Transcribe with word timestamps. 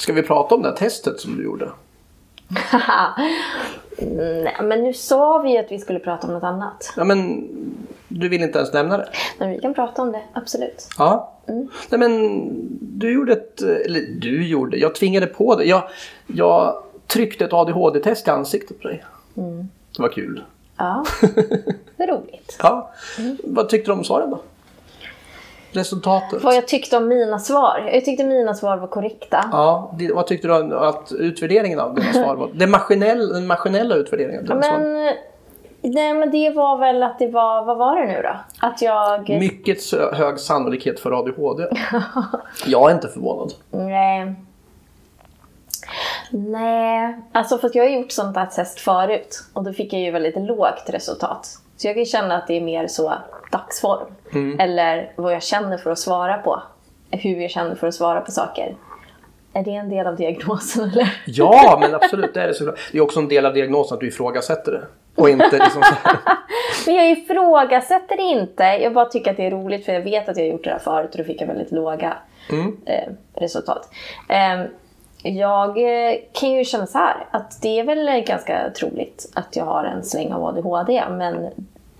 Ska 0.00 0.12
vi 0.12 0.22
prata 0.22 0.54
om 0.54 0.62
det 0.62 0.68
här 0.68 0.76
testet 0.76 1.20
som 1.20 1.36
du 1.36 1.44
gjorde? 1.44 1.70
Nej, 3.98 4.56
men 4.62 4.82
nu 4.82 4.92
sa 4.92 5.38
vi 5.38 5.50
ju 5.50 5.58
att 5.58 5.72
vi 5.72 5.78
skulle 5.78 5.98
prata 5.98 6.26
om 6.26 6.32
något 6.32 6.42
annat. 6.42 6.92
Ja, 6.96 7.04
men 7.04 7.48
du 8.08 8.28
vill 8.28 8.42
inte 8.42 8.58
ens 8.58 8.72
nämna 8.72 8.96
det? 8.96 9.08
Men 9.38 9.50
vi 9.50 9.60
kan 9.60 9.74
prata 9.74 10.02
om 10.02 10.12
det, 10.12 10.22
absolut. 10.32 10.88
Ja. 10.98 11.32
Nej, 11.88 11.98
men 11.98 12.48
du 12.80 13.12
gjorde 13.12 13.32
ett... 13.32 13.62
Eller 13.62 14.00
du 14.00 14.46
gjorde... 14.46 14.76
Jag 14.76 14.94
tvingade 14.94 15.26
på 15.26 15.56
dig. 15.56 15.68
Jag, 15.68 15.82
jag 16.26 16.82
tryckte 17.06 17.44
ett 17.44 17.52
ADHD-test 17.52 18.26
i 18.28 18.30
ansiktet 18.30 18.82
på 18.82 18.88
dig. 18.88 19.04
Det 19.96 20.02
var 20.02 20.08
kul. 20.08 20.44
Ja, 20.76 21.04
det 21.96 22.02
är 22.02 22.06
roligt. 22.06 22.58
Ja. 22.62 22.90
Vad 23.44 23.68
tyckte 23.68 23.90
du 23.90 23.92
om 23.94 24.04
svaren 24.04 24.30
då? 24.30 24.42
Resultatet? 25.72 26.42
Vad 26.42 26.56
jag 26.56 26.68
tyckte 26.68 26.96
om 26.96 27.08
mina 27.08 27.38
svar. 27.38 27.90
Jag 27.92 28.04
tyckte 28.04 28.24
mina 28.24 28.54
svar 28.54 28.76
var 28.76 28.86
korrekta. 28.86 29.44
Ja, 29.52 29.94
det, 29.98 30.12
vad 30.12 30.26
tyckte 30.26 30.48
du 30.48 30.54
om 30.54 30.72
att 30.72 31.12
utvärderingen 31.12 31.80
av 31.80 31.94
dina 31.94 32.12
svar 32.12 32.36
var? 32.36 32.50
Det 32.54 32.66
maskinell, 32.66 33.28
den 33.28 33.46
maskinella 33.46 33.94
utvärderingen 33.94 34.40
av 34.40 34.46
dina 34.46 34.62
svar? 34.62 34.78
Men, 34.78 35.14
nej, 35.82 36.14
men 36.14 36.30
det 36.30 36.50
var 36.50 36.78
väl 36.78 37.02
att 37.02 37.18
det 37.18 37.28
var, 37.28 37.64
vad 37.64 37.76
var 37.76 38.00
det 38.00 38.06
nu 38.06 38.22
då? 38.22 38.36
Att 38.66 38.82
jag... 38.82 39.28
Mycket 39.28 39.78
hög 40.12 40.38
sannolikhet 40.38 41.00
för 41.00 41.18
ADHD. 41.18 41.66
jag 42.66 42.90
är 42.90 42.94
inte 42.94 43.08
förvånad. 43.08 43.52
Nej. 43.70 44.34
Nej, 46.30 47.16
alltså 47.32 47.58
för 47.58 47.66
att 47.66 47.74
jag 47.74 47.84
har 47.84 47.90
gjort 47.90 48.12
sånt 48.12 48.36
här 48.36 48.46
test 48.46 48.80
förut 48.80 49.44
och 49.52 49.64
då 49.64 49.72
fick 49.72 49.92
jag 49.92 50.00
ju 50.00 50.10
väldigt 50.10 50.36
lågt 50.36 50.84
resultat. 50.86 51.48
Så 51.76 51.86
jag 51.86 51.96
kan 51.96 52.04
känna 52.04 52.36
att 52.36 52.46
det 52.46 52.56
är 52.56 52.60
mer 52.60 52.86
så 52.86 53.14
dagsform. 53.50 54.14
Eller 54.58 55.12
vad 55.16 55.32
jag 55.32 55.42
känner 55.42 55.78
för 55.78 55.90
att 55.90 55.98
svara 55.98 56.38
på. 56.38 56.62
Hur 57.10 57.40
jag 57.40 57.50
känner 57.50 57.74
för 57.74 57.86
att 57.86 57.94
svara 57.94 58.20
på 58.20 58.30
saker. 58.30 58.76
Är 59.52 59.64
det 59.64 59.74
en 59.74 59.88
del 59.88 60.06
av 60.06 60.16
diagnosen 60.16 60.90
eller? 60.90 61.22
Ja, 61.26 61.78
men 61.80 61.94
absolut. 61.94 62.34
Det 62.34 62.42
är 62.42 62.48
det 62.48 62.54
såklart. 62.54 62.78
Det 62.92 62.98
är 62.98 63.02
också 63.02 63.20
en 63.20 63.28
del 63.28 63.46
av 63.46 63.54
diagnosen 63.54 63.94
att 63.94 64.00
du 64.00 64.08
ifrågasätter 64.08 64.72
det. 64.72 64.82
Och 65.22 65.30
inte 65.30 65.58
liksom 65.58 65.82
så 65.82 65.94
här. 65.94 66.16
Men 66.86 66.94
jag 66.94 67.10
ifrågasätter 67.10 68.16
det 68.16 68.22
inte. 68.22 68.62
Jag 68.62 68.92
bara 68.92 69.04
tycker 69.04 69.30
att 69.30 69.36
det 69.36 69.46
är 69.46 69.50
roligt 69.50 69.84
för 69.84 69.92
jag 69.92 70.00
vet 70.00 70.28
att 70.28 70.36
jag 70.36 70.44
har 70.44 70.50
gjort 70.52 70.64
det 70.64 70.70
här 70.70 70.78
förut 70.78 71.10
och 71.12 71.18
då 71.18 71.24
fick 71.24 71.40
jag 71.40 71.46
väldigt 71.46 71.72
låga 71.72 72.16
eh, 72.86 73.12
resultat. 73.34 73.88
Eh, 74.28 74.64
jag 75.22 75.76
kan 76.32 76.50
ju 76.50 76.64
känna 76.64 76.86
så 76.86 76.98
här 76.98 77.26
att 77.30 77.62
det 77.62 77.78
är 77.78 77.84
väl 77.84 78.24
ganska 78.26 78.70
troligt 78.70 79.32
att 79.34 79.56
jag 79.56 79.64
har 79.64 79.84
en 79.84 80.04
släng 80.04 80.32
av 80.32 80.44
ADHD 80.44 81.04
men 81.10 81.50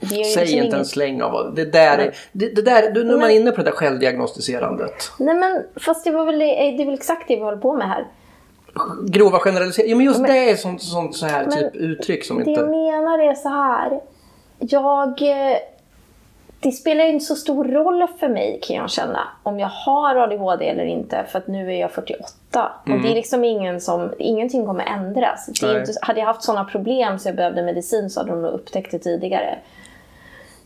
Säg 0.08 0.42
liksom 0.44 0.62
inte 0.62 0.76
en 0.76 0.84
släng 0.84 1.22
av 1.22 1.54
det 1.54 1.64
där. 1.64 1.98
Är, 1.98 2.14
det, 2.32 2.48
det 2.56 2.62
där 2.62 2.90
du, 2.90 3.04
nu 3.04 3.14
är 3.14 3.18
man 3.18 3.30
inne 3.30 3.50
på 3.50 3.56
det 3.56 3.70
där 3.70 3.76
självdiagnostiserandet. 3.76 5.10
Nej 5.18 5.34
men 5.34 5.62
fast 5.76 6.04
det 6.04 6.10
var 6.10 6.24
väl, 6.24 6.38
det 6.38 6.80
är 6.82 6.84
väl 6.84 6.94
exakt 6.94 7.28
det 7.28 7.36
vi 7.36 7.42
håller 7.42 7.58
på 7.58 7.74
med 7.74 7.88
här. 7.88 8.06
Grova 9.08 9.38
generaliseringar. 9.38 9.90
Ja, 9.92 9.96
men 9.96 10.06
just 10.06 10.26
det 10.26 10.50
är 10.50 10.56
sånt, 10.56 10.82
sånt 10.82 11.16
så 11.16 11.26
här 11.26 11.46
typ 11.46 11.74
uttryck 11.76 12.24
som 12.24 12.36
Det 12.36 12.42
jag 12.50 12.50
inte... 12.50 12.64
menar 12.70 13.18
är 13.18 13.34
så 13.34 13.48
här. 13.48 14.00
Jag... 14.58 15.08
eh, 15.22 15.56
Det 16.60 16.72
spelar 16.72 17.04
ju 17.04 17.10
inte 17.12 17.24
så 17.24 17.34
stor 17.34 17.64
roll 17.64 18.06
för 18.20 18.28
mig 18.28 18.58
kan 18.62 18.76
jag 18.76 18.90
känna 18.90 19.20
om 19.42 19.58
jag 19.60 19.68
har 19.68 20.16
ADHD 20.16 20.68
eller 20.68 20.84
inte 20.84 21.24
för 21.28 21.38
att 21.38 21.46
nu 21.46 21.72
är 21.74 21.80
jag 21.80 21.90
48. 21.90 22.24
Och 22.82 23.00
det 23.02 23.10
är 23.10 23.14
liksom 23.14 23.44
ingen 23.44 23.80
som, 23.80 24.10
ingenting 24.18 24.66
kommer 24.66 24.84
ändras. 24.84 25.46
Det 25.60 25.78
inte, 25.80 25.92
hade 26.02 26.20
jag 26.20 26.26
haft 26.26 26.42
sådana 26.42 26.64
problem 26.64 27.18
så 27.18 27.28
jag 27.28 27.36
behövde 27.36 27.62
medicin 27.62 28.10
så 28.10 28.20
hade 28.20 28.30
de 28.30 28.42
nog 28.42 28.52
upptäckt 28.52 28.90
det 28.90 28.98
tidigare. 28.98 29.58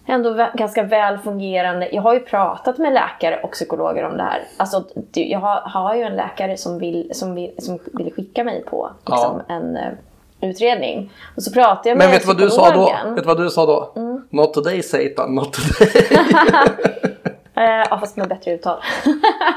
Ändå 0.07 0.49
ganska 0.55 0.83
väl 0.83 1.19
fungerande. 1.19 1.89
Jag 1.93 2.03
har 2.03 2.15
ju 2.15 2.21
pratat 2.21 2.79
med 2.79 2.93
läkare 2.93 3.41
och 3.43 3.53
psykologer 3.53 4.05
om 4.05 4.17
det 4.17 4.23
här. 4.23 4.43
Alltså, 4.57 4.85
jag 5.13 5.39
har, 5.39 5.61
har 5.61 5.95
ju 5.95 6.03
en 6.03 6.17
läkare 6.17 6.57
som 6.57 6.79
vill, 6.79 7.11
som 7.15 7.35
vill, 7.35 7.55
som 7.59 7.79
vill 7.93 8.13
skicka 8.13 8.45
mig 8.45 8.65
på 8.65 8.91
liksom, 9.07 9.43
en 9.49 9.77
eh, 9.77 9.93
utredning. 10.41 11.13
Och 11.37 11.43
så 11.43 11.53
pratade 11.53 11.89
jag 11.89 11.99
med 11.99 12.07
Men 12.07 12.19
vet 12.19 12.27
vad 12.27 12.39
du 12.39 12.51
sa 12.51 12.71
då? 12.71 12.93
Vet 13.05 13.17
du 13.17 13.23
vad 13.23 13.41
du 13.41 13.51
sa 13.51 13.67
då? 13.67 13.93
Mm. 13.97 14.23
Not 14.31 14.55
today 14.55 14.83
Satan, 14.83 15.35
not 15.35 15.53
today. 15.53 16.19
Eh, 17.57 17.87
ja, 17.91 17.99
fast 18.01 18.17
med 18.17 18.29
bättre 18.29 18.51
uttal. 18.51 18.79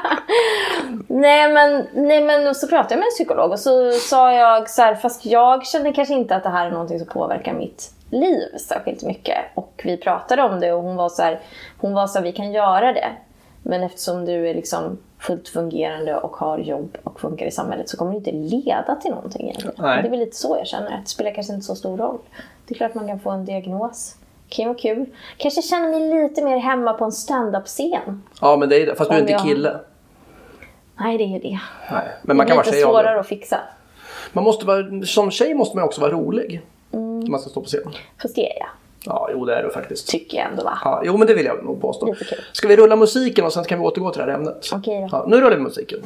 nej, 1.07 1.53
men, 1.53 1.87
nej, 1.93 2.21
men 2.21 2.55
så 2.55 2.67
pratade 2.67 2.93
jag 2.93 2.99
med 2.99 3.05
en 3.05 3.11
psykolog 3.11 3.51
och 3.51 3.59
så 3.59 3.91
sa 3.91 4.33
jag 4.33 4.69
så 4.69 4.81
här, 4.81 4.95
fast 4.95 5.25
jag 5.25 5.65
känner 5.65 5.93
kanske 5.93 6.13
inte 6.13 6.35
att 6.35 6.43
det 6.43 6.49
här 6.49 6.65
är 6.67 6.71
någonting 6.71 6.99
som 6.99 7.07
påverkar 7.07 7.53
mitt 7.53 7.91
liv 8.09 8.57
särskilt 8.59 9.03
mycket. 9.03 9.37
Och 9.55 9.81
vi 9.83 9.97
pratade 9.97 10.43
om 10.43 10.59
det 10.59 10.73
och 10.73 10.83
hon 10.83 10.95
var 10.95 11.09
så 11.09 11.21
här, 11.21 11.39
hon 11.77 11.93
var 11.93 12.07
så 12.07 12.17
här, 12.17 12.23
vi 12.25 12.31
kan 12.31 12.51
göra 12.51 12.93
det. 12.93 13.09
Men 13.63 13.83
eftersom 13.83 14.25
du 14.25 14.49
är 14.49 14.53
liksom 14.53 14.97
fullt 15.19 15.49
fungerande 15.49 16.15
och 16.15 16.35
har 16.35 16.57
jobb 16.57 16.97
och 17.03 17.19
funkar 17.19 17.45
i 17.45 17.51
samhället 17.51 17.89
så 17.89 17.97
kommer 17.97 18.11
det 18.11 18.17
inte 18.17 18.31
leda 18.31 18.95
till 19.01 19.11
någonting 19.11 19.41
egentligen. 19.43 19.75
Nej. 19.77 20.01
Det 20.01 20.07
är 20.07 20.11
väl 20.11 20.19
lite 20.19 20.35
så 20.35 20.55
jag 20.59 20.67
känner, 20.67 20.91
att 20.91 21.03
det 21.03 21.09
spelar 21.09 21.31
kanske 21.33 21.53
inte 21.53 21.65
så 21.65 21.75
stor 21.75 21.97
roll. 21.97 22.17
Det 22.67 22.73
är 22.73 22.77
klart 22.77 22.93
man 22.93 23.07
kan 23.07 23.19
få 23.19 23.29
en 23.29 23.45
diagnos. 23.45 24.15
Kan 24.49 24.63
ju 24.63 24.67
vara 24.69 24.77
kul. 24.79 25.05
Kanske 25.37 25.61
känner 25.61 25.89
mig 25.89 26.23
lite 26.23 26.43
mer 26.43 26.57
hemma 26.57 26.93
på 26.93 27.05
en 27.05 27.11
stand-up-scen. 27.11 28.23
ja, 28.41 28.57
men 28.57 28.69
det 28.69 28.81
är. 28.81 28.95
Fast 28.95 29.09
du 29.09 29.15
är 29.15 29.19
inte 29.21 29.31
jag- 29.31 29.43
kille. 29.43 29.79
Nej, 30.99 31.17
det 31.17 31.23
är 31.23 31.39
det. 31.39 31.59
Nej. 31.91 32.07
Men 32.21 32.37
man 32.37 32.45
kan 32.45 32.57
det 32.57 32.57
vara 32.57 32.63
är 32.63 32.65
lite 32.65 32.77
tjej 32.77 32.83
av 32.83 32.89
svårare 32.89 33.19
att 33.19 33.27
fixa. 33.27 33.59
Man 34.33 34.43
måste 34.43 34.65
vara, 34.65 35.05
som 35.05 35.31
tjej 35.31 35.53
måste 35.53 35.77
man 35.77 35.85
också 35.85 36.01
vara 36.01 36.11
rolig. 36.11 36.61
Mm. 36.93 37.31
Man 37.31 37.39
ska 37.39 37.49
stå 37.49 37.61
på 37.61 37.67
scen. 37.67 37.81
Fast 38.21 38.35
det 38.35 38.51
är 38.51 38.59
jag. 38.59 38.69
Ja, 39.05 39.29
jo 39.31 39.45
det 39.45 39.55
är 39.55 39.63
du 39.63 39.69
faktiskt. 39.69 40.07
Tycker 40.07 40.37
jag 40.37 40.47
ändå 40.47 40.63
va? 40.63 40.79
Ja, 40.83 41.01
jo 41.05 41.17
men 41.17 41.27
det 41.27 41.33
vill 41.33 41.45
jag 41.45 41.65
nog 41.65 41.81
påstå. 41.81 42.05
Kul. 42.05 42.37
Ska 42.53 42.67
vi 42.67 42.75
rulla 42.75 42.95
musiken 42.95 43.45
och 43.45 43.53
sen 43.53 43.63
kan 43.63 43.79
vi 43.79 43.85
återgå 43.85 44.11
till 44.11 44.19
det 44.19 44.25
här 44.25 44.33
ämnet? 44.33 44.69
Okej 44.73 45.01
då. 45.01 45.07
Ja, 45.11 45.25
nu 45.27 45.41
rullar 45.41 45.57
vi 45.57 45.63
musiken. 45.63 45.99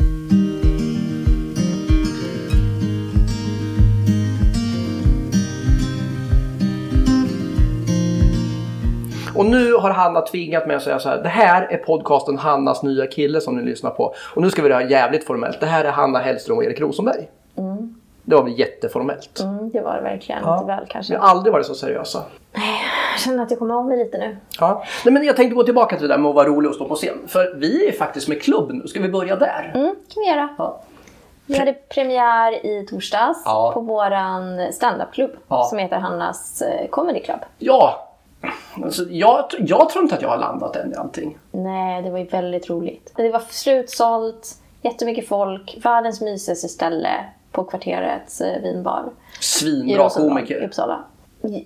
Och 9.35 9.45
nu 9.45 9.73
har 9.73 9.89
Hanna 9.89 10.21
tvingat 10.21 10.67
mig 10.67 10.75
att 10.75 10.83
säga 10.83 10.99
så 10.99 11.09
här. 11.09 11.23
Det 11.23 11.29
här 11.29 11.67
är 11.71 11.77
podcasten 11.77 12.37
Hannas 12.37 12.83
nya 12.83 13.07
kille 13.07 13.41
som 13.41 13.55
ni 13.55 13.63
lyssnar 13.63 13.91
på. 13.91 14.13
Och 14.35 14.41
nu 14.41 14.49
ska 14.49 14.61
vi 14.61 14.69
göra 14.69 14.89
jävligt 14.89 15.23
formellt. 15.23 15.59
Det 15.59 15.65
här 15.65 15.85
är 15.85 15.91
Hanna 15.91 16.19
Hellström 16.19 16.57
och 16.57 16.63
Erik 16.63 16.79
Rosenberg. 16.79 17.29
Det 18.31 18.35
var 18.37 18.43
väl 18.43 18.59
jätteformellt. 18.59 19.39
Mm, 19.39 19.69
det 19.69 19.81
var 19.81 19.95
det 19.95 20.01
verkligen. 20.01 20.41
Ja. 20.43 20.63
Väl 20.63 20.85
kanske. 20.89 21.13
Vi 21.13 21.19
har 21.19 21.27
aldrig 21.29 21.53
varit 21.53 21.65
så 21.65 21.75
seriösa. 21.75 22.23
Jag 23.11 23.19
känner 23.19 23.43
att 23.43 23.51
jag 23.51 23.59
kommer 23.59 23.73
av 23.75 23.85
mig 23.85 23.97
lite 23.97 24.17
nu. 24.17 24.37
Ja. 24.59 24.83
Nej, 25.05 25.13
men 25.13 25.23
jag 25.23 25.35
tänkte 25.35 25.55
gå 25.55 25.63
tillbaka 25.63 25.97
till 25.97 26.07
det 26.07 26.13
där 26.13 26.17
med 26.21 26.29
att 26.29 26.35
vara 26.35 26.47
rolig 26.47 26.69
och 26.69 26.75
stå 26.75 26.87
på 26.87 26.95
scen. 26.95 27.17
För 27.27 27.53
vi 27.55 27.87
är 27.87 27.91
faktiskt 27.91 28.27
med 28.27 28.41
klubb 28.41 28.71
nu. 28.71 28.87
Ska 28.87 28.99
vi 28.99 29.09
börja 29.09 29.35
där? 29.35 29.71
Mm, 29.75 29.95
kan 30.13 30.21
vi 30.23 30.27
göra. 30.29 30.49
Ja. 30.57 30.81
Vi 31.45 31.57
hade 31.59 31.73
premiär 31.73 32.65
i 32.65 32.85
torsdags 32.89 33.41
Ja. 33.45 33.71
på 33.73 33.81
våran 33.81 34.71
standupklubb 34.73 35.31
Ja. 35.47 35.63
som 35.63 35.77
heter 35.77 35.97
Hannas 35.97 36.61
eh, 36.61 36.87
Comedy 36.89 37.19
Club. 37.19 37.39
Ja, 37.57 38.07
alltså, 38.83 39.03
jag, 39.03 39.45
jag 39.59 39.89
tror 39.89 40.03
inte 40.03 40.15
att 40.15 40.21
jag 40.21 40.29
har 40.29 40.37
landat 40.37 40.75
än 40.75 40.91
i 40.93 40.95
allting. 40.95 41.37
Nej, 41.51 42.01
det 42.01 42.09
var 42.09 42.19
ju 42.19 42.25
väldigt 42.25 42.69
roligt. 42.69 43.13
Det 43.15 43.29
var 43.31 43.41
slutsålt, 43.49 44.47
jättemycket 44.81 45.27
folk, 45.27 45.77
världens 45.83 46.21
mysigaste 46.21 46.67
ställe 46.67 47.09
på 47.51 47.63
kvarterets 47.63 48.41
eh, 48.41 48.61
vinbar. 48.61 49.03
Svinbra 49.39 50.03
Rosengård 50.03 50.31
i 50.31 50.35
komiker. 50.35 50.63
Uppsala. 50.63 51.03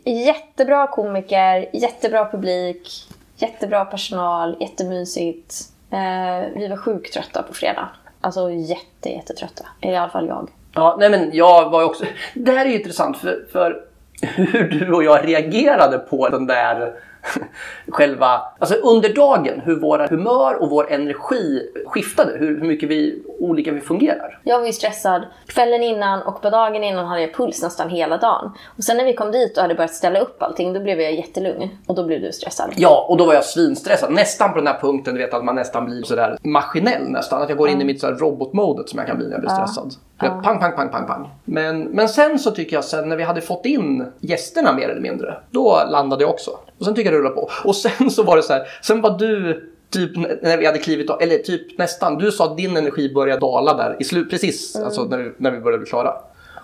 Jättebra 0.06 0.88
komiker, 0.88 1.70
jättebra 1.74 2.30
publik, 2.32 2.90
jättebra 3.38 3.86
personal, 3.86 4.58
jättemysigt. 4.60 5.56
Eh, 5.92 6.50
vi 6.56 6.68
var 6.68 6.78
sjukt 6.78 7.14
trötta 7.14 7.44
på 7.44 7.54
fredag. 7.54 7.90
Alltså 8.22 8.52
jätte, 8.52 9.10
jättetrötta. 9.10 9.66
I 9.82 9.96
alla 9.96 10.10
fall 10.10 10.28
jag. 10.28 10.50
Ja, 10.74 10.96
nej 11.00 11.10
men 11.10 11.30
jag 11.34 11.70
var 11.70 11.84
också... 11.84 12.06
Det 12.34 12.52
här 12.52 12.66
är 12.66 12.70
ju 12.70 12.78
intressant 12.78 13.18
för, 13.18 13.46
för 13.52 13.82
hur 14.22 14.70
du 14.70 14.94
och 14.94 15.04
jag 15.04 15.28
reagerade 15.28 15.98
på 15.98 16.30
den 16.30 16.48
där 16.48 16.94
själva... 17.88 18.42
Alltså 18.60 18.76
under 18.76 19.14
dagen, 19.14 19.62
hur 19.66 19.80
våra 19.80 20.08
humör 20.08 20.62
och 20.62 20.70
vår 20.70 20.92
energi 20.92 21.62
skiftade. 21.86 22.32
Hur, 22.38 22.60
hur 22.60 22.68
mycket 22.68 22.90
vi, 22.90 23.24
olika 23.40 23.72
vi 23.72 23.82
fungerar. 23.82 24.40
Jag 24.44 24.60
var 24.60 24.66
ju 24.66 24.74
stressad 24.74 25.22
kvällen 25.48 25.84
innan 25.84 26.22
och 26.22 26.42
på 26.42 26.50
dagen 26.50 26.84
innan 26.84 27.06
hade 27.06 27.22
jag 27.22 27.34
puls 27.34 27.62
nästan 27.62 27.90
hela 27.90 28.18
dagen. 28.18 28.52
Och 28.78 28.84
sen 28.84 28.98
när 28.98 29.06
vi 29.06 29.14
kom 29.14 29.32
dit 29.32 29.58
och 29.58 29.62
hade 29.62 29.76
börjat 29.76 29.94
ställa 29.94 30.20
upp 30.20 30.44
allting, 30.44 30.74
då 30.74 30.80
blev 30.80 31.02
jag 31.02 31.14
jättelugn. 31.14 31.70
Och 31.88 31.96
då 31.96 32.04
blev 32.04 32.22
du 32.22 32.32
stressad. 32.32 32.74
Ja, 32.76 33.06
och 33.10 33.18
då 33.18 33.26
var 33.26 33.34
jag 33.34 33.46
svinstressad. 33.46 34.12
Nästan 34.12 34.52
på 34.52 34.58
den 34.58 34.68
här 34.68 34.80
punkten, 34.80 35.14
du 35.14 35.22
vet 35.22 35.34
att 35.34 35.46
man 35.46 35.56
nästan 35.56 35.86
blir 35.86 36.04
sådär 36.04 36.38
maskinell 36.44 37.10
nästan. 37.10 37.42
Att 37.42 37.50
jag 37.50 37.58
går 37.58 37.70
in 37.70 37.82
i 37.82 37.86
mitt 37.86 38.04
robotmodet 38.04 38.90
som 38.90 39.00
jag 39.00 39.08
kan 39.08 39.18
bli 39.18 39.26
när 39.26 39.34
jag 39.34 39.42
blir 39.42 39.50
stressad. 39.50 39.94
Jag, 40.20 40.44
pang, 40.44 40.60
pang, 40.60 40.76
pang, 40.76 40.90
pang, 40.90 41.08
pang. 41.08 41.30
Men, 41.46 41.82
men 41.82 42.10
sen 42.10 42.40
så 42.40 42.52
tycker 42.52 42.76
jag 42.76 42.86
sen 42.86 43.10
när 43.10 43.16
vi 43.16 43.24
hade 43.24 43.42
fått 43.42 43.66
in 43.66 44.06
gästerna 44.20 44.74
mer 44.74 44.90
eller 44.90 45.02
mindre. 45.02 45.38
Då 45.52 45.82
landade 45.90 46.24
jag 46.24 46.30
också. 46.30 46.52
Och 46.80 46.86
sen 46.86 46.96
tycker 46.96 47.12
jag 47.12 47.14
det 47.14 47.20
rullade 47.20 47.36
på. 47.36 47.50
Och 47.64 47.76
sen 47.76 48.10
så 48.12 48.24
var 48.24 48.38
det 48.38 48.44
så 48.44 48.54
här. 48.54 48.68
Sen 48.84 49.02
var 49.02 49.18
du 49.18 49.64
typ 49.90 50.12
när 50.42 50.58
vi 50.58 50.66
hade 50.66 50.80
klivit 50.80 51.10
av, 51.10 51.22
eller 51.22 51.38
typ 51.38 51.78
nästan. 51.78 52.18
Du 52.18 52.32
sa 52.32 52.46
att 52.46 52.58
din 52.58 52.78
energi 52.78 53.14
började 53.14 53.40
dala 53.40 53.74
där 53.74 53.96
i 54.00 54.04
slut, 54.04 54.30
precis 54.30 54.76
alltså 54.76 55.04
när 55.04 55.18
vi, 55.18 55.32
när 55.38 55.52
vi 55.52 55.60
började 55.60 55.82
bli 55.82 55.90
klara. 55.90 56.14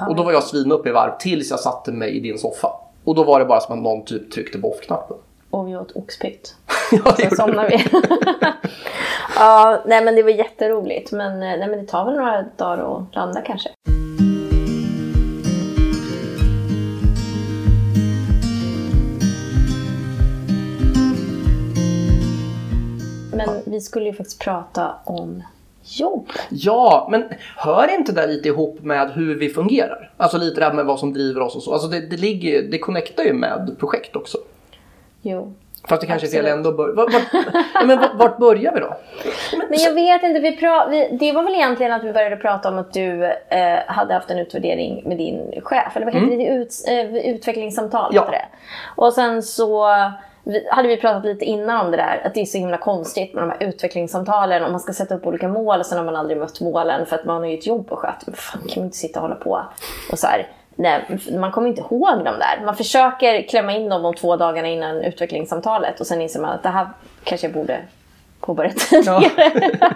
Och 0.09 0.15
då 0.15 0.23
var 0.23 0.31
jag 0.31 0.43
svin 0.43 0.71
upp 0.71 0.87
i 0.87 0.91
varv 0.91 1.11
tills 1.19 1.49
jag 1.49 1.59
satte 1.59 1.91
mig 1.91 2.17
i 2.17 2.19
din 2.19 2.37
soffa. 2.37 2.69
Och 3.03 3.15
då 3.15 3.23
var 3.23 3.39
det 3.39 3.45
bara 3.45 3.59
som 3.59 3.77
att 3.77 3.83
någon 3.83 4.05
typ 4.05 4.31
tryckte 4.31 4.59
på 4.59 4.71
off-knappen. 4.71 5.17
Och 5.49 5.67
vi 5.67 5.75
åt 5.77 5.91
oxpytt. 5.91 6.55
Ja, 7.05 7.15
Sen 7.15 7.35
somnar 7.35 7.69
vi. 7.69 7.85
ja, 9.35 9.81
nej 9.85 10.03
men 10.05 10.15
det 10.15 10.23
var 10.23 10.29
jätteroligt. 10.29 11.11
Men, 11.11 11.33
eh, 11.33 11.39
nej, 11.39 11.67
men 11.67 11.79
det 11.79 11.85
tar 11.87 12.05
väl 12.05 12.15
några 12.15 12.41
dagar 12.57 12.97
att 12.97 13.15
landa 13.15 13.41
kanske. 13.41 13.69
Vi 23.71 23.81
skulle 23.81 24.05
ju 24.05 24.13
faktiskt 24.13 24.39
prata 24.41 24.91
om 25.05 25.43
jobb. 25.83 26.29
Ja, 26.49 27.07
men 27.11 27.23
hör 27.57 27.95
inte 27.95 28.11
det 28.11 28.27
lite 28.27 28.47
ihop 28.47 28.81
med 28.81 29.11
hur 29.11 29.35
vi 29.39 29.49
fungerar? 29.49 30.11
Alltså 30.17 30.37
lite 30.37 30.59
det 30.59 30.65
här 30.65 30.73
med 30.73 30.85
vad 30.85 30.99
som 30.99 31.13
driver 31.13 31.41
oss 31.41 31.55
och 31.55 31.63
så. 31.63 31.73
Alltså 31.73 31.87
det, 31.87 31.99
det, 31.99 32.17
ligger, 32.17 32.61
det 32.61 32.79
connectar 32.79 33.23
ju 33.23 33.33
med 33.33 33.75
projekt 33.79 34.15
också. 34.15 34.37
Jo. 35.21 35.53
Fast 35.87 36.01
det 36.01 36.07
kanske 36.07 36.27
Absolut. 36.27 36.45
är 36.45 36.49
fel 36.49 36.57
ändå. 36.57 36.71
Bör, 36.71 36.93
vart, 36.93 37.13
vart, 37.13 37.23
ja, 37.73 37.83
men 37.85 37.99
vart, 38.17 38.37
börjar 38.37 38.73
vi 38.73 38.79
då? 38.79 38.97
Men 39.69 39.79
jag 39.79 39.93
vet 39.93 40.23
inte, 40.23 40.39
vi 40.39 40.57
pra- 40.57 40.89
vi, 40.89 41.17
det 41.19 41.31
var 41.31 41.43
väl 41.43 41.53
egentligen 41.55 41.91
att 41.93 42.03
vi 42.03 42.13
började 42.13 42.35
prata 42.35 42.69
om 42.69 42.77
att 42.77 42.93
du 42.93 43.25
eh, 43.25 43.79
hade 43.87 44.13
haft 44.13 44.29
en 44.29 44.39
utvärdering 44.39 45.03
med 45.05 45.17
din 45.17 45.61
chef. 45.63 45.95
Eller 45.95 46.05
vad 46.05 46.13
heter 46.15 46.37
det? 46.37 46.47
Ut, 46.47 46.73
eh, 46.87 47.15
utvecklingssamtal 47.35 48.11
Ja. 48.15 48.27
det. 48.31 48.45
Och 48.95 49.13
sen 49.13 49.43
så 49.43 49.87
vi, 50.43 50.67
hade 50.71 50.87
vi 50.87 50.97
pratat 50.97 51.25
lite 51.25 51.45
innan 51.45 51.85
om 51.85 51.91
det 51.91 51.97
där, 51.97 52.21
att 52.25 52.33
det 52.33 52.41
är 52.41 52.45
så 52.45 52.57
himla 52.57 52.77
konstigt 52.77 53.33
med 53.33 53.43
de 53.43 53.49
här 53.49 53.63
utvecklingssamtalen. 53.69 54.63
Om 54.63 54.71
man 54.71 54.79
ska 54.79 54.93
sätta 54.93 55.15
upp 55.15 55.27
olika 55.27 55.47
mål 55.47 55.79
och 55.79 55.85
sen 55.85 55.97
har 55.97 56.05
man 56.05 56.15
aldrig 56.15 56.37
mött 56.39 56.61
målen 56.61 57.05
för 57.05 57.15
att 57.15 57.25
man 57.25 57.37
har 57.37 57.45
ju 57.45 57.57
ett 57.57 57.67
jobb 57.67 57.93
att 57.93 57.99
sköta. 57.99 58.17
Men 58.25 58.35
fan, 58.35 58.61
kan 58.61 58.81
man 58.81 58.85
inte 58.85 58.97
sitta 58.97 59.19
och 59.19 59.27
hålla 59.27 59.35
på 59.35 59.61
och 60.11 60.19
så 60.19 60.27
här. 60.27 60.47
Nej, 60.75 61.19
man 61.39 61.51
kommer 61.51 61.67
inte 61.67 61.81
ihåg 61.81 62.17
dem 62.25 62.35
där. 62.39 62.65
Man 62.65 62.75
försöker 62.75 63.41
klämma 63.47 63.73
in 63.73 63.89
dem 63.89 64.03
de 64.03 64.13
två 64.15 64.35
dagarna 64.35 64.67
innan 64.67 65.01
utvecklingssamtalet 65.01 65.99
och 65.99 66.07
sen 66.07 66.21
inser 66.21 66.39
man 66.41 66.49
att 66.51 66.63
det 66.63 66.69
här 66.69 66.87
kanske 67.23 67.47
jag 67.47 67.53
borde 67.53 67.79
påbörja 68.39 68.71
tidigare. 68.89 69.23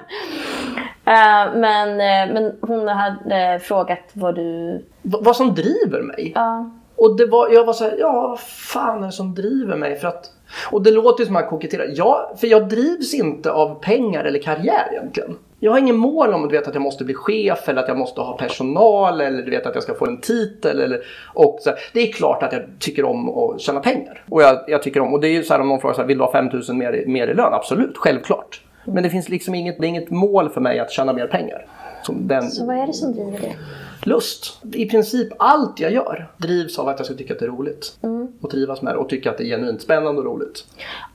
Eh, 1.07 1.53
men, 1.55 1.89
eh, 1.89 2.33
men 2.33 2.57
hon 2.61 2.87
hade 2.87 3.59
frågat 3.59 3.99
vad 4.13 4.35
du... 4.35 4.71
V- 5.01 5.17
vad 5.21 5.35
som 5.35 5.55
driver 5.55 6.01
mig? 6.01 6.31
Ja. 6.35 6.69
Och 6.95 7.17
det 7.17 7.25
var, 7.25 7.49
jag 7.49 7.65
var 7.65 7.73
så 7.73 7.83
här, 7.83 7.95
ja 7.99 8.27
vad 8.27 8.39
fan 8.39 9.03
är 9.03 9.05
det 9.05 9.11
som 9.11 9.35
driver 9.35 9.75
mig? 9.75 9.95
För 9.95 10.07
att, 10.07 10.31
och 10.71 10.83
det 10.83 10.91
låter 10.91 11.21
ju 11.21 11.25
som 11.25 11.35
att 11.35 11.41
jag 11.41 11.49
koketterar. 11.49 11.87
Ja, 11.93 12.33
för 12.37 12.47
jag 12.47 12.69
drivs 12.69 13.13
inte 13.13 13.51
av 13.51 13.79
pengar 13.81 14.23
eller 14.23 14.39
karriär 14.39 14.89
egentligen. 14.91 15.37
Jag 15.59 15.71
har 15.71 15.79
ingen 15.79 15.95
mål 15.95 16.33
om 16.33 16.41
du 16.41 16.57
vet, 16.57 16.67
att 16.67 16.73
jag 16.73 16.81
måste 16.81 17.03
bli 17.03 17.13
chef 17.13 17.69
eller 17.69 17.81
att 17.81 17.87
jag 17.87 17.97
måste 17.97 18.21
ha 18.21 18.37
personal 18.37 19.21
eller 19.21 19.41
du 19.41 19.51
vet 19.51 19.65
att 19.65 19.75
jag 19.75 19.83
ska 19.83 19.93
få 19.93 20.05
en 20.05 20.21
titel. 20.21 20.81
Eller, 20.81 21.01
och 21.33 21.59
så 21.61 21.69
här. 21.69 21.79
Det 21.93 21.99
är 21.99 22.11
klart 22.11 22.43
att 22.43 22.53
jag 22.53 22.61
tycker 22.79 23.05
om 23.05 23.37
att 23.37 23.61
tjäna 23.61 23.79
pengar. 23.79 24.23
Och 24.29 24.41
jag, 24.41 24.63
jag 24.67 24.83
tycker 24.83 24.99
om, 25.01 25.13
och 25.13 25.21
det 25.21 25.27
är 25.27 25.31
ju 25.31 25.43
så 25.43 25.53
här 25.53 25.61
om 25.61 25.67
någon 25.67 25.79
frågar 25.79 25.93
så 25.93 26.01
här, 26.01 26.07
vill 26.07 26.17
du 26.17 26.23
ha 26.23 26.31
5000 26.31 26.77
mer, 26.77 27.03
mer 27.07 27.27
i 27.27 27.33
lön? 27.33 27.53
Absolut, 27.53 27.97
självklart. 27.97 28.61
Men 28.85 29.03
det 29.03 29.09
finns 29.09 29.29
liksom 29.29 29.55
inget, 29.55 29.79
det 29.79 29.85
är 29.85 29.89
inget 29.89 30.09
mål 30.09 30.49
för 30.49 30.61
mig 30.61 30.79
att 30.79 30.91
tjäna 30.91 31.13
mer 31.13 31.27
pengar. 31.27 31.65
Den, 32.13 32.49
Så 32.49 32.65
vad 32.65 32.77
är 32.77 32.87
det 32.87 32.93
som 32.93 33.13
driver 33.13 33.39
det? 33.39 33.55
Lust. 34.03 34.63
I 34.73 34.85
princip 34.89 35.33
allt 35.39 35.79
jag 35.79 35.91
gör 35.91 36.27
drivs 36.37 36.79
av 36.79 36.87
att 36.87 36.99
jag 36.99 37.05
ska 37.05 37.15
tycka 37.15 37.33
att 37.33 37.39
det 37.39 37.45
är 37.45 37.49
roligt. 37.49 37.97
Och 38.41 38.49
trivas 38.49 38.81
med 38.81 38.93
det 38.93 38.97
och 38.97 39.09
tycka 39.09 39.31
att 39.31 39.37
det 39.37 39.43
är 39.43 39.57
genuint 39.57 39.81
spännande 39.81 40.21
och 40.21 40.25
roligt. 40.25 40.65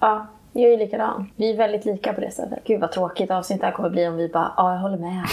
Ja, 0.00 0.27
jag 0.53 0.73
är 0.73 0.79
likadan. 0.79 1.31
Vi 1.37 1.50
är 1.50 1.56
väldigt 1.56 1.85
lika 1.85 2.12
på 2.12 2.21
det 2.21 2.31
sättet. 2.31 2.59
Gud 2.65 2.81
vad 2.81 2.93
tråkigt 2.93 3.31
avsnitt 3.31 3.61
det 3.61 3.67
här 3.67 3.73
kommer 3.73 3.91
bli 3.91 4.09
om 4.09 4.17
vi 4.17 4.29
bara, 4.29 4.53
ja 4.56 4.73
jag 4.73 4.81
håller 4.81 4.99
med. 4.99 5.25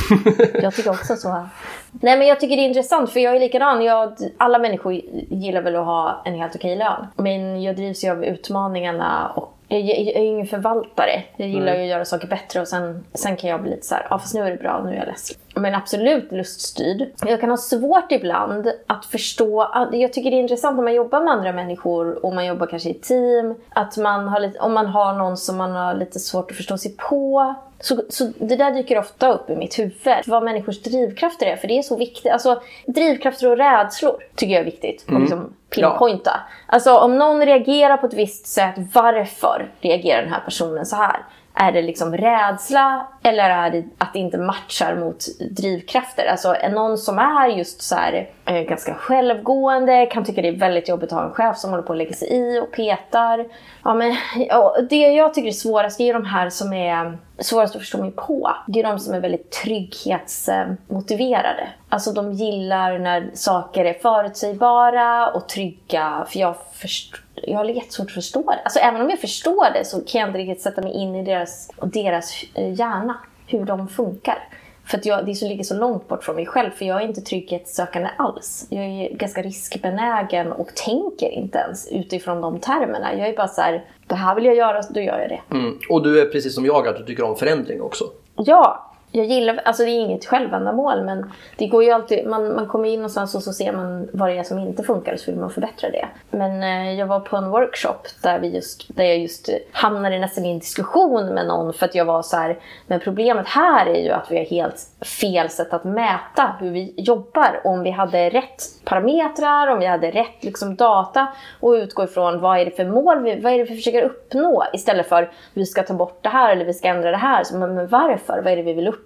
Jag 0.64 0.76
tycker 0.76 0.90
också 0.90 1.16
så. 1.16 1.48
Nej 1.92 2.18
men 2.18 2.28
jag 2.28 2.40
tycker 2.40 2.56
det 2.56 2.62
är 2.62 2.68
intressant 2.68 3.10
för 3.10 3.20
jag 3.20 3.36
är 3.36 3.40
likadan. 3.40 3.84
Jag, 3.84 4.14
alla 4.38 4.60
människor 4.60 4.94
gillar 5.30 5.62
väl 5.62 5.76
att 5.76 5.86
ha 5.86 6.22
en 6.26 6.34
helt 6.34 6.56
okej 6.56 6.76
lön. 6.76 7.08
Men 7.16 7.64
jag 7.64 7.76
drivs 7.76 8.04
ju 8.04 8.10
av 8.10 8.24
utmaningarna 8.24 9.32
och 9.36 9.57
jag, 9.68 9.80
jag, 9.82 9.98
jag 10.00 10.16
är 10.16 10.22
ju 10.22 10.28
ingen 10.28 10.48
förvaltare. 10.48 11.24
Jag 11.38 11.50
gillar 11.50 11.76
ju 11.76 11.82
att 11.82 11.88
göra 11.88 12.06
saker 12.06 12.28
bättre 12.28 12.62
och 12.62 12.68
sen, 12.68 13.06
sen 13.14 13.38
kan 13.38 13.50
jag 13.50 13.62
bli 13.62 13.72
lite 13.72 13.86
så 13.86 13.96
här, 13.96 14.08
ja 14.10 14.20
fast 14.20 14.36
nu 14.36 14.42
är 14.42 14.52
det 14.52 14.58
bra, 14.58 14.82
nu 14.86 14.92
är 14.92 14.96
jag 14.98 15.08
ledsen. 15.08 15.38
Men 15.56 15.76
absolut 15.76 16.32
luststyrd. 16.32 17.08
Jag 17.26 17.40
kan 17.42 17.50
ha 17.50 17.58
svårt 17.58 18.12
ibland 18.12 18.72
att 18.88 19.06
förstå, 19.06 19.62
att- 19.62 19.90
jag 19.94 20.14
tycker 20.14 20.32
det 20.32 20.38
är 20.38 20.42
intressant 20.42 20.76
när 20.78 20.84
man 20.84 20.94
jobbar 20.94 21.22
med 21.22 21.34
andra 21.34 21.52
människor 21.52 22.26
och 22.26 22.36
man 22.36 22.46
jobbar 22.46 22.68
kanske 22.68 22.90
i 22.90 22.94
team, 22.94 23.56
att 23.70 23.98
man 23.98 24.28
har 24.28 24.40
lite, 24.40 24.60
om 24.60 24.74
man 24.74 24.86
har 24.86 25.14
någon 25.14 25.38
som 25.38 25.58
man 25.58 25.72
har 25.72 25.94
lite 25.96 26.20
svårt 26.20 26.52
att 26.52 26.58
förstå 26.58 26.78
sig 26.78 26.96
på. 27.10 27.56
Så, 27.80 28.02
så 28.10 28.32
det 28.40 28.56
där 28.56 28.72
dyker 28.72 29.00
ofta 29.00 29.34
upp 29.34 29.50
i 29.50 29.56
mitt 29.56 29.80
huvud. 29.80 29.94
Vad 30.26 30.44
människors 30.44 30.82
drivkrafter 30.82 31.46
är, 31.46 31.56
för 31.56 31.68
det 31.68 31.78
är 31.78 31.82
så 31.82 31.98
viktigt. 31.98 32.32
Alltså 32.32 32.62
drivkrafter 32.86 33.52
och 33.52 33.58
rädslor 33.58 34.24
tycker 34.36 34.54
jag 34.54 34.62
är 34.62 34.66
viktigt. 34.66 35.06
Och 35.08 35.20
liksom 35.22 35.54
pinpointa. 35.70 36.40
Alltså 36.66 36.98
om 36.98 37.18
någon 37.18 37.46
reagerar 37.46 37.98
på 37.98 38.08
ett 38.08 38.14
visst 38.14 38.48
sätt, 38.48 38.76
varför 38.94 39.72
reagerar 39.82 40.22
den 40.22 40.34
här 40.34 40.42
personen 40.46 40.86
så 40.86 40.96
här? 40.96 41.20
Är 41.54 41.72
det 41.72 41.82
liksom 41.82 42.18
rädsla 42.18 43.08
eller 43.28 43.50
är 43.50 43.70
det 43.70 43.84
att 43.98 44.14
det 44.14 44.20
inte 44.20 44.38
matchar 44.38 44.96
mot 44.96 45.26
drivkrafter? 45.52 46.26
Alltså 46.26 46.54
är 46.54 46.70
någon 46.70 46.98
som 46.98 47.20
är 47.20 47.48
just 47.48 47.82
så 47.82 47.96
här, 47.96 48.30
eh, 48.46 48.62
ganska 48.62 48.94
självgående, 48.94 50.06
kan 50.06 50.26
tycka 50.26 50.42
det 50.42 50.48
är 50.48 50.58
väldigt 50.58 50.90
jobbigt 50.90 51.12
att 51.12 51.20
ha 51.20 51.26
en 51.26 51.34
chef 51.34 51.58
som 51.58 51.70
håller 51.70 51.84
på 51.84 51.94
att 51.94 51.98
lägga 51.98 52.14
sig 52.14 52.34
i 52.34 52.60
och 52.60 52.72
petar. 52.72 53.46
Ja, 53.84 53.94
men, 53.94 54.16
ja, 54.50 54.78
det 54.90 54.96
jag 54.96 55.34
tycker 55.34 55.48
är 55.48 55.52
svårast 55.52 55.98
det 55.98 56.04
är 56.04 56.06
ju 56.06 56.14
de 56.14 56.26
här 56.26 56.50
som 56.50 56.74
är 56.74 57.18
svårast 57.40 57.76
att 57.76 57.82
förstå 57.82 57.98
mig 57.98 58.12
på. 58.12 58.56
Det 58.68 58.80
är 58.80 58.84
de 58.84 59.00
som 59.00 59.14
är 59.14 59.20
väldigt 59.20 59.52
trygghetsmotiverade. 59.52 61.68
Alltså 61.90 62.12
de 62.12 62.34
gillar 62.34 63.00
när 63.00 63.30
saker 63.34 63.86
är 63.86 63.94
förutsägbara 63.94 65.28
och 65.28 65.50
trygga. 65.50 66.26
För 66.30 66.40
jag, 66.40 66.56
först, 66.74 67.16
jag 67.36 67.58
har 67.58 67.66
jättesvårt 67.66 68.08
att 68.08 68.14
förstå 68.14 68.52
det. 68.52 68.60
Alltså 68.64 68.80
även 68.80 69.02
om 69.02 69.10
jag 69.10 69.20
förstår 69.20 69.74
det 69.74 69.86
så 69.86 70.02
kan 70.02 70.22
jag 70.22 70.30
inte 70.30 70.40
riktigt 70.40 70.62
sätta 70.62 70.82
mig 70.82 70.94
in 70.94 71.16
i 71.16 71.24
deras, 71.24 71.72
deras 71.82 72.44
eh, 72.54 72.74
hjärna. 72.74 73.17
Hur 73.48 73.66
de 73.66 73.88
funkar. 73.88 74.48
För 74.86 74.98
att 74.98 75.06
jag, 75.06 75.26
det 75.26 75.42
ligger 75.42 75.64
så 75.64 75.76
långt 75.76 76.08
bort 76.08 76.24
från 76.24 76.36
mig 76.36 76.46
själv. 76.46 76.72
För 76.72 76.86
jag 76.86 77.02
är 77.02 77.08
inte 77.08 77.22
trygghetssökande 77.22 78.10
alls. 78.18 78.68
Jag 78.70 78.86
är 78.86 79.14
ganska 79.14 79.42
riskbenägen 79.42 80.52
och 80.52 80.76
tänker 80.76 81.30
inte 81.30 81.58
ens 81.58 81.88
utifrån 81.92 82.42
de 82.42 82.60
termerna. 82.60 83.14
Jag 83.18 83.28
är 83.30 83.36
bara 83.36 83.48
så 83.48 83.62
här, 83.62 83.86
det 84.08 84.16
här 84.16 84.36
vill 84.36 84.46
jag 84.46 84.56
göra, 84.56 84.82
då 84.90 85.00
gör 85.00 85.20
jag 85.20 85.30
det. 85.30 85.56
Mm. 85.56 85.80
Och 85.90 86.04
du 86.04 86.22
är 86.22 86.26
precis 86.26 86.56
som 86.56 86.66
jag, 86.66 86.88
att 86.88 86.98
du 86.98 87.04
tycker 87.04 87.24
om 87.24 87.36
förändring 87.36 87.82
också. 87.82 88.04
Ja, 88.36 88.92
jag 89.12 89.26
gillar, 89.26 89.62
alltså 89.66 89.84
det 89.84 89.90
är 89.90 90.00
inget 90.00 90.26
självändamål 90.26 91.04
men 91.04 91.32
det 91.58 91.68
går 91.68 91.84
ju 91.84 91.92
alltid, 91.92 92.28
man, 92.28 92.56
man 92.56 92.68
kommer 92.68 92.90
in 92.90 93.00
någonstans 93.00 93.36
och 93.36 93.44
så 93.44 93.54
ser 93.54 93.72
man 93.72 94.10
vad 94.14 94.30
det 94.30 94.38
är 94.38 94.44
som 94.44 94.60
inte 94.60 94.84
funkar 94.84 95.14
och 95.14 95.20
så 95.20 95.32
vill 95.32 95.40
man 95.40 95.50
förbättra 95.50 95.90
det. 95.90 96.08
Men 96.30 96.64
eh, 96.64 97.00
jag 97.00 97.08
var 97.08 97.20
på 97.20 97.38
en 97.38 97.50
workshop 97.50 98.02
där, 98.24 98.40
vi 98.40 98.48
just, 98.48 98.96
där 98.96 99.04
jag 99.04 99.18
just 99.18 99.50
hamnade 99.72 100.20
nästan 100.20 100.46
i 100.46 100.52
en 100.52 100.60
diskussion 100.60 101.26
med 101.26 101.48
någon 101.48 101.74
för 101.74 101.86
att 101.86 101.96
jag 101.96 102.06
var 102.06 102.22
så 102.22 102.38
här, 102.38 102.60
men 102.88 103.00
problemet 103.00 103.48
här 103.48 103.86
är 103.86 104.04
ju 104.04 104.10
att 104.10 104.32
vi 104.32 104.38
har 104.38 104.46
helt 104.46 104.88
fel 105.22 105.50
sätt 105.50 105.74
att 105.74 105.84
mäta 105.84 106.56
hur 106.60 106.72
vi 106.72 106.94
jobbar. 106.98 107.62
Om 107.64 107.84
vi 107.84 107.92
hade 107.92 108.30
rätt 108.30 108.64
parametrar, 108.86 109.68
om 109.68 109.80
vi 109.80 109.86
hade 109.86 110.12
rätt 110.12 110.44
liksom, 110.44 110.76
data 110.76 111.28
och 111.60 111.72
utgå 111.72 112.04
ifrån 112.04 112.40
vad 112.40 112.60
är 112.60 112.66
det 112.66 112.72
för 112.72 112.86
mål, 112.86 113.24
vi, 113.24 113.40
vad 113.40 113.54
är 113.54 113.58
det 113.58 113.64
vi 113.64 113.76
försöker 113.76 114.02
uppnå 114.02 114.64
istället 114.74 115.10
för 115.10 115.32
vi 115.54 115.66
ska 115.66 115.84
ta 115.84 115.94
bort 115.94 116.20
det 116.22 116.30
här 116.30 116.52
eller 116.52 116.66
vi 116.66 116.74
ska 116.74 116.88
ändra 116.88 117.12
det 117.12 117.18
här. 117.18 117.44
Så, 117.44 117.58
men, 117.58 117.76
men 117.76 117.88
varför? 117.88 118.42
Vad 118.42 118.54
är 118.54 118.56
det 118.56 118.62
vi 118.62 118.74
vill 118.74 118.88
uppnå? 118.88 118.98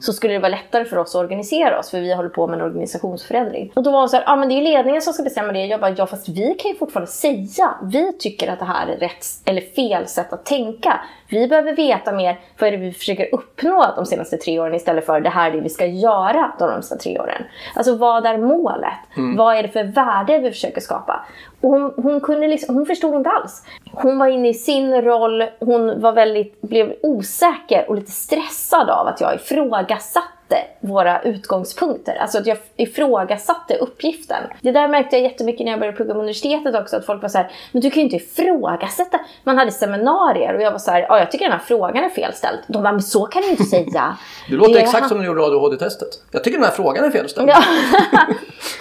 Så 0.00 0.12
skulle 0.12 0.32
det 0.32 0.38
vara 0.38 0.50
lättare 0.50 0.84
för 0.84 0.96
oss 0.96 1.14
att 1.14 1.20
organisera 1.20 1.78
oss 1.78 1.90
för 1.90 2.00
vi 2.00 2.14
håller 2.14 2.28
på 2.28 2.46
med 2.46 2.58
en 2.58 2.64
organisationsförändring. 2.64 3.72
Och 3.74 3.82
då 3.82 3.90
var 3.90 3.98
hon 3.98 4.08
så 4.08 4.16
här, 4.16 4.24
ja 4.26 4.32
ah, 4.32 4.36
men 4.36 4.48
det 4.48 4.54
är 4.54 4.62
ledningen 4.62 5.02
som 5.02 5.12
ska 5.12 5.22
bestämma 5.22 5.52
det. 5.52 5.66
Jag 5.66 5.80
bara, 5.80 5.90
ja 5.90 6.06
fast 6.06 6.28
vi 6.28 6.54
kan 6.54 6.70
ju 6.70 6.76
fortfarande 6.76 7.10
säga, 7.12 7.74
vi 7.82 8.12
tycker 8.12 8.48
att 8.48 8.58
det 8.58 8.64
här 8.64 8.86
är 8.86 8.96
rätt 8.96 9.26
eller 9.44 9.60
fel 9.60 10.06
sätt 10.06 10.32
att 10.32 10.44
tänka. 10.44 11.00
Vi 11.30 11.48
behöver 11.48 11.72
veta 11.72 12.12
mer, 12.12 12.40
vad 12.58 12.68
är 12.68 12.72
det 12.72 12.78
vi 12.78 12.92
försöker 12.92 13.34
uppnå 13.34 13.92
de 13.96 14.06
senaste 14.06 14.36
tre 14.36 14.60
åren 14.60 14.74
istället 14.74 15.06
för 15.06 15.20
det 15.20 15.30
här 15.30 15.50
är 15.50 15.54
det 15.54 15.60
vi 15.60 15.68
ska 15.68 15.86
göra 15.86 16.52
de 16.58 16.70
närmsta 16.70 16.96
tre 16.96 17.18
åren. 17.18 17.42
Alltså 17.74 17.96
vad 17.96 18.26
är 18.26 18.38
målet? 18.38 18.92
Vad 19.36 19.56
är 19.56 19.62
det 19.62 19.68
för 19.68 19.84
värde 19.84 20.38
vi 20.38 20.50
försöker 20.50 20.80
skapa? 20.80 21.26
Och 21.60 21.70
hon, 21.70 21.94
hon, 21.96 22.20
kunde 22.20 22.48
liksom, 22.48 22.74
hon 22.74 22.86
förstod 22.86 23.14
inte 23.14 23.30
alls. 23.30 23.62
Hon 23.92 24.18
var 24.18 24.26
inne 24.26 24.48
i 24.48 24.54
sin 24.54 25.02
roll, 25.02 25.44
hon 25.60 26.00
var 26.00 26.12
väldigt, 26.12 26.60
blev 26.62 26.94
osäker 27.02 27.84
och 27.88 27.94
lite 27.94 28.10
stressad 28.10 28.90
av 28.90 29.06
att 29.06 29.20
jag 29.20 29.34
ifrågasatte 29.34 30.39
våra 30.80 31.22
utgångspunkter. 31.22 32.14
Alltså 32.20 32.38
att 32.38 32.46
jag 32.46 32.56
ifrågasatte 32.76 33.76
uppgiften. 33.76 34.42
Det 34.60 34.72
där 34.72 34.88
märkte 34.88 35.16
jag 35.16 35.22
jättemycket 35.22 35.64
när 35.64 35.70
jag 35.72 35.80
började 35.80 35.96
plugga 35.96 36.12
på 36.14 36.18
universitetet 36.20 36.74
också. 36.74 36.96
Att 36.96 37.06
folk 37.06 37.22
var 37.22 37.28
så 37.28 37.38
här, 37.38 37.50
men 37.72 37.82
du 37.82 37.90
kan 37.90 37.96
ju 37.98 38.04
inte 38.04 38.16
ifrågasätta. 38.16 39.20
Man 39.44 39.58
hade 39.58 39.70
seminarier 39.70 40.54
och 40.54 40.62
jag 40.62 40.70
var 40.70 40.78
så 40.78 40.90
här, 40.90 41.06
ja 41.08 41.18
jag 41.18 41.30
tycker 41.30 41.44
den 41.44 41.52
här 41.52 41.64
frågan 41.66 42.04
är 42.04 42.08
felställd. 42.08 42.58
De 42.66 42.82
bara, 42.82 42.92
men 42.92 43.02
så 43.02 43.26
kan 43.26 43.42
du 43.42 43.48
inte 43.50 43.64
säga. 43.76 44.16
Du 44.48 44.56
låter 44.56 44.72
Det- 44.74 44.80
exakt 44.80 45.08
som 45.08 45.16
när 45.18 45.24
du 45.24 45.28
gjorde 45.28 45.44
ADHD-testet. 45.44 46.08
Jag 46.30 46.44
tycker 46.44 46.58
den 46.58 46.64
här 46.66 46.72
frågan 46.74 47.04
är 47.04 47.10
felställd. 47.10 47.48
Ja. 47.50 47.62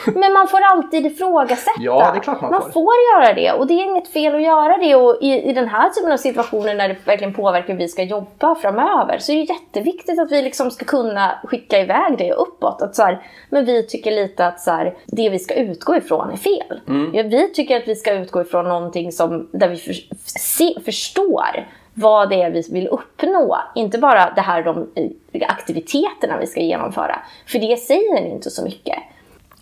Men 0.06 0.34
man 0.34 0.48
får 0.48 0.60
alltid 0.62 1.06
ifrågasätta. 1.06 1.72
Ja, 1.80 2.12
det 2.14 2.20
är 2.20 2.24
klart 2.24 2.42
man 2.42 2.52
man 2.52 2.62
får. 2.62 2.70
får 2.72 2.94
göra 3.16 3.34
det 3.34 3.52
och 3.52 3.68
det 3.68 3.74
är 3.74 3.84
inget 3.84 4.08
fel 4.08 4.36
att 4.36 4.42
göra 4.42 4.78
det. 4.78 4.96
Och 4.96 5.18
i, 5.22 5.50
i 5.50 5.54
den 5.54 5.68
här 5.68 5.90
typen 5.90 6.12
av 6.12 6.18
situationer 6.18 6.74
när 6.76 6.90
det 6.90 6.96
verkligen 7.06 7.34
påverkar 7.34 7.68
hur 7.74 7.78
vi 7.80 7.88
ska 7.88 8.04
jobba 8.04 8.56
framöver 8.56 9.18
så 9.20 9.32
är 9.32 9.36
det 9.36 9.42
jätteviktigt 9.54 10.20
att 10.20 10.32
vi 10.32 10.42
liksom 10.42 10.72
ska 10.72 10.86
kunna 10.86 11.32
skicka 11.44 11.59
skicka 11.60 11.80
iväg 11.80 12.18
det 12.18 12.34
uppåt. 12.34 12.82
Att 12.82 12.96
så 12.96 13.04
här, 13.04 13.22
men 13.50 13.66
vi 13.66 13.84
tycker 13.84 14.12
lite 14.12 14.46
att 14.46 14.62
så 14.62 14.72
här, 14.72 14.96
det 15.06 15.30
vi 15.30 15.40
ska 15.40 15.54
utgå 15.54 15.96
ifrån 15.96 16.32
är 16.32 16.38
fel. 16.38 16.82
Mm. 16.88 17.12
Ja, 17.14 17.24
vi 17.24 17.54
tycker 17.54 17.78
att 17.78 17.88
vi 17.88 17.96
ska 17.96 18.14
utgå 18.14 18.42
ifrån 18.42 18.66
någonting 18.66 19.12
som, 19.12 19.50
där 19.52 19.70
vi 19.70 19.78
för, 19.78 19.94
se, 20.26 20.76
förstår 20.86 21.68
vad 21.94 22.30
det 22.30 22.42
är 22.42 22.52
vi 22.52 22.62
vill 22.72 22.88
uppnå. 22.88 23.58
Inte 23.76 23.98
bara 23.98 24.34
det 24.36 24.42
här 24.42 24.64
de 24.64 24.90
eh, 24.96 25.50
aktiviteterna 25.50 26.38
vi 26.40 26.48
ska 26.48 26.60
genomföra. 26.60 27.20
För 27.48 27.60
det 27.60 27.78
säger 27.78 28.26
inte 28.26 28.50
så 28.50 28.64
mycket. 28.64 28.98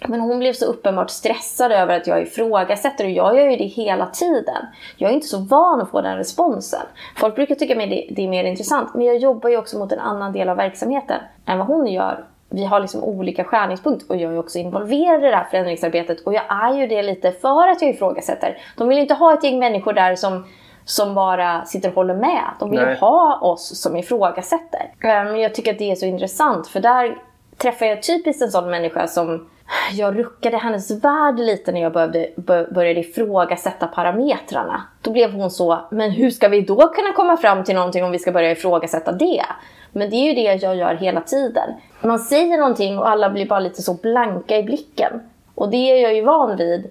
Men 0.05 0.19
hon 0.19 0.39
blev 0.39 0.53
så 0.53 0.65
uppenbart 0.65 1.09
stressad 1.09 1.71
över 1.71 1.97
att 1.97 2.07
jag 2.07 2.21
ifrågasätter 2.21 3.05
och 3.05 3.11
jag 3.11 3.37
gör 3.37 3.49
ju 3.49 3.57
det 3.57 3.63
hela 3.65 4.05
tiden. 4.05 4.65
Jag 4.97 5.09
är 5.09 5.13
inte 5.13 5.27
så 5.27 5.37
van 5.37 5.81
att 5.81 5.89
få 5.89 6.01
den 6.01 6.17
responsen. 6.17 6.81
Folk 7.15 7.35
brukar 7.35 7.55
tycka 7.55 7.73
att 7.73 7.89
det 7.89 8.23
är 8.23 8.27
mer 8.27 8.43
intressant, 8.43 8.93
men 8.93 9.05
jag 9.05 9.17
jobbar 9.17 9.49
ju 9.49 9.57
också 9.57 9.79
mot 9.79 9.91
en 9.91 9.99
annan 9.99 10.33
del 10.33 10.49
av 10.49 10.57
verksamheten 10.57 11.21
än 11.45 11.57
vad 11.57 11.67
hon 11.67 11.87
gör. 11.87 12.25
Vi 12.49 12.65
har 12.65 12.79
liksom 12.79 13.03
olika 13.03 13.43
skärningspunkt 13.43 14.09
och 14.09 14.15
jag 14.15 14.33
är 14.33 14.39
också 14.39 14.59
involverad 14.59 15.23
i 15.23 15.27
det 15.27 15.35
här 15.35 15.47
förändringsarbetet 15.51 16.21
och 16.21 16.33
jag 16.33 16.43
är 16.49 16.73
ju 16.73 16.87
det 16.87 17.01
lite 17.01 17.31
för 17.31 17.67
att 17.67 17.81
jag 17.81 17.91
ifrågasätter. 17.91 18.57
De 18.77 18.87
vill 18.87 18.97
inte 18.97 19.13
ha 19.13 19.33
ett 19.33 19.43
gäng 19.43 19.59
människor 19.59 19.93
där 19.93 20.15
som 20.15 20.45
som 20.85 21.15
bara 21.15 21.65
sitter 21.65 21.89
och 21.89 21.95
håller 21.95 22.15
med. 22.15 22.43
De 22.59 22.69
vill 22.69 22.79
ju 22.79 22.95
ha 22.95 23.39
oss 23.41 23.81
som 23.81 23.97
ifrågasätter. 23.97 24.93
Men 25.01 25.39
jag 25.39 25.55
tycker 25.55 25.71
att 25.71 25.79
det 25.79 25.91
är 25.91 25.95
så 25.95 26.05
intressant 26.05 26.67
för 26.67 26.79
där 26.79 27.17
träffar 27.57 27.85
jag 27.85 28.03
typiskt 28.03 28.41
en 28.41 28.51
sån 28.51 28.69
människa 28.69 29.07
som 29.07 29.49
jag 29.91 30.19
ruckade 30.19 30.57
hennes 30.57 30.91
värld 31.03 31.39
lite 31.39 31.71
när 31.71 31.81
jag 31.81 31.93
började, 31.93 32.29
började 32.71 32.99
ifrågasätta 32.99 33.87
parametrarna. 33.87 34.83
Då 35.01 35.11
blev 35.11 35.31
hon 35.31 35.51
så, 35.51 35.79
men 35.91 36.11
hur 36.11 36.29
ska 36.29 36.47
vi 36.47 36.61
då 36.61 36.75
kunna 36.75 37.13
komma 37.15 37.37
fram 37.37 37.63
till 37.63 37.75
någonting 37.75 38.03
om 38.03 38.11
vi 38.11 38.19
ska 38.19 38.31
börja 38.31 38.51
ifrågasätta 38.51 39.11
det? 39.11 39.45
Men 39.91 40.09
det 40.09 40.15
är 40.15 40.25
ju 40.27 40.33
det 40.33 40.63
jag 40.63 40.75
gör 40.75 40.95
hela 40.95 41.21
tiden. 41.21 41.69
Man 42.01 42.19
säger 42.19 42.57
någonting 42.57 42.99
och 42.99 43.09
alla 43.09 43.29
blir 43.29 43.45
bara 43.45 43.59
lite 43.59 43.81
så 43.81 43.93
blanka 43.93 44.57
i 44.57 44.63
blicken. 44.63 45.21
Och 45.55 45.69
det 45.69 45.91
är 45.91 46.01
jag 46.01 46.15
ju 46.15 46.21
van 46.21 46.57
vid. 46.57 46.89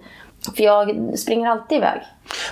För 0.56 0.62
jag 0.62 1.12
springer 1.18 1.50
alltid 1.50 1.78
iväg. 1.78 2.00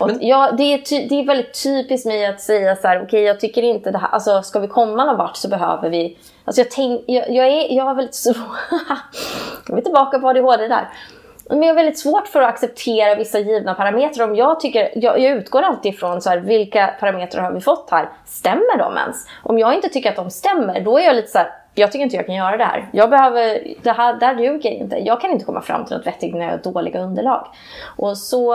Men... 0.00 0.18
jag, 0.20 0.56
det, 0.56 0.62
är 0.62 1.08
det 1.08 1.20
är 1.20 1.26
väldigt 1.26 1.62
typiskt 1.62 2.06
mig 2.06 2.26
att 2.26 2.40
säga 2.40 2.76
så 2.76 2.88
här, 2.88 2.96
okej 2.96 3.06
okay, 3.06 3.20
jag 3.20 3.40
tycker 3.40 3.62
inte 3.62 3.90
det 3.90 3.98
här, 3.98 4.08
alltså 4.08 4.42
ska 4.42 4.60
vi 4.60 4.68
komma 4.68 5.04
någon 5.04 5.16
vart 5.16 5.36
så 5.36 5.48
behöver 5.48 5.90
vi, 5.90 6.18
alltså 6.44 6.60
jag 6.60 6.70
tänk, 6.70 7.04
jag, 7.06 7.30
jag 7.30 7.46
är, 7.46 7.76
jag 7.76 7.84
har 7.84 7.94
väldigt 7.94 8.14
svårt, 8.24 8.36
jag 9.68 9.78
är 9.78 9.82
tillbaka 9.82 10.18
på 10.18 10.28
ADHD 10.28 10.68
där. 10.68 10.88
Men 11.50 11.62
jag 11.62 11.68
har 11.68 11.74
väldigt 11.74 11.98
svårt 11.98 12.28
för 12.28 12.42
att 12.42 12.48
acceptera 12.48 13.14
vissa 13.14 13.38
givna 13.38 13.74
parametrar. 13.74 14.28
Om 14.28 14.36
jag, 14.36 14.60
tycker, 14.60 14.90
jag, 14.94 15.20
jag 15.20 15.32
utgår 15.36 15.62
alltid 15.62 15.94
ifrån 15.94 16.20
så 16.20 16.30
här, 16.30 16.38
vilka 16.38 16.94
parametrar 17.00 17.42
har 17.42 17.52
vi 17.52 17.60
fått 17.60 17.88
här? 17.90 18.08
Stämmer 18.26 18.78
de 18.78 18.96
ens? 18.96 19.26
Om 19.42 19.58
jag 19.58 19.74
inte 19.74 19.88
tycker 19.88 20.10
att 20.10 20.16
de 20.16 20.30
stämmer, 20.30 20.80
då 20.80 20.98
är 20.98 21.02
jag 21.02 21.16
lite 21.16 21.28
så 21.28 21.38
här, 21.38 21.52
jag 21.74 21.92
tycker 21.92 22.04
inte 22.04 22.16
jag 22.16 22.26
kan 22.26 22.34
göra 22.34 22.56
det 22.56 22.64
här. 22.64 22.88
Jag 22.92 23.10
behöver, 23.10 23.74
det 23.82 23.92
här 23.92 24.14
där 24.14 24.34
duger 24.34 24.70
inte. 24.70 24.96
Jag 24.96 25.20
kan 25.20 25.30
inte 25.30 25.44
komma 25.44 25.60
fram 25.60 25.84
till 25.84 25.96
något 25.96 26.06
vettigt 26.06 26.34
när 26.34 26.44
jag 26.44 26.50
har 26.50 26.72
dåliga 26.72 27.00
underlag. 27.00 27.46
Och 27.96 28.18
så 28.18 28.54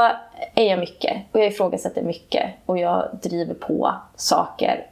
är 0.56 0.70
jag 0.70 0.80
mycket. 0.80 1.18
Och 1.32 1.40
jag 1.40 1.48
ifrågasätter 1.48 2.02
mycket. 2.02 2.50
Och 2.66 2.78
jag 2.78 3.10
driver 3.22 3.54
på 3.54 3.94
saker 4.16 4.86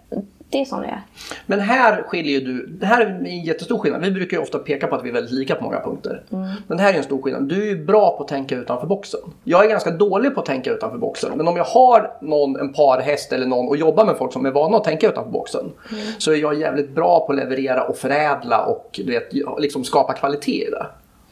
det 0.50 0.62
är 0.62 0.66
sån 0.66 0.84
jag 0.84 0.92
är. 0.92 1.02
Men 1.46 1.60
här 1.60 2.04
skiljer 2.04 2.42
du, 2.42 2.66
det 2.68 2.86
här 2.86 3.02
är 3.02 3.10
en 3.10 3.44
jättestor 3.44 3.78
skillnad. 3.78 4.02
Vi 4.02 4.12
brukar 4.12 4.38
ju 4.38 4.44
ofta 4.44 4.60
peka 4.60 4.88
på 4.88 4.96
att 4.96 5.04
vi 5.04 5.10
är 5.10 5.14
väldigt 5.14 5.32
lika 5.32 5.56
på 5.56 5.64
många 5.64 5.80
punkter. 5.80 6.24
Mm. 6.32 6.48
Men 6.68 6.78
det 6.78 6.84
här 6.84 6.94
är 6.94 6.98
en 6.98 7.04
stor 7.04 7.22
skillnad. 7.22 7.44
Du 7.44 7.62
är 7.62 7.66
ju 7.66 7.86
bra 7.86 8.18
på 8.18 8.24
att 8.24 8.30
tänka 8.30 8.56
utanför 8.56 8.88
boxen. 8.88 9.20
Jag 9.44 9.66
är 9.66 9.70
ganska 9.70 9.92
dålig 9.92 10.34
på 10.34 10.40
att 10.40 10.46
tänka 10.46 10.72
utanför 10.72 10.98
boxen. 10.98 11.32
Men 11.36 11.48
om 11.48 11.58
jag 11.58 11.64
har 11.64 12.12
någon, 12.22 12.60
en 12.60 12.74
parhäst 12.74 13.34
eller 13.34 13.46
någon 13.46 13.68
och 13.68 13.78
jobbar 13.78 14.06
med 14.06 14.18
folk 14.18 14.34
som 14.34 14.46
är 14.46 14.52
vana 14.52 14.78
att 14.78 14.84
tänka 14.84 15.10
utanför 15.10 15.32
boxen. 15.32 15.72
Mm. 15.92 16.04
Så 16.18 16.32
är 16.32 16.36
jag 16.36 16.60
jävligt 16.60 16.90
bra 16.90 17.26
på 17.28 17.32
att 17.32 17.40
leverera 17.40 17.84
och 17.84 17.98
förädla 17.98 18.66
och 18.66 18.90
du 19.06 19.12
vet, 19.12 19.34
liksom 19.60 19.84
skapa 19.84 20.14
kvalitet 20.14 20.68
i 20.68 20.70
det. 20.72 20.86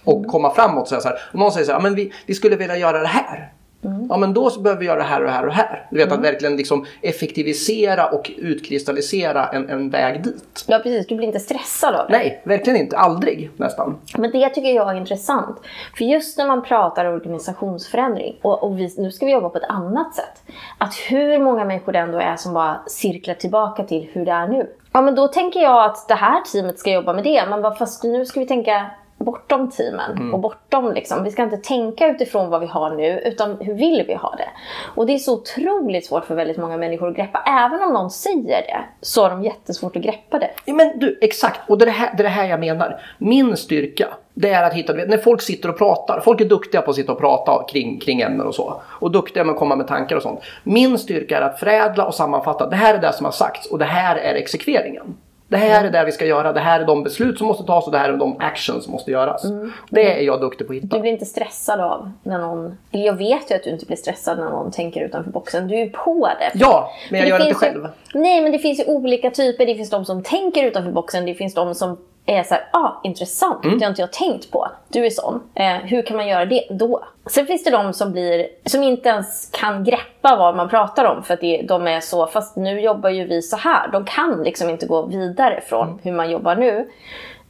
Och 0.04 0.18
mm. 0.18 0.30
komma 0.30 0.54
framåt 0.54 0.82
och 0.82 0.88
säga 0.88 1.02
så 1.02 1.08
här. 1.08 1.20
Om 1.34 1.40
någon 1.40 1.52
säger 1.52 1.66
så 1.66 1.72
här, 1.72 1.80
men 1.80 1.96
vi, 1.96 2.14
vi 2.26 2.34
skulle 2.34 2.56
vilja 2.56 2.78
göra 2.78 3.00
det 3.00 3.08
här. 3.08 3.52
Mm. 3.86 4.08
Ja 4.10 4.18
men 4.18 4.34
då 4.34 4.50
så 4.50 4.60
behöver 4.60 4.80
vi 4.80 4.86
göra 4.86 4.98
det 4.98 5.04
här 5.04 5.20
och 5.20 5.26
det 5.26 5.32
här 5.32 5.42
och 5.42 5.48
det 5.48 5.54
här. 5.54 5.88
Du 5.90 5.98
vet 5.98 6.08
mm. 6.08 6.20
att 6.20 6.26
verkligen 6.26 6.58
liksom 6.58 6.86
effektivisera 7.02 8.06
och 8.08 8.32
utkristallisera 8.38 9.48
en, 9.48 9.70
en 9.70 9.90
väg 9.90 10.24
dit. 10.24 10.66
Ja 10.68 10.80
precis, 10.80 11.08
du 11.08 11.16
blir 11.16 11.28
inte 11.28 11.40
stressad 11.40 11.96
av 11.96 12.08
det. 12.08 12.18
Nej, 12.18 12.42
verkligen 12.44 12.80
inte. 12.80 12.98
Aldrig 12.98 13.52
nästan. 13.58 13.98
Men 14.18 14.32
det 14.32 14.50
tycker 14.50 14.70
jag 14.70 14.90
är 14.90 14.96
intressant. 14.96 15.58
För 15.98 16.06
just 16.06 16.38
när 16.38 16.48
man 16.48 16.64
pratar 16.64 17.06
organisationsförändring 17.06 18.36
och, 18.42 18.64
och 18.64 18.80
vi, 18.80 18.94
nu 18.98 19.12
ska 19.12 19.26
vi 19.26 19.32
jobba 19.32 19.50
på 19.50 19.58
ett 19.58 19.70
annat 19.70 20.16
sätt. 20.16 20.44
Att 20.78 20.94
hur 21.10 21.40
många 21.40 21.66
människor 21.66 21.92
det 21.92 22.00
ändå 22.00 22.20
är 22.20 22.36
som 22.36 22.54
bara 22.54 22.82
cirklar 22.88 23.36
tillbaka 23.36 23.84
till 23.84 24.10
hur 24.14 24.26
det 24.26 24.32
är 24.32 24.48
nu. 24.48 24.68
Ja 24.92 25.02
men 25.02 25.16
då 25.16 25.28
tänker 25.28 25.60
jag 25.60 25.86
att 25.86 26.08
det 26.08 26.16
här 26.16 26.42
teamet 26.42 26.80
ska 26.80 26.92
jobba 26.92 27.14
med 27.14 27.24
det. 27.24 27.46
Man 27.50 27.62
bara, 27.62 27.76
fast 27.76 28.04
nu 28.04 28.26
ska 28.26 28.40
vi 28.40 28.46
tänka 28.46 28.92
bortom 29.18 29.72
teamen 29.72 30.12
mm. 30.12 30.34
och 30.34 30.40
bortom 30.40 30.94
liksom. 30.94 31.24
Vi 31.24 31.32
ska 31.32 31.44
inte 31.44 31.58
tänka 31.58 32.08
utifrån 32.08 32.50
vad 32.50 32.62
vi 32.62 32.68
har 32.68 32.96
nu 32.96 33.20
utan 33.20 33.58
hur 33.60 33.74
vill 33.74 34.04
vi 34.08 34.14
ha 34.14 34.36
det? 34.36 34.50
Och 34.96 35.06
det 35.06 35.14
är 35.14 35.18
så 35.18 35.34
otroligt 35.34 36.06
svårt 36.06 36.26
för 36.26 36.36
väldigt 36.36 36.58
många 36.58 36.78
människor 36.78 37.10
att 37.10 37.16
greppa. 37.16 37.44
Även 37.66 37.84
om 37.84 37.94
någon 37.94 38.12
säger 38.12 38.62
det 38.62 38.80
så 39.02 39.24
har 39.24 39.30
de 39.30 39.44
jättesvårt 39.44 39.96
att 39.96 40.02
greppa 40.02 40.40
det. 40.40 40.50
Ja, 40.66 40.74
men 40.74 41.00
du, 41.00 41.20
exakt. 41.22 41.70
Och 41.70 41.78
det 41.78 41.84
är 41.84 41.86
det, 41.86 41.92
här, 41.92 42.14
det 42.18 42.22
är 42.22 42.24
det 42.24 42.30
här 42.30 42.46
jag 42.46 42.60
menar. 42.60 43.02
Min 43.18 43.58
styrka 43.58 44.08
det 44.38 44.50
är 44.50 44.64
att 44.64 44.74
hitta, 44.74 44.94
när 44.94 45.18
folk 45.18 45.42
sitter 45.42 45.70
och 45.70 45.78
pratar, 45.78 46.20
folk 46.20 46.42
är 46.42 46.46
duktiga 46.46 46.82
på 46.82 46.90
att 46.90 46.96
sitta 46.96 47.12
och 47.12 47.20
prata 47.20 47.64
kring, 47.68 48.00
kring 48.00 48.22
ämnen 48.22 48.48
och 48.48 48.56
så. 48.56 48.82
Och 48.86 49.12
duktiga 49.12 49.44
med 49.44 49.54
att 49.54 49.60
komma 49.60 49.76
med 49.76 49.88
tankar 49.88 50.16
och 50.16 50.22
sånt. 50.22 50.40
Min 50.64 50.98
styrka 50.98 51.38
är 51.38 51.42
att 51.42 51.60
förädla 51.60 52.06
och 52.06 52.16
sammanfatta, 52.16 52.70
det 52.70 52.76
här 52.76 52.94
är 52.94 52.98
det 52.98 53.14
som 53.14 53.26
har 53.26 53.32
sagts 53.32 53.68
och 53.68 53.80
det 53.80 53.86
här 53.86 54.16
är 54.16 54.36
exekveringen. 54.36 55.18
Det 55.48 55.58
här 55.58 55.86
är 55.86 55.92
det 55.92 56.06
vi 56.06 56.12
ska 56.12 56.26
göra, 56.26 56.54
det 56.54 56.60
här 56.60 56.80
är 56.80 56.86
de 56.86 57.04
beslut 57.04 57.38
som 57.38 57.48
måste 57.48 57.64
tas 57.64 57.86
och 57.86 57.92
det 57.92 57.98
här 57.98 58.10
är 58.10 58.18
de 58.18 58.36
actions 58.40 58.84
som 58.84 58.92
måste 58.92 59.12
göras. 59.12 59.44
Mm. 59.44 59.72
Det 59.90 60.20
är 60.20 60.22
jag 60.22 60.42
duktig 60.42 60.68
på 60.68 60.74
att 60.74 60.78
hitta. 60.78 60.96
Du 60.96 61.02
blir 61.02 61.12
inte 61.12 61.26
stressad 61.26 61.80
av 61.80 62.12
när 62.24 62.38
någon, 62.38 62.78
eller 62.92 63.06
jag 63.06 63.14
vet 63.14 63.52
ju 63.52 63.56
att 63.56 63.64
du 63.64 63.70
inte 63.70 63.86
blir 63.86 63.98
stressad 63.98 64.38
när 64.38 64.50
någon 64.50 64.72
tänker 64.72 65.02
utanför 65.02 65.32
boxen. 65.32 65.68
Du 65.68 65.76
är 65.76 65.90
på 65.90 66.30
det. 66.40 66.52
Ja, 66.60 66.92
men 67.12 67.20
jag 67.20 67.30
gör 67.30 67.40
det 67.40 67.46
inte 67.48 67.60
själv. 67.60 67.88
Ju, 68.14 68.20
nej, 68.20 68.42
men 68.42 68.52
det 68.52 68.60
finns 68.60 68.80
ju 68.80 68.86
olika 68.86 69.32
typer. 69.32 69.66
Det 69.66 69.76
finns 69.76 69.90
de 69.90 70.06
som 70.06 70.24
tänker 70.24 70.64
utanför 70.64 70.92
boxen, 70.92 71.26
det 71.26 71.34
finns 71.34 71.54
de 71.54 71.76
som 71.76 71.98
är 72.26 72.44
så 72.44 72.54
här, 72.54 72.64
ah, 72.72 72.92
intressant, 73.04 73.66
mm. 73.66 73.80
det 73.80 73.86
har 73.86 73.90
inte 73.90 74.02
jag 74.02 74.14
tänkt 74.14 74.52
på. 74.52 74.68
Du 74.88 75.06
är 75.06 75.10
sån. 75.10 75.44
Eh, 75.56 75.76
hur 75.76 76.02
kan 76.02 76.18
man 76.18 76.28
göra 76.28 76.46
det 76.46 76.68
då? 76.70 77.04
Sen 77.26 77.46
finns 77.46 77.64
det 77.64 77.72
de 77.72 77.94
som, 77.94 78.12
blir, 78.12 78.48
som 78.66 78.84
inte 78.84 79.10
ens 79.10 79.50
kan 79.54 79.84
greppa 79.84 80.36
vad 80.36 80.56
man 80.56 80.70
pratar 80.70 81.06
om 81.06 81.24
för 81.24 81.34
att 81.34 81.42
det, 81.42 81.62
de 81.68 81.88
är 81.88 82.00
så, 82.00 82.28
fast 82.28 82.56
nu 82.56 82.82
jobbar 82.82 83.10
ju 83.10 83.28
vi 83.28 83.42
så 83.42 83.58
här. 83.58 83.88
De 83.92 84.06
kan 84.06 84.44
liksom 84.44 84.70
inte 84.70 84.86
gå 84.86 85.06
vidare 85.06 85.62
från 85.62 85.88
mm. 85.88 86.00
hur 86.04 86.12
man 86.12 86.32
jobbar 86.32 86.56
nu. 86.56 86.88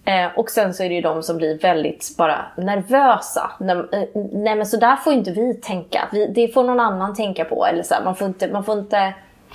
Eh, 0.05 0.27
och 0.35 0.49
sen 0.49 0.73
så 0.73 0.83
är 0.83 0.89
det 0.89 0.95
ju 0.95 1.01
de 1.01 1.23
som 1.23 1.37
blir 1.37 1.59
väldigt 1.59 2.15
bara 2.17 2.45
nervösa. 2.57 3.51
Nej, 3.59 3.75
eh, 3.75 4.21
nej 4.31 4.55
men 4.55 4.65
så 4.65 4.77
där 4.77 4.95
får 4.95 5.13
inte 5.13 5.31
vi 5.31 5.53
tänka. 5.53 6.09
Vi, 6.11 6.27
det 6.27 6.47
får 6.47 6.63
någon 6.63 6.79
annan 6.79 7.15
tänka 7.15 7.45
på. 7.45 7.65
Eller 7.65 7.83
så 7.83 7.93
här, 7.93 8.03
man, 8.03 8.15
får 8.15 8.27
inte, 8.27 8.47
man 8.47 8.63
får 8.63 8.79
inte 8.79 9.13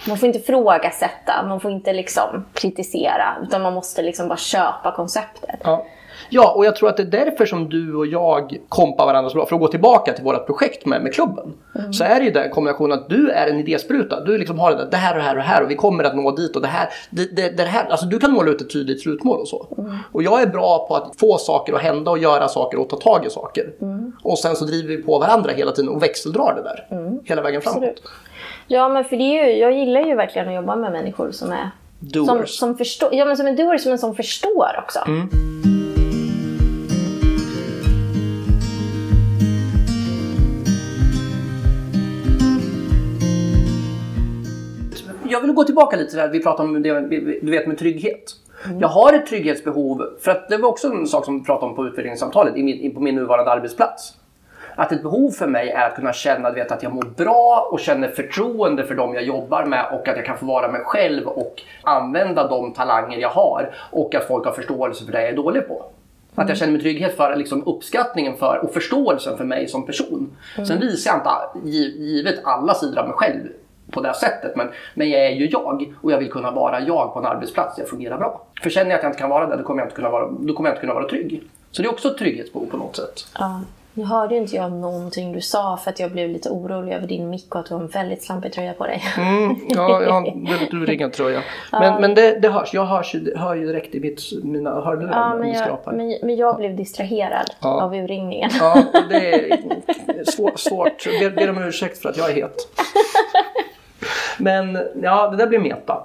man 0.09 0.19
får 0.19 0.27
inte 0.27 0.39
ifrågasätta, 0.39 1.43
man 1.49 1.61
får 1.61 1.71
inte 1.71 1.93
liksom 1.93 2.45
kritisera. 2.55 3.37
Utan 3.43 3.63
man 3.63 3.75
måste 3.75 4.03
liksom 4.03 4.29
bara 4.29 4.39
köpa 4.39 4.93
konceptet. 4.97 5.61
Ja. 5.65 5.87
Ja, 6.33 6.53
och 6.53 6.65
jag 6.65 6.77
tror 6.77 6.89
att 6.89 6.97
det 6.97 7.03
är 7.03 7.25
därför 7.25 7.47
som 7.47 7.69
du 7.69 7.95
och 7.95 8.07
jag 8.07 8.59
kompar 8.69 9.07
varandra 9.07 9.31
så 9.31 9.37
bra. 9.37 9.47
För 9.47 9.57
att 9.57 9.61
gå 9.61 9.69
tillbaka 9.69 10.13
till 10.13 10.25
vårt 10.25 10.47
projekt 10.47 10.87
med, 10.87 11.03
med 11.03 11.15
klubben. 11.15 11.53
Mm. 11.79 11.93
Så 11.93 12.05
är 12.05 12.21
det 12.21 12.25
ju 12.25 12.31
den 12.31 12.51
kombinationen 12.51 12.99
att 12.99 13.09
du 13.09 13.31
är 13.31 13.47
en 13.47 13.61
idéspruta. 13.61 14.21
Du 14.21 14.39
liksom 14.39 14.59
har 14.59 14.71
det, 14.71 14.77
där, 14.77 14.91
det 14.91 14.97
här 14.97 15.15
och 15.15 15.19
det 15.19 15.23
här 15.23 15.35
och 15.35 15.37
det 15.37 15.43
här 15.43 15.63
och 15.63 15.71
vi 15.71 15.75
kommer 15.75 16.05
att 16.05 16.17
nå 16.17 16.31
dit 16.31 16.57
och 16.57 16.63
det 16.63 16.69
här. 16.69 16.89
Det, 17.11 17.37
det, 17.37 17.57
det 17.57 17.63
här 17.63 17.91
alltså 17.91 18.07
du 18.07 18.19
kan 18.19 18.33
måla 18.33 18.51
ut 18.51 18.61
ett 18.61 18.73
tydligt 18.73 19.03
slutmål 19.03 19.41
och 19.41 19.49
så. 19.49 19.67
Mm. 19.79 19.97
Och 20.13 20.23
jag 20.23 20.43
är 20.43 20.47
bra 20.47 20.87
på 20.89 20.97
att 20.97 21.21
få 21.21 21.39
saker 21.39 21.73
att 21.73 21.83
hända 21.83 22.11
och 22.11 22.19
göra 22.19 22.49
saker 22.49 22.79
och 22.79 22.89
ta 22.89 22.97
tag 22.97 23.27
i 23.27 23.31
saker. 23.31 23.73
Mm. 23.81 24.13
Och 24.23 24.39
sen 24.39 24.57
så 24.57 24.65
driver 24.65 24.89
vi 24.89 25.03
på 25.03 25.19
varandra 25.19 25.53
hela 25.53 25.73
tiden 25.73 25.91
och 25.91 26.03
växeldrar 26.03 26.55
det 26.55 26.63
där. 26.63 26.99
Mm. 26.99 27.19
Hela 27.25 27.43
vägen 27.43 27.61
framåt. 27.61 27.77
Absolut. 27.77 28.03
Ja, 28.73 28.89
men 28.89 29.05
för 29.05 29.17
det 29.17 29.23
är 29.23 29.47
ju, 29.47 29.53
jag 29.59 29.73
gillar 29.73 30.01
ju 30.01 30.15
verkligen 30.15 30.49
att 30.49 30.55
jobba 30.55 30.77
med 30.77 30.93
människor 30.93 31.31
som 31.31 31.53
är 31.53 31.71
Doers. 32.01 32.27
Som, 32.27 32.47
som, 32.47 32.77
förstår, 32.77 33.15
ja, 33.15 33.25
men 33.25 33.37
som 33.37 33.47
är 33.47 33.53
doers 33.53 33.87
men 33.87 33.99
som 33.99 34.15
förstår 34.15 34.69
också. 34.79 34.99
Mm. 35.07 35.29
Jag 45.31 45.41
vill 45.41 45.53
gå 45.53 45.65
tillbaka 45.65 45.97
lite 45.97 46.11
till 46.11 46.17
det 46.17 46.23
här 46.23 46.31
vi 46.31 46.43
pratade 46.43 46.69
om 46.69 46.83
det, 46.83 47.01
du 47.43 47.51
vet 47.51 47.67
med 47.67 47.79
trygghet. 47.79 48.37
Mm. 48.65 48.81
Jag 48.81 48.89
har 48.89 49.13
ett 49.13 49.27
trygghetsbehov, 49.27 50.03
för 50.21 50.31
att 50.31 50.49
det 50.49 50.57
var 50.57 50.69
också 50.69 50.89
en 50.89 51.07
sak 51.07 51.25
som 51.25 51.39
vi 51.39 51.45
pratade 51.45 51.71
om 51.71 51.77
på 51.77 51.87
utvecklingssamtalet 51.87 52.55
på 52.95 53.01
min 53.01 53.15
nuvarande 53.15 53.51
arbetsplats. 53.51 54.15
Att 54.81 54.93
ett 54.93 55.03
behov 55.03 55.31
för 55.31 55.47
mig 55.47 55.71
är 55.71 55.87
att 55.87 55.95
kunna 55.95 56.13
känna 56.13 56.51
vet, 56.51 56.73
att 56.73 56.83
jag 56.83 56.95
mår 56.95 57.05
bra 57.17 57.69
och 57.71 57.81
känner 57.81 58.09
förtroende 58.09 58.85
för 58.85 58.95
dem 58.95 59.15
jag 59.15 59.25
jobbar 59.25 59.65
med 59.65 59.87
och 59.93 60.09
att 60.09 60.17
jag 60.17 60.27
kan 60.27 60.39
få 60.39 60.47
vara 60.47 60.69
mig 60.73 60.81
själv 60.85 61.27
och 61.27 61.63
använda 61.83 62.49
de 62.49 62.73
talanger 62.73 63.19
jag 63.19 63.29
har 63.29 63.75
och 63.91 64.15
att 64.15 64.27
folk 64.27 64.45
har 64.45 64.53
förståelse 64.53 65.05
för 65.05 65.13
det 65.13 65.21
jag 65.21 65.31
är 65.31 65.37
dålig 65.37 65.69
på. 65.69 65.85
Att 66.35 66.49
jag 66.49 66.59
känner 66.59 66.73
mig 66.73 66.83
trygghet 66.83 67.17
för 67.17 67.37
liksom, 67.37 67.67
uppskattningen 67.67 68.37
för 68.37 68.65
och 68.65 68.73
förståelsen 68.73 69.37
för 69.37 69.45
mig 69.45 69.69
som 69.69 69.87
person. 69.87 70.37
Mm. 70.57 70.67
Sen 70.67 70.81
visar 70.81 71.11
jag 71.11 71.19
inte 71.19 71.69
givet 71.69 72.45
alla 72.45 72.75
sidor 72.75 72.99
av 72.99 73.09
mig 73.09 73.17
själv 73.17 73.49
på 73.91 74.01
det 74.01 74.15
sättet. 74.15 74.57
Men, 74.57 74.69
men 74.95 75.11
jag 75.11 75.27
är 75.27 75.31
ju 75.31 75.49
jag 75.49 75.95
och 76.03 76.13
jag 76.13 76.19
vill 76.19 76.31
kunna 76.31 76.51
vara 76.51 76.81
jag 76.81 77.13
på 77.13 77.19
en 77.19 77.27
arbetsplats 77.27 77.77
där 77.77 77.83
jag 77.83 77.91
fungerar 77.91 78.19
bra. 78.19 78.47
För 78.63 78.71
känner 78.71 78.91
jag 78.91 78.97
att 78.97 79.03
jag 79.03 79.11
inte 79.11 79.21
kan 79.21 79.31
vara 79.31 79.47
det, 79.47 79.57
då 79.57 79.63
kommer 79.63 79.81
jag 79.81 79.87
inte 79.87 79.97
kunna 79.97 80.11
vara, 80.11 80.29
då 80.41 80.55
kommer 80.55 80.69
jag 80.69 80.75
inte 80.75 80.81
kunna 80.81 80.95
vara 80.95 81.09
trygg. 81.09 81.43
Så 81.71 81.83
det 81.83 81.89
är 81.89 81.93
också 81.93 82.09
ett 82.09 82.19
trygghetsbehov 82.19 82.67
på 82.67 82.77
något 82.77 82.97
sätt. 82.97 83.27
Ja. 83.39 83.61
Nu 83.95 84.05
hörde 84.05 84.35
ju 84.35 84.41
inte 84.41 84.57
jag 84.57 84.73
någonting 84.73 85.33
du 85.33 85.41
sa 85.41 85.77
för 85.77 85.91
att 85.91 86.01
jag 86.01 86.13
blev 86.13 86.29
lite 86.29 86.49
orolig 86.49 86.93
över 86.93 87.07
din 87.07 87.31
mick 87.31 87.55
och 87.55 87.61
att 87.61 87.67
du 87.67 87.75
har 87.75 87.81
en 87.81 87.89
väldigt 87.89 88.23
slampig 88.23 88.53
tröja 88.53 88.73
på 88.73 88.87
dig. 88.87 89.03
Mm, 89.19 89.57
ja, 89.69 90.03
jag 90.03 90.13
har 90.13 90.27
en 90.27 90.45
väldigt 90.51 90.75
urringad 90.75 91.13
tröja. 91.13 91.43
Men, 91.73 91.83
ja. 91.83 91.99
men 92.01 92.15
det, 92.15 92.39
det 92.41 92.49
hörs. 92.49 92.75
Jag 92.75 92.87
hörs 92.87 93.15
ju, 93.15 93.37
hör 93.37 93.55
ju 93.55 93.67
direkt 93.67 93.95
i 93.95 94.01
mitt, 94.01 94.21
mina 94.43 94.71
hörlurar 94.71 95.13
ja, 95.13 95.37
men, 95.39 95.53
jag, 95.53 95.79
men, 95.87 96.19
men 96.23 96.37
jag 96.37 96.57
blev 96.57 96.77
distraherad 96.77 97.51
ja. 97.61 97.83
av 97.83 97.95
urringningen. 97.95 98.51
Ja, 98.59 98.83
det 99.09 99.51
är 99.51 100.25
svår, 100.25 100.53
svårt. 100.57 101.07
Jag 101.21 101.35
ber 101.35 101.51
om 101.51 101.59
ursäkt 101.59 101.99
för 101.99 102.09
att 102.09 102.17
jag 102.17 102.31
är 102.31 102.35
het. 102.35 102.57
Men 104.41 104.79
ja, 105.03 105.29
det 105.31 105.37
där 105.37 105.47
blir 105.47 105.59
meta. 105.59 105.99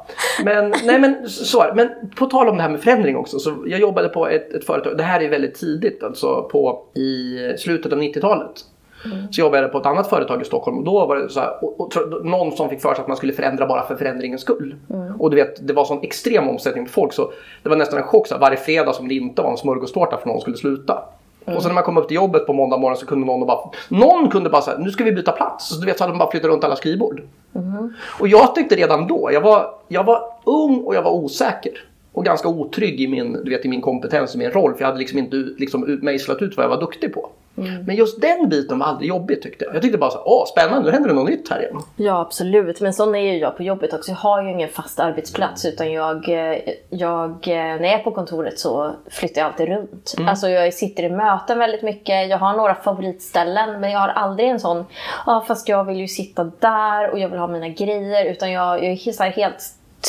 Men, 0.43 0.73
nej, 0.85 0.99
men, 0.99 1.29
så, 1.29 1.65
men 1.75 1.89
på 2.15 2.25
tal 2.25 2.49
om 2.49 2.57
det 2.57 2.63
här 2.63 2.69
med 2.69 2.81
förändring 2.81 3.17
också. 3.17 3.39
Så 3.39 3.63
jag 3.65 3.79
jobbade 3.79 4.09
på 4.09 4.27
ett, 4.27 4.53
ett 4.53 4.65
företag, 4.65 4.97
det 4.97 5.03
här 5.03 5.21
är 5.21 5.29
väldigt 5.29 5.55
tidigt, 5.55 6.03
alltså 6.03 6.49
på, 6.51 6.83
i 6.93 7.37
slutet 7.57 7.93
av 7.93 7.99
90-talet. 7.99 8.65
Mm. 9.05 9.31
Så 9.31 9.41
jobbade 9.41 9.63
jag 9.63 9.71
på 9.71 9.77
ett 9.77 9.85
annat 9.85 10.09
företag 10.09 10.41
i 10.41 10.45
Stockholm 10.45 10.77
och 10.77 10.83
då 10.83 11.05
var 11.05 11.15
det 11.15 11.29
så 11.29 11.39
här, 11.39 11.63
och, 11.63 11.81
och, 11.81 12.25
någon 12.25 12.51
som 12.51 12.69
fick 12.69 12.81
för 12.81 12.93
sig 12.93 13.01
att 13.01 13.07
man 13.07 13.17
skulle 13.17 13.33
förändra 13.33 13.67
bara 13.67 13.87
för 13.87 13.95
förändringens 13.95 14.41
skull. 14.41 14.75
Mm. 14.89 15.21
Och 15.21 15.29
du 15.29 15.35
vet, 15.35 15.67
det 15.67 15.73
var 15.73 15.85
sån 15.85 16.03
extrem 16.03 16.49
omsättning 16.49 16.85
på 16.85 16.91
folk 16.91 17.13
så 17.13 17.31
det 17.63 17.69
var 17.69 17.75
nästan 17.75 17.99
en 17.99 18.05
chock 18.05 18.27
så 18.27 18.33
här, 18.33 18.41
varje 18.41 18.57
fredag 18.57 18.93
som 18.93 19.07
det 19.07 19.15
inte 19.15 19.41
var 19.41 19.51
en 19.51 19.57
smörgåstårta 19.57 20.17
för 20.17 20.27
någon 20.27 20.41
skulle 20.41 20.57
sluta. 20.57 21.03
Mm. 21.45 21.57
Och 21.57 21.63
sen 21.63 21.69
när 21.69 21.73
man 21.73 21.83
kom 21.83 21.97
upp 21.97 22.07
till 22.07 22.15
jobbet 22.15 22.47
på 22.47 22.53
måndag 22.53 22.77
morgon 22.77 22.97
så 22.97 23.05
kunde 23.05 23.25
någon 23.25 23.47
bara, 23.47 23.59
någon 23.89 24.29
kunde 24.29 24.49
bara 24.49 24.61
säga 24.61 24.77
nu 24.77 24.91
ska 24.91 25.03
vi 25.03 25.11
byta 25.11 25.31
plats. 25.31 25.69
Så 25.69 25.75
du 25.75 25.85
vet 25.85 25.97
så 25.97 26.03
hade 26.03 26.13
de 26.13 26.17
bara 26.17 26.31
flyttat 26.31 26.49
runt 26.49 26.63
alla 26.63 26.75
skrivbord. 26.75 27.21
Mm. 27.55 27.93
Och 28.19 28.27
jag 28.27 28.55
tyckte 28.55 28.75
redan 28.75 29.07
då, 29.07 29.29
jag 29.33 29.41
var, 29.41 29.69
jag 29.87 30.03
var 30.03 30.21
ung 30.43 30.81
och 30.81 30.95
jag 30.95 31.01
var 31.01 31.11
osäker. 31.11 31.71
Och 32.11 32.25
ganska 32.25 32.47
otrygg 32.47 33.01
i 33.01 33.07
min, 33.07 33.33
du 33.43 33.49
vet, 33.49 33.65
i 33.65 33.67
min 33.67 33.81
kompetens, 33.81 34.35
i 34.35 34.37
min 34.37 34.51
roll. 34.51 34.73
För 34.73 34.81
jag 34.81 34.87
hade 34.87 34.99
liksom 34.99 35.19
inte 35.19 35.35
liksom, 35.35 35.99
mejslat 36.01 36.41
ut 36.41 36.57
vad 36.57 36.63
jag 36.63 36.69
var 36.69 36.79
duktig 36.79 37.13
på. 37.13 37.29
Mm. 37.57 37.83
Men 37.83 37.95
just 37.95 38.21
den 38.21 38.49
biten 38.49 38.79
var 38.79 38.85
aldrig 38.85 39.09
jobbig 39.09 39.41
tyckte 39.41 39.65
jag. 39.65 39.75
Jag 39.75 39.81
tyckte 39.81 39.97
bara 39.97 40.11
så 40.11 40.21
åh 40.25 40.45
spännande, 40.45 40.85
nu 40.85 40.91
händer 40.91 41.09
det 41.09 41.15
något 41.15 41.29
nytt 41.29 41.49
här 41.49 41.59
igen. 41.59 41.81
Ja 41.95 42.21
absolut, 42.21 42.81
men 42.81 42.93
sån 42.93 43.15
är 43.15 43.33
ju 43.33 43.37
jag 43.37 43.57
på 43.57 43.63
jobbet 43.63 43.93
också. 43.93 44.11
Jag 44.11 44.17
har 44.17 44.43
ju 44.43 44.51
ingen 44.51 44.69
fast 44.69 44.99
arbetsplats 44.99 45.65
utan 45.65 45.91
jag, 45.91 46.29
eh, 46.29 46.59
jag 46.89 47.29
eh, 47.29 47.55
när 47.55 47.83
jag 47.83 47.93
är 47.93 48.03
på 48.03 48.11
kontoret 48.11 48.59
så 48.59 48.91
flyttar 49.09 49.41
jag 49.41 49.51
alltid 49.51 49.67
runt. 49.67 50.13
Mm. 50.17 50.29
Alltså 50.29 50.49
jag 50.49 50.73
sitter 50.73 51.03
i 51.03 51.09
möten 51.09 51.59
väldigt 51.59 51.81
mycket, 51.81 52.29
jag 52.29 52.37
har 52.37 52.57
några 52.57 52.75
favoritställen 52.75 53.81
men 53.81 53.91
jag 53.91 53.99
har 53.99 54.09
aldrig 54.09 54.49
en 54.49 54.59
sån, 54.59 54.85
ja 55.25 55.45
fast 55.47 55.69
jag 55.69 55.83
vill 55.83 55.97
ju 55.97 56.07
sitta 56.07 56.51
där 56.59 57.11
och 57.11 57.19
jag 57.19 57.29
vill 57.29 57.39
ha 57.39 57.47
mina 57.47 57.69
grejer. 57.69 58.25
Utan 58.25 58.51
jag, 58.51 58.83
jag 58.83 58.91
är 58.91 59.31
helt 59.31 59.61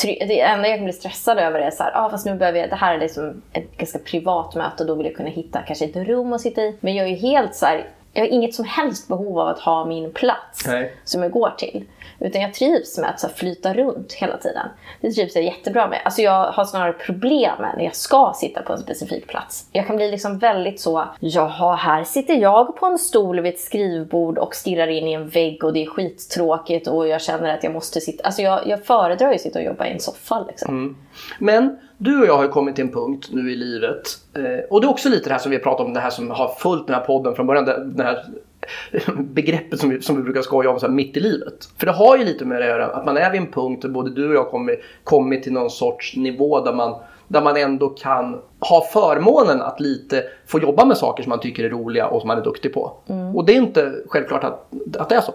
det 0.03 0.41
enda 0.41 0.67
jag 0.67 0.77
kan 0.77 0.85
bli 0.85 0.93
stressad 0.93 1.37
över 1.37 1.59
är 1.59 1.71
så 1.71 1.83
här, 1.83 1.91
ah, 1.95 2.09
fast 2.09 2.25
nu 2.25 2.35
behöver 2.35 2.59
jag, 2.59 2.69
det 2.69 2.75
här 2.75 2.95
är 2.95 2.99
liksom 2.99 3.41
ett 3.53 3.77
ganska 3.77 3.99
privat 3.99 4.55
möte 4.55 4.83
och 4.83 4.87
då 4.87 4.95
vill 4.95 5.05
jag 5.05 5.15
kunna 5.15 5.29
hitta 5.29 5.61
kanske 5.61 5.85
ett 5.85 5.95
rum 5.95 6.33
att 6.33 6.41
sitta 6.41 6.61
i. 6.61 6.77
Men 6.79 6.95
jag 6.95 7.07
är 7.07 7.15
helt 7.15 7.55
så 7.55 7.65
här, 7.65 7.87
jag 8.13 8.21
har 8.21 8.27
inget 8.27 8.55
som 8.55 8.65
helst 8.65 9.07
behov 9.07 9.39
av 9.39 9.47
att 9.47 9.59
ha 9.59 9.85
min 9.85 10.13
plats 10.13 10.67
Nej. 10.67 10.93
som 11.03 11.21
jag 11.21 11.31
går 11.31 11.53
till. 11.57 11.85
Utan 12.19 12.41
jag 12.41 12.53
trivs 12.53 12.97
med 12.97 13.09
att 13.09 13.19
så 13.19 13.29
flyta 13.29 13.73
runt 13.73 14.13
hela 14.13 14.37
tiden. 14.37 14.67
Det 15.01 15.11
trivs 15.11 15.35
jag 15.35 15.43
jättebra 15.43 15.87
med. 15.87 16.01
Alltså 16.05 16.21
jag 16.21 16.51
har 16.51 16.65
snarare 16.65 16.93
problem 16.93 17.51
med 17.59 17.73
när 17.77 17.83
jag 17.83 17.95
ska 17.95 18.33
sitta 18.35 18.61
på 18.61 18.73
en 18.73 18.79
specifik 18.79 19.27
plats. 19.27 19.69
Jag 19.71 19.87
kan 19.87 19.95
bli 19.95 20.11
liksom 20.11 20.37
väldigt 20.37 20.79
så, 20.79 21.03
jaha, 21.19 21.75
här 21.75 22.03
sitter 22.03 22.33
jag 22.33 22.75
på 22.75 22.85
en 22.85 22.97
stol 22.97 23.39
vid 23.39 23.53
ett 23.53 23.59
skrivbord 23.59 24.37
och 24.37 24.55
stirrar 24.55 24.87
in 24.87 25.07
i 25.07 25.13
en 25.13 25.29
vägg 25.29 25.63
och 25.63 25.73
det 25.73 25.83
är 25.83 25.87
skittråkigt 25.87 26.87
och 26.87 27.07
jag 27.07 27.21
känner 27.21 27.53
att 27.53 27.63
jag 27.63 27.73
måste 27.73 28.01
sitta. 28.01 28.23
Alltså 28.23 28.41
jag, 28.41 28.67
jag 28.67 28.85
föredrar 28.85 29.29
ju 29.29 29.35
att 29.35 29.41
sitta 29.41 29.59
och 29.59 29.65
jobba 29.65 29.87
i 29.87 29.91
en 29.91 29.99
soffa 29.99 30.45
liksom. 30.47 30.77
Mm. 30.77 30.95
Men 31.39 31.77
du 31.97 32.21
och 32.21 32.27
jag 32.27 32.37
har 32.37 32.43
ju 32.43 32.49
kommit 32.49 32.75
till 32.75 32.85
en 32.85 32.91
punkt 32.91 33.27
nu 33.31 33.51
i 33.51 33.55
livet. 33.55 34.01
Eh, 34.35 34.65
och 34.69 34.81
det 34.81 34.87
är 34.87 34.89
också 34.89 35.09
lite 35.09 35.29
det 35.29 35.33
här 35.33 35.39
som 35.39 35.51
vi 35.51 35.59
pratat 35.59 35.85
om, 35.85 35.93
det 35.93 35.99
här 35.99 36.09
som 36.09 36.31
har 36.31 36.47
följt 36.47 36.87
den 36.87 36.95
här 36.95 37.05
podden 37.05 37.35
från 37.35 37.47
början. 37.47 37.65
Den 37.65 38.05
här 38.05 38.25
begreppet 39.17 39.79
som 39.79 39.89
vi, 39.89 40.01
som 40.01 40.15
vi 40.15 40.23
brukar 40.23 40.41
skoja 40.41 40.69
om, 40.69 40.79
så 40.79 40.85
här, 40.85 40.93
mitt 40.93 41.17
i 41.17 41.19
livet. 41.19 41.69
För 41.77 41.85
det 41.85 41.91
har 41.91 42.17
ju 42.17 42.25
lite 42.25 42.45
med 42.45 42.61
det 42.61 42.63
att 42.63 42.69
göra, 42.69 42.85
att 42.85 43.05
man 43.05 43.17
är 43.17 43.31
vid 43.31 43.41
en 43.41 43.51
punkt 43.51 43.81
där 43.81 43.89
både 43.89 44.09
du 44.09 44.29
och 44.29 44.35
jag 44.35 44.49
kommit, 44.49 44.79
kommit 45.03 45.43
till 45.43 45.53
någon 45.53 45.69
sorts 45.69 46.15
nivå 46.15 46.65
där 46.65 46.73
man 46.73 46.95
där 47.27 47.41
man 47.41 47.57
ändå 47.57 47.89
kan 47.89 48.41
ha 48.59 48.81
förmånen 48.93 49.61
att 49.61 49.79
lite 49.79 50.23
få 50.45 50.59
jobba 50.59 50.85
med 50.85 50.97
saker 50.97 51.23
som 51.23 51.29
man 51.29 51.39
tycker 51.39 51.63
är 51.63 51.69
roliga 51.69 52.07
och 52.07 52.21
som 52.21 52.27
man 52.27 52.37
är 52.37 52.43
duktig 52.43 52.73
på. 52.73 52.93
Mm. 53.07 53.35
Och 53.35 53.45
det 53.45 53.53
är 53.53 53.57
inte 53.57 53.93
självklart 54.07 54.43
att, 54.43 54.67
att 54.97 55.09
det 55.09 55.15
är 55.15 55.21
så. 55.21 55.33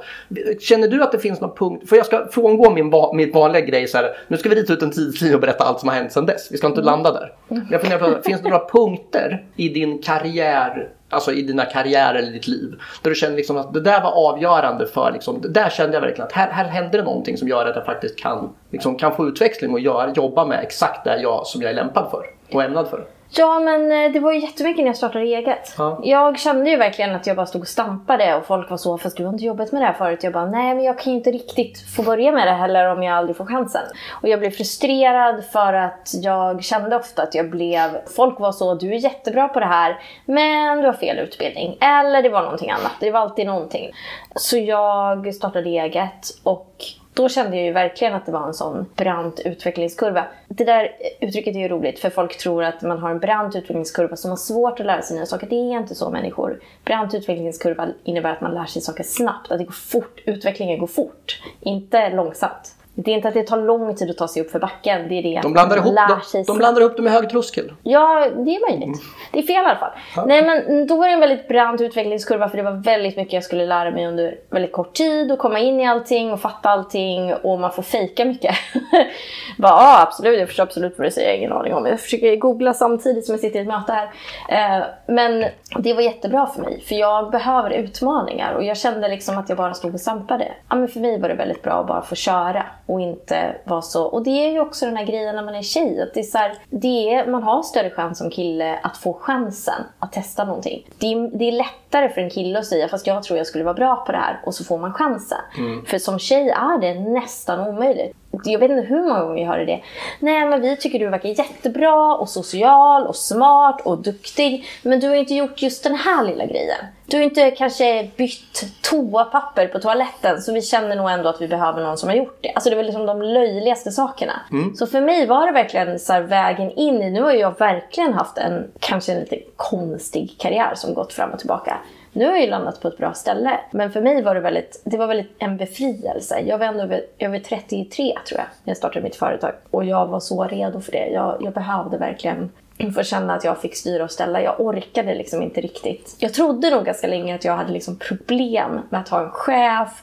Känner 0.61 0.89
du 0.89 1.03
att 1.03 1.13
det 1.13 1.19
finns 1.19 1.41
någon 1.41 1.55
punkt, 1.57 1.89
för 1.89 1.97
jag 1.97 2.07
ska 2.07 2.27
frångå 2.27 2.71
min, 2.71 2.93
min 3.15 3.33
vanliga 3.33 3.65
grej 3.65 3.87
så 3.87 3.99
här, 3.99 4.17
nu 4.29 4.37
ska 4.37 4.49
vi 4.49 4.55
rita 4.55 4.73
ut 4.73 4.83
en 4.83 4.91
tidslinje 4.91 5.35
och 5.35 5.41
berätta 5.41 5.65
allt 5.65 5.81
som 5.81 5.89
har 5.89 5.97
hänt 5.97 6.13
sedan 6.13 6.27
dess. 6.27 6.49
Vi 6.53 6.57
ska 6.57 6.67
inte 6.67 6.81
mm. 6.81 6.87
landa 6.87 7.13
där. 7.13 7.33
Mm. 7.49 7.67
Jag 7.71 7.81
funderar 7.81 8.13
på, 8.13 8.23
finns 8.23 8.43
det 8.43 8.49
några 8.49 8.69
punkter 8.69 9.45
i 9.57 9.69
din 9.69 10.03
karriär 10.03 10.89
alltså 11.13 11.33
i 11.33 11.43
dina 11.43 11.65
karriärer 11.65 12.15
eller 12.15 12.33
ditt 12.33 12.49
liv. 12.49 12.81
Där 13.03 13.11
du 13.11 13.15
känner 13.15 13.37
liksom 13.37 13.57
att 13.57 13.75
det 13.75 13.81
där 13.81 14.03
var 14.03 14.31
avgörande 14.31 14.87
för, 14.87 15.13
liksom, 15.13 15.45
där 15.49 15.71
kände 15.71 15.97
jag 15.97 16.01
verkligen 16.01 16.27
att 16.27 16.33
här, 16.33 16.51
här 16.51 16.65
hände 16.65 16.99
det 16.99 17.05
någonting 17.05 17.37
som 17.37 17.49
gör 17.49 17.67
att 17.67 17.77
jag 17.77 17.85
faktiskt 17.85 18.19
kan, 18.19 18.49
liksom, 18.71 18.97
kan 18.97 19.17
få 19.17 19.29
utväxling 19.29 19.73
och 19.73 19.81
gör, 19.81 20.13
jobba 20.17 20.45
med 20.47 20.61
exakt 20.63 21.05
det 21.05 21.21
jag, 21.21 21.47
som 21.47 21.63
jag 21.63 21.71
är 21.71 21.75
lämpad 21.75 22.11
för 22.11 22.27
och 22.53 22.63
ämnad 22.63 22.89
för. 22.89 23.05
Ja, 23.35 23.61
men 23.61 23.93
eh, 23.93 24.13
det 24.13 24.21
var 24.21 24.33
ju 24.33 24.41
jättemycket 24.41 24.79
när 24.79 24.87
jag 24.87 24.97
startade 24.97 25.25
eget. 25.25 25.75
Ja. 25.79 26.01
Jag 26.03 26.39
kände 26.39 26.71
ju 26.71 26.77
verkligen 26.77 27.15
att 27.15 27.27
jag 27.27 27.37
bara 27.37 27.47
stod 27.47 27.63
och 27.63 27.69
stampade 27.69 28.35
och 28.37 28.47
folk 28.47 28.71
var 28.71 28.77
så, 28.77 28.99
fast 28.99 29.17
du 29.17 29.25
har 29.25 29.33
inte 29.33 29.45
jobbat 29.45 29.73
med 29.73 29.83
det 29.83 29.87
här 29.87 29.93
förut. 29.93 30.23
Jag 30.23 30.33
bara, 30.33 30.47
nej 30.47 30.75
men 30.75 30.85
jag 30.85 30.99
kan 30.99 31.13
ju 31.13 31.19
inte 31.19 31.31
riktigt 31.31 31.81
få 31.97 32.03
börja 32.03 32.33
med 32.33 32.47
det 32.47 32.53
heller 32.53 32.93
om 32.93 33.03
jag 33.03 33.17
aldrig 33.17 33.37
får 33.37 33.47
chansen. 33.47 33.83
Och 34.23 34.29
jag 34.29 34.41
blev 34.41 34.51
frustrerad 34.51 35.45
för 35.45 35.73
att 35.73 36.11
jag 36.23 36.65
kände 36.65 36.97
ofta 36.97 37.23
att 37.23 37.35
jag 37.35 37.51
blev, 37.51 37.91
folk 38.17 38.41
var 38.41 38.53
så, 38.53 38.75
du 38.75 38.89
är 38.95 38.99
jättebra 38.99 39.49
på 39.49 39.61
det 39.61 39.67
här, 39.67 39.99
men 40.27 40.81
du 40.81 40.87
har 40.87 40.95
fel 40.95 41.19
utbildning. 41.19 41.77
Eller 41.81 42.23
det 42.23 42.29
var 42.29 42.43
någonting 42.43 42.71
annat, 42.71 42.93
det 43.01 43.11
var 43.11 43.21
alltid 43.21 43.47
någonting. 43.47 43.91
Så 44.35 44.57
jag 44.57 45.35
startade 45.35 45.69
eget 45.69 46.29
och 46.43 46.85
då 47.15 47.29
kände 47.29 47.57
jag 47.57 47.67
ju 47.67 47.73
verkligen 47.73 48.15
att 48.15 48.27
det 48.27 48.33
var 48.33 48.47
en 48.47 48.55
sån 48.55 48.87
brant 48.97 49.41
utvecklingskurva. 49.41 50.25
Det 50.49 50.65
där 50.65 50.93
uttrycket 51.21 51.57
är 51.57 51.61
ju 51.61 51.69
roligt 51.69 51.99
för 51.99 52.11
folk 52.11 52.39
tror 52.39 52.65
att 52.65 52.83
man 52.83 52.99
har 52.99 53.11
en 53.11 53.19
brant 53.19 53.57
utvecklingskurva 53.57 54.17
som 54.17 54.31
har 54.31 54.37
svårt 54.37 54.81
att 54.81 54.87
lära 54.87 55.03
sig 55.03 55.17
nya 55.17 55.27
saker. 55.27 55.47
Det 55.47 55.57
är 55.57 55.79
inte 55.79 55.95
så 55.95 56.11
människor. 56.11 56.61
Brant 56.85 57.15
utvecklingskurva 57.15 57.89
innebär 58.05 58.31
att 58.31 58.41
man 58.41 58.55
lär 58.55 58.65
sig 58.65 58.83
saker 58.83 59.05
snabbt, 59.05 59.51
att 59.51 59.59
det 59.59 59.65
går 59.65 59.73
fort. 59.73 60.23
Utvecklingen 60.27 60.79
går 60.79 60.87
fort, 60.87 61.43
inte 61.61 62.11
långsamt. 62.11 62.75
Det 62.95 63.11
är 63.11 63.15
inte 63.15 63.29
att 63.29 63.35
det 63.35 63.47
tar 63.47 63.57
lång 63.57 63.95
tid 63.95 64.11
att 64.11 64.17
ta 64.17 64.29
sig 64.29 64.43
upp 64.43 64.51
för 64.51 64.59
backen. 64.59 65.09
Det 65.09 65.15
är 65.15 65.23
det 65.23 65.41
de 65.43 65.53
blandar, 65.53 65.77
ihop, 65.77 65.97
de, 66.33 66.43
de 66.47 66.59
blandar 66.59 66.83
upp 66.83 66.97
det 66.97 67.03
med 67.03 67.13
hög 67.13 67.31
tröskel. 67.31 67.73
Ja, 67.83 68.29
det 68.37 68.57
är 68.57 68.71
möjligt. 68.71 68.87
Mm. 68.87 68.99
Det 69.33 69.39
är 69.39 69.43
fel 69.43 69.55
i 69.55 69.59
alla 69.59 69.77
fall. 69.77 69.91
Ja. 70.17 70.25
Nej, 70.25 70.43
men 70.43 70.87
då 70.87 70.97
var 70.97 71.07
det 71.07 71.13
en 71.13 71.21
väldigt 71.21 71.49
brant 71.49 71.81
utvecklingskurva 71.81 72.49
för 72.49 72.57
det 72.57 72.63
var 72.63 72.73
väldigt 72.73 73.17
mycket 73.17 73.33
jag 73.33 73.45
skulle 73.45 73.67
lära 73.67 73.91
mig 73.91 74.07
under 74.07 74.39
väldigt 74.51 74.73
kort 74.73 74.93
tid 74.93 75.33
och 75.33 75.39
komma 75.39 75.59
in 75.59 75.81
i 75.81 75.87
allting 75.87 76.33
och 76.33 76.41
fatta 76.41 76.69
allting 76.69 77.35
och 77.35 77.59
man 77.59 77.73
får 77.73 77.83
fejka 77.83 78.25
mycket. 78.25 78.55
Bara, 79.59 79.71
ja, 79.71 80.03
absolut, 80.03 80.39
jag 80.39 80.49
förstår 80.49 80.63
absolut 80.63 80.99
vad 80.99 81.07
du 81.07 81.11
säger, 81.11 81.29
jag 81.29 81.35
har 81.35 81.39
ingen 81.39 81.53
aning 81.53 81.75
om. 81.75 81.87
Jag 81.87 82.01
försöker 82.01 82.37
googla 82.37 82.75
samtidigt 82.75 83.27
som 83.27 83.33
jag 83.33 83.41
sitter 83.41 83.59
i 83.59 83.63
ett 83.63 83.69
möte 83.69 83.93
här. 83.93 84.11
Eh, 84.49 84.85
men 85.07 85.45
det 85.79 85.95
var 85.95 86.03
jättebra 86.03 86.47
för 86.47 86.63
mig 86.63 86.81
för 86.89 86.95
jag 86.95 87.31
behöver 87.31 87.71
utmaningar 87.71 88.55
och 88.55 88.65
jag 88.65 88.77
kände 88.77 89.09
liksom 89.09 89.39
att 89.39 89.49
jag 89.49 89.59
bara 89.59 89.75
stod 89.75 89.95
och 89.95 90.01
stampade. 90.01 90.53
Ja, 90.69 90.77
men 90.77 90.89
för 90.89 91.01
mig 91.01 91.21
var 91.21 91.29
det 91.29 91.35
väldigt 91.35 91.63
bra 91.63 91.73
att 91.73 91.87
bara 91.87 92.03
få 92.03 92.15
köra 92.15 92.67
och 92.87 93.01
inte 93.01 93.57
vara 93.65 93.83
så. 93.83 94.05
Och 94.05 94.23
det 94.23 94.31
är 94.31 94.51
ju 94.51 94.61
också 94.61 94.87
den 94.87 94.97
här 94.97 95.07
grejen 95.07 95.37
när 95.37 95.43
man 95.43 95.55
är 95.55 95.63
tjej. 95.63 96.03
Att 96.03 96.15
det 96.15 96.21
är 96.21 96.25
så 96.25 96.39
här, 96.39 96.55
det 96.71 97.15
är, 97.15 97.27
man 97.27 97.43
har 97.43 97.63
större 97.63 97.91
chans 97.91 98.19
som 98.19 98.31
kille 98.31 98.79
att 98.83 98.97
få 98.97 99.13
chansen 99.13 99.83
att 99.99 100.13
testa 100.13 100.45
någonting. 100.45 100.87
Det 100.99 101.07
är, 101.07 101.39
det 101.39 101.45
är 101.45 101.53
lättare 101.53 102.09
för 102.09 102.21
en 102.21 102.31
kille 102.31 102.59
att 102.59 102.67
säga 102.67 102.89
fast 102.89 103.07
jag 103.07 103.23
tror 103.23 103.39
jag 103.39 103.47
skulle 103.47 103.65
vara 103.65 103.75
bra 103.75 103.97
på 104.07 104.13
det 104.13 104.19
här 104.19 104.41
och 104.45 104.55
så 104.55 104.65
får 104.65 104.79
man 104.79 104.93
chansen. 104.93 105.39
Mm. 105.59 105.85
För 105.85 105.99
som 105.99 106.19
tjej 106.19 106.49
är 106.49 106.81
det 106.81 106.95
nästan 106.95 107.69
omöjligt 107.69 108.17
jag 108.45 108.59
vet 108.59 108.71
inte 108.71 108.83
hur 108.83 109.03
många 109.03 109.25
gånger 109.25 109.43
jag 109.43 109.49
hörde 109.49 109.65
det. 109.65 109.81
Nej, 110.19 110.47
men 110.47 110.61
vi 110.61 110.77
tycker 110.77 110.99
du 110.99 111.09
verkar 111.09 111.29
jättebra 111.29 112.17
och 112.17 112.29
social 112.29 113.07
och 113.07 113.17
smart 113.17 113.81
och 113.85 113.99
duktig. 113.99 114.67
Men 114.83 115.01
du 115.01 115.09
har 115.09 115.15
inte 115.15 115.35
gjort 115.35 115.63
just 115.63 115.85
den 115.85 115.95
här 115.95 116.25
lilla 116.25 116.47
grejen. 116.47 116.77
Du 117.07 117.17
har 117.17 117.25
inte 117.25 117.51
kanske 117.51 118.11
bytt 118.17 118.83
toapapper 118.83 119.67
på 119.67 119.79
toaletten 119.79 120.43
så 120.43 120.53
vi 120.53 120.63
känner 120.63 120.97
nog 120.97 121.11
ändå 121.11 121.29
att 121.29 121.41
vi 121.41 121.49
behöver 121.49 121.83
någon 121.83 121.99
som 121.99 122.09
har 122.09 122.17
gjort 122.17 122.39
det. 122.41 122.53
Alltså 122.53 122.71
det 122.71 122.77
var 122.77 122.83
liksom 122.83 123.07
de 123.07 123.23
löjligaste 123.23 123.93
sakerna. 123.93 124.41
Mm. 124.51 124.75
Så 124.75 124.87
för 124.87 125.01
mig 125.01 125.27
var 125.27 125.47
det 125.47 125.53
verkligen 125.53 125.99
så 125.99 126.21
vägen 126.21 126.71
in 126.71 127.03
i, 127.03 127.11
nu 127.11 127.23
har 127.23 127.33
jag 127.33 127.59
verkligen 127.59 128.15
haft 128.15 128.39
en 128.39 128.71
kanske 128.81 129.13
en 129.13 129.21
lite 129.21 129.39
konstig 129.57 130.37
karriär 130.39 130.73
som 130.75 130.95
gått 130.95 131.13
fram 131.13 131.31
och 131.31 131.39
tillbaka. 131.39 131.79
Nu 132.13 132.25
har 132.25 132.33
jag 132.33 132.41
ju 132.41 132.51
landat 132.51 132.81
på 132.81 132.89
ett 132.89 132.99
bra 132.99 133.15
ställe. 133.15 133.61
Men 133.71 133.93
för 133.93 134.01
mig 134.01 134.23
var 134.23 134.35
det 134.35 134.41
väldigt, 134.41 134.83
det 134.85 134.97
var 134.97 135.07
väldigt 135.07 135.33
en 135.39 135.57
befrielse. 135.57 136.41
Jag 136.41 136.59
var 136.59 136.67
ändå 136.67 136.83
över, 136.83 137.03
över 137.19 137.39
33 137.39 138.19
tror 138.29 138.41
jag, 138.41 138.47
när 138.65 138.71
jag 138.71 138.77
startade 138.77 139.03
mitt 139.03 139.17
företag. 139.17 139.53
Och 139.71 139.85
jag 139.85 140.07
var 140.07 140.21
så 140.21 140.45
redo 140.45 140.81
för 140.81 140.93
det. 140.93 141.09
Jag, 141.09 141.37
jag 141.41 141.53
behövde 141.53 141.99
verkligen 141.99 142.51
få 142.95 143.03
känna 143.03 143.35
att 143.35 143.45
jag 143.45 143.61
fick 143.61 143.77
styra 143.77 144.05
och 144.05 144.11
ställa. 144.11 144.43
Jag 144.43 144.61
orkade 144.61 145.15
liksom 145.15 145.43
inte 145.43 145.61
riktigt. 145.61 146.17
Jag 146.19 146.35
trodde 146.35 146.71
nog 146.71 146.85
ganska 146.85 147.07
länge 147.07 147.35
att 147.35 147.45
jag 147.45 147.57
hade 147.57 147.73
liksom 147.73 147.99
problem 147.99 148.81
med 148.91 149.01
att 149.01 149.09
ha 149.09 149.21
en 149.21 149.31
chef 149.31 150.03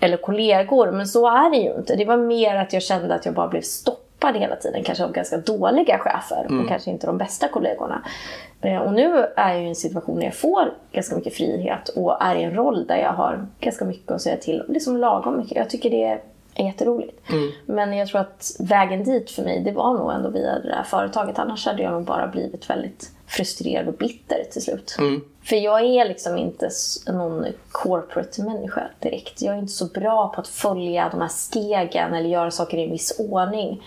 eller 0.00 0.16
kollegor. 0.16 0.92
Men 0.92 1.06
så 1.06 1.28
är 1.28 1.50
det 1.50 1.56
ju 1.56 1.74
inte. 1.74 1.96
Det 1.96 2.04
var 2.04 2.16
mer 2.16 2.56
att 2.56 2.72
jag 2.72 2.82
kände 2.82 3.14
att 3.14 3.24
jag 3.24 3.34
bara 3.34 3.48
blev 3.48 3.62
stoppad 3.62 3.99
hela 4.28 4.56
tiden. 4.56 4.84
Kanske 4.84 5.04
av 5.04 5.12
ganska 5.12 5.36
dåliga 5.36 5.98
chefer 5.98 6.44
och 6.62 6.68
kanske 6.68 6.90
inte 6.90 7.06
de 7.06 7.18
bästa 7.18 7.48
kollegorna. 7.48 8.02
Eh, 8.60 8.76
Och 8.76 8.92
nu 8.92 9.26
är 9.36 9.52
jag 9.52 9.64
i 9.64 9.68
en 9.68 9.74
situation 9.74 10.16
där 10.16 10.24
jag 10.24 10.34
får 10.34 10.72
ganska 10.92 11.16
mycket 11.16 11.34
frihet 11.34 11.88
och 11.88 12.22
är 12.22 12.36
i 12.36 12.42
en 12.42 12.54
roll 12.54 12.86
där 12.86 12.96
jag 12.96 13.12
har 13.12 13.46
ganska 13.60 13.84
mycket 13.84 14.10
att 14.10 14.20
säga 14.22 14.36
till 14.36 14.60
om. 14.60 14.72
Liksom 14.72 14.96
lagom 14.96 15.36
mycket. 15.38 15.56
Jag 15.56 15.70
tycker 15.70 15.90
det 15.90 16.04
är 16.04 16.20
jätteroligt. 16.66 17.20
Men 17.66 17.92
jag 17.96 18.08
tror 18.08 18.20
att 18.20 18.50
vägen 18.60 19.04
dit 19.04 19.30
för 19.30 19.42
mig, 19.42 19.60
det 19.60 19.72
var 19.72 19.94
nog 19.98 20.12
ändå 20.12 20.28
via 20.30 20.52
det 20.58 20.68
där 20.68 20.82
företaget. 20.82 21.38
Annars 21.38 21.66
hade 21.66 21.82
jag 21.82 21.92
nog 21.92 22.04
bara 22.04 22.26
blivit 22.26 22.70
väldigt 22.70 23.10
frustrerad 23.26 23.88
och 23.88 23.94
bitter 23.94 24.44
till 24.50 24.62
slut. 24.62 24.96
För 25.44 25.56
jag 25.56 25.80
är 25.80 26.08
liksom 26.08 26.38
inte 26.38 26.70
någon 27.06 27.46
corporate-människa 27.70 28.82
direkt. 29.00 29.42
Jag 29.42 29.54
är 29.54 29.58
inte 29.58 29.72
så 29.72 29.86
bra 29.86 30.28
på 30.28 30.40
att 30.40 30.48
följa 30.48 31.08
de 31.08 31.20
här 31.20 31.28
stegen 31.28 32.14
eller 32.14 32.28
göra 32.28 32.50
saker 32.50 32.78
i 32.78 32.84
en 32.84 32.90
viss 32.90 33.20
ordning. 33.30 33.82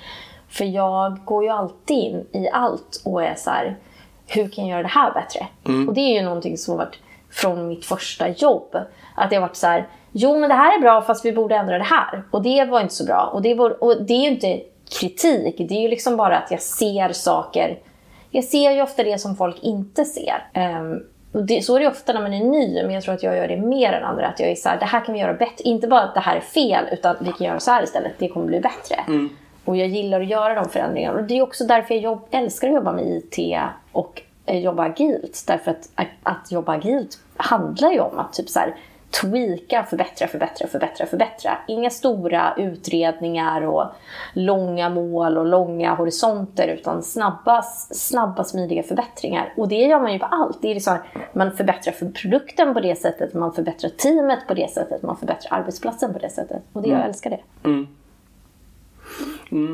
För 0.50 0.66
jag 0.66 1.26
går 1.26 1.44
ju 1.44 1.50
alltid 1.50 1.98
in 1.98 2.26
i 2.32 2.50
allt 2.50 3.02
och 3.06 3.24
är 3.24 3.36
så 3.36 3.50
här, 3.50 3.78
hur 4.28 4.50
kan 4.50 4.68
jag 4.68 4.72
göra 4.72 4.84
det 4.84 4.94
här 4.94 5.14
bättre? 5.14 5.48
Och 5.88 5.94
det 5.94 6.02
är 6.02 6.14
ju 6.14 6.22
någonting 6.22 6.58
som 6.58 6.72
har 6.72 6.86
varit 6.86 7.00
från 7.32 7.68
mitt 7.68 7.86
första 7.86 8.30
jobb. 8.30 8.76
Att 9.16 9.30
det 9.30 9.36
har 9.36 9.42
varit 9.42 9.56
så 9.56 9.68
här, 9.68 9.88
jo 10.12 10.40
men 10.40 10.50
det 10.50 10.56
här 10.56 10.78
är 10.78 10.82
bra 10.82 11.02
fast 11.02 11.26
vi 11.26 11.34
borde 11.34 11.56
ändra 11.56 11.78
det 11.78 11.84
här. 11.84 12.24
Och 12.32 12.42
det 12.42 12.66
var 12.66 12.82
inte 12.82 12.94
så 12.94 13.06
bra. 13.06 13.30
Och 13.34 13.42
det, 13.42 13.54
var, 13.54 13.84
och 13.84 14.04
det 14.04 14.14
är 14.14 14.22
ju 14.22 14.28
inte 14.28 14.62
kritik, 15.00 15.56
det 15.58 15.76
är 15.76 15.82
ju 15.82 15.88
liksom 15.88 16.18
bara 16.18 16.38
att 16.38 16.52
jag 16.52 16.62
ser 16.62 17.14
saker. 17.14 17.80
Jag 18.30 18.44
ser 18.44 18.72
ju 18.72 18.82
ofta 18.82 19.04
det 19.04 19.22
som 19.22 19.36
folk 19.36 19.64
inte 19.64 20.06
ser. 20.06 20.50
Ehm, 20.54 21.04
och 21.34 21.44
det, 21.44 21.62
så 21.62 21.76
är 21.76 21.80
det 21.80 21.88
ofta 21.88 22.14
när 22.14 22.22
man 22.22 22.34
är 22.34 22.44
ny, 22.44 22.84
men 22.84 22.92
jag 22.92 23.04
tror 23.04 23.16
att 23.16 23.24
jag 23.24 23.38
gör 23.38 23.48
det 23.48 23.58
mer 23.58 23.94
än 23.94 24.04
andra. 24.04 24.28
Att 24.28 24.40
jag 24.40 24.50
är 24.50 24.56
så 24.56 24.70
här, 24.70 24.80
det 24.80 24.86
här 24.86 25.06
kan 25.06 25.14
vi 25.14 25.20
göra 25.20 25.34
bättre. 25.34 25.64
Inte 25.64 25.88
bara 25.88 26.02
att 26.02 26.14
det 26.14 26.20
här 26.20 26.36
är 26.36 26.42
fel, 26.42 26.86
utan 26.92 27.16
vi 27.20 27.32
kan 27.32 27.48
göra 27.48 27.60
så 27.60 27.72
här 27.72 27.84
istället. 27.84 28.12
Det 28.18 28.28
kommer 28.28 28.46
bli 28.46 28.60
bättre. 28.60 28.96
Och 29.66 29.78
jag 29.78 29.88
gillar 29.88 30.22
att 30.22 30.28
göra 30.28 30.56
de 30.56 30.70
förändringarna. 30.70 31.20
Och 31.20 31.24
det 31.24 31.38
är 31.38 31.42
också 31.42 31.64
därför 31.64 31.94
jag 31.94 32.04
jobb, 32.04 32.28
älskar 32.32 32.68
att 32.68 32.74
jobba 32.74 32.92
med 32.92 33.06
IT 33.06 33.58
och 33.92 34.22
eh, 34.46 34.60
jobba 34.60 34.84
agilt. 34.84 35.44
Därför 35.48 35.72
att, 35.72 35.90
att, 35.96 36.08
att 36.24 36.52
jobba 36.52 36.74
agilt 36.74 37.20
handlar 37.38 37.92
ju 37.92 38.00
om 38.00 38.20
att 38.20 38.34
typ 38.34 38.50
så 38.50 38.60
här, 38.60 38.76
tweaka, 39.22 39.84
förbättra, 39.84 40.28
förbättra, 40.28 40.68
förbättra, 40.68 41.06
förbättra. 41.06 41.58
Inga 41.68 41.90
stora 41.90 42.54
utredningar 42.58 43.62
och 43.62 43.86
långa 44.34 44.90
mål 44.90 45.38
och 45.38 45.46
långa 45.46 45.96
horisonter 45.96 46.68
utan 46.68 47.04
snabba, 47.04 47.62
snabba 47.92 48.44
smidiga 48.44 48.84
förbättringar. 48.84 49.54
Och 49.58 49.68
det 49.68 49.76
gör 49.76 50.00
man 50.00 50.14
ju 50.14 50.20
på 50.20 50.26
allt. 50.26 50.62
Det 50.62 50.76
är 50.76 50.80
så 50.80 50.92
här, 50.92 51.02
man 51.34 51.52
förbättrar 51.52 51.94
för 51.94 52.06
produkten 52.10 52.74
på 52.74 52.80
det 52.80 52.96
sättet, 52.96 53.34
man 53.34 53.54
förbättrar 53.54 53.90
teamet 53.90 54.40
på 54.48 54.54
det 54.54 54.72
sättet, 54.72 55.04
man 55.04 55.18
förbättrar 55.18 55.58
arbetsplatsen 55.60 56.14
på 56.14 56.20
det 56.20 56.30
sättet. 56.30 56.62
Och 56.74 56.82
det, 56.82 56.90
jag 56.90 57.06
älskar 57.06 57.30
det. 57.30 57.40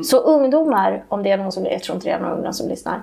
Så 0.04 0.18
ungdomar, 0.18 1.04
om 1.08 1.22
det 1.22 1.30
är 1.30 1.36
någon 1.36 1.52
som, 1.52 1.64
jag 1.64 1.82
tror 1.82 1.94
inte 1.94 2.08
det 2.08 2.12
är 2.12 2.18
några 2.18 2.32
ungdomar 2.32 2.52
som 2.52 2.68
lyssnar, 2.68 3.00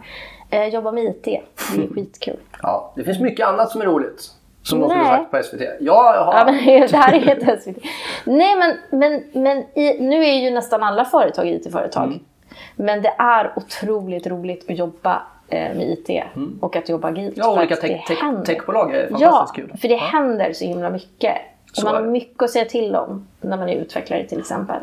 eh, 0.49 0.65
jobba 0.65 0.91
med 0.91 1.03
IT. 1.03 1.23
Det 1.23 1.35
är 1.83 1.93
skitkul. 1.93 2.39
Ja, 2.61 2.93
det 2.95 3.03
finns 3.03 3.19
mycket 3.19 3.47
annat 3.47 3.71
som 3.71 3.81
är 3.81 3.85
roligt. 3.85 4.31
Som 4.67 4.79
Nej. 4.79 5.05
sagt 5.05 5.31
på 5.31 5.43
SVT. 5.43 5.61
Ja, 5.79 6.23
har... 6.25 6.33
Ja, 6.33 6.45
men 6.45 6.55
det 6.87 6.97
här 6.97 7.13
är 7.13 7.19
helt 7.19 7.63
SVT. 7.63 7.77
Nej, 8.25 8.55
men, 8.55 8.99
men, 8.99 9.23
men 9.43 9.57
i, 9.57 9.99
nu 9.99 10.25
är 10.25 10.33
ju 10.33 10.49
nästan 10.51 10.83
alla 10.83 11.05
företag 11.05 11.47
IT-företag. 11.47 12.19
Men 12.75 13.01
det 13.01 13.13
är 13.17 13.53
otroligt 13.55 14.27
roligt 14.27 14.69
att 14.69 14.77
jobba 14.77 15.21
eh, 15.49 15.75
med 15.75 15.81
IT 15.89 16.23
och 16.61 16.75
att 16.75 16.89
jobba 16.89 17.07
agilt. 17.07 17.37
Ja, 17.37 17.57
olika 17.57 17.75
tech, 17.75 18.09
händer. 18.21 18.45
techbolag 18.45 18.95
är 18.95 19.07
Ja, 19.11 19.17
fantastiskt 19.19 19.55
kul. 19.55 19.77
för 19.81 19.87
det 19.87 19.95
händer 19.95 20.53
så 20.53 20.65
himla 20.65 20.89
mycket. 20.89 21.35
Och 21.71 21.77
Så 21.77 21.85
man 21.85 21.95
har 21.95 22.01
mycket 22.01 22.43
att 22.43 22.49
säga 22.49 22.65
till 22.65 22.95
om 22.95 23.27
när 23.41 23.57
man 23.57 23.69
är 23.69 23.75
utvecklare 23.75 24.23
till 24.23 24.39
exempel. 24.39 24.79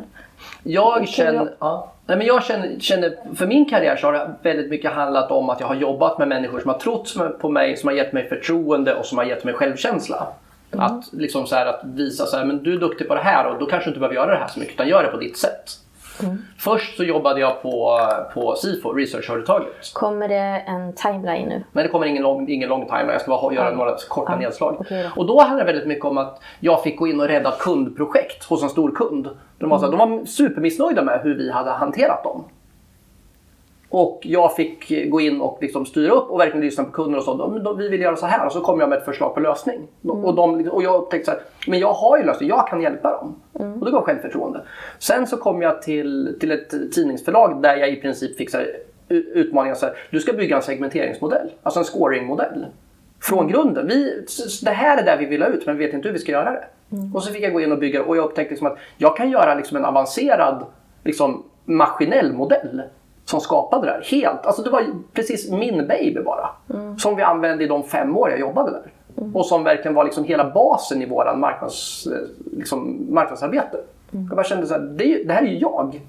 Jag 0.62 1.08
känner, 1.08 1.54
ja. 1.58 1.92
Nej, 2.06 2.18
men 2.18 2.26
jag 2.26 2.44
känner, 2.44 2.80
känner, 2.80 3.16
för 3.34 3.46
min 3.46 3.64
karriär 3.70 3.96
så 3.96 4.06
har 4.06 4.12
det 4.12 4.34
väldigt 4.42 4.70
mycket 4.70 4.92
handlat 4.92 5.30
om 5.30 5.50
att 5.50 5.60
jag 5.60 5.66
har 5.66 5.74
jobbat 5.74 6.18
med 6.18 6.28
människor 6.28 6.60
som 6.60 6.70
har 6.70 6.78
trott 6.78 7.14
på 7.40 7.48
mig, 7.48 7.76
som 7.76 7.88
har 7.88 7.94
gett 7.94 8.12
mig 8.12 8.28
förtroende 8.28 8.94
och 8.94 9.06
som 9.06 9.18
har 9.18 9.24
gett 9.24 9.44
mig 9.44 9.54
självkänsla. 9.54 10.26
Mm. 10.72 10.86
Att, 10.86 11.12
liksom 11.12 11.46
så 11.46 11.56
här, 11.56 11.66
att 11.66 11.80
visa 11.84 12.26
så 12.26 12.36
här, 12.36 12.44
men 12.44 12.62
du 12.62 12.74
är 12.74 12.78
duktig 12.78 13.08
på 13.08 13.14
det 13.14 13.20
här 13.20 13.46
och 13.46 13.58
då 13.58 13.66
kanske 13.66 13.86
du 13.86 13.90
inte 13.90 14.00
behöver 14.00 14.16
göra 14.16 14.30
det 14.30 14.38
här 14.38 14.48
så 14.48 14.60
mycket 14.60 14.74
utan 14.74 14.88
gör 14.88 15.02
det 15.02 15.08
på 15.08 15.16
ditt 15.16 15.38
sätt. 15.38 15.78
Mm. 16.22 16.38
Först 16.58 16.96
så 16.96 17.04
jobbade 17.04 17.40
jag 17.40 17.62
på, 17.62 18.00
på 18.34 18.54
SIFO, 18.56 18.92
researchföretaget. 18.92 19.92
Kommer 19.94 20.28
det 20.28 20.62
en 20.66 20.92
timeline 20.92 21.48
nu? 21.48 21.64
Men 21.72 21.82
det 21.82 21.88
kommer 21.88 22.06
ingen 22.06 22.22
lång, 22.22 22.48
ingen 22.48 22.68
lång 22.68 22.84
timeline, 22.86 23.08
jag 23.10 23.20
ska 23.20 23.30
bara 23.30 23.54
göra 23.54 23.70
Ja. 23.70 23.76
några 23.76 23.96
korta 24.08 24.32
Ja, 24.32 24.38
nedslag. 24.38 24.86
då. 24.88 24.96
Och 25.16 25.26
då 25.26 25.40
handlade 25.40 25.62
det 25.62 25.72
väldigt 25.72 25.88
mycket 25.88 26.04
om 26.04 26.18
att 26.18 26.40
jag 26.60 26.82
fick 26.82 26.96
gå 26.98 27.06
in 27.06 27.20
och 27.20 27.26
rädda 27.28 27.50
kundprojekt 27.60 28.44
hos 28.44 28.62
en 28.62 28.68
stor 28.68 28.90
kund. 28.90 29.28
De 29.58 29.70
var, 29.70 29.78
så 29.78 29.84
här, 29.84 29.90
de 29.96 29.98
var 30.18 30.24
supermissnöjda 30.24 31.02
med 31.02 31.20
hur 31.22 31.34
vi 31.38 31.50
hade 31.52 31.70
hanterat 31.70 32.22
dem. 32.24 32.44
Och 33.96 34.20
jag 34.22 34.56
fick 34.56 35.10
gå 35.10 35.20
in 35.20 35.40
och 35.40 35.58
liksom 35.60 35.86
styra 35.86 36.12
upp 36.12 36.30
och 36.30 36.40
verkligen 36.40 36.60
lyssna 36.64 36.84
på 36.84 36.90
kunder 36.90 37.28
och 37.28 37.62
de, 37.64 37.76
vi 37.78 37.88
vill 37.88 38.00
göra 38.00 38.16
så 38.16 38.26
här 38.26 38.46
och 38.46 38.52
så 38.52 38.60
kom 38.60 38.80
jag 38.80 38.88
med 38.88 38.98
ett 38.98 39.04
förslag 39.04 39.34
på 39.34 39.40
lösning. 39.40 39.80
Och, 40.08 40.34
de, 40.34 40.68
och 40.68 40.82
jag 40.82 41.10
tänkte 41.10 41.30
så 41.30 41.36
här, 41.36 41.40
men 41.66 41.78
jag 41.78 41.92
har 41.92 42.18
ju 42.18 42.24
lösning, 42.24 42.48
jag 42.48 42.68
kan 42.68 42.80
hjälpa 42.80 43.10
dem. 43.12 43.34
Och 43.80 43.84
det 43.86 43.90
gav 43.92 44.02
självförtroende. 44.02 44.60
Sen 44.98 45.26
så 45.26 45.36
kom 45.36 45.62
jag 45.62 45.82
till, 45.82 46.36
till 46.40 46.50
ett 46.50 46.70
tidningsförlag 46.92 47.62
där 47.62 47.76
jag 47.76 47.88
i 47.90 47.96
princip 47.96 48.36
fick 48.36 48.50
så 48.50 48.56
här, 48.56 48.66
u- 49.08 49.30
utmaningen 49.34 49.76
så 49.76 49.86
här, 49.86 49.94
du 50.10 50.20
ska 50.20 50.32
bygga 50.32 50.56
en 50.56 50.62
segmenteringsmodell, 50.62 51.50
alltså 51.62 51.80
en 51.80 51.84
scoringmodell. 51.84 52.66
Från 53.22 53.48
grunden. 53.48 53.86
Vi, 53.88 54.26
det 54.64 54.70
här 54.70 54.98
är 54.98 55.04
det 55.04 55.16
vi 55.20 55.26
vill 55.26 55.42
ha 55.42 55.48
ut 55.48 55.66
men 55.66 55.76
vi 55.78 55.86
vet 55.86 55.94
inte 55.94 56.08
hur 56.08 56.12
vi 56.12 56.18
ska 56.20 56.32
göra 56.32 56.50
det. 56.50 56.64
Och 57.14 57.22
så 57.22 57.32
fick 57.32 57.42
jag 57.42 57.52
gå 57.52 57.60
in 57.60 57.72
och 57.72 57.78
bygga 57.78 58.02
och 58.04 58.16
jag 58.16 58.24
upptäckte 58.24 58.50
liksom 58.50 58.66
att 58.66 58.78
jag 58.98 59.16
kan 59.16 59.30
göra 59.30 59.54
liksom 59.54 59.76
en 59.76 59.84
avancerad 59.84 60.64
liksom, 61.04 61.42
maskinell 61.64 62.32
modell 62.32 62.82
som 63.24 63.40
skapade 63.40 63.86
det 63.86 63.92
här. 63.92 64.02
Helt, 64.10 64.46
alltså 64.46 64.62
det 64.62 64.70
var 64.70 64.84
precis 65.12 65.50
min 65.50 65.86
baby 65.86 66.20
bara. 66.20 66.50
Som 66.98 67.16
vi 67.16 67.22
använde 67.22 67.64
i 67.64 67.66
de 67.66 67.82
fem 67.82 68.16
år 68.16 68.30
jag 68.30 68.40
jobbade 68.40 68.70
där. 68.70 68.92
Och 69.34 69.46
som 69.46 69.64
verkligen 69.64 69.94
var 69.94 70.04
liksom 70.04 70.24
hela 70.24 70.50
basen 70.50 71.02
i 71.02 71.06
våran 71.06 71.40
marknads, 71.40 72.06
eh, 72.06 72.56
liksom, 72.56 73.06
marknadsarbete. 73.10 73.78
Jag 74.10 74.36
bara 74.36 74.44
kände 74.44 74.66
så 74.66 74.74
här, 74.74 74.80
det, 74.80 75.24
det 75.24 75.32
här 75.32 75.42
är 75.42 75.46
ju 75.46 75.58
jag. 75.58 76.00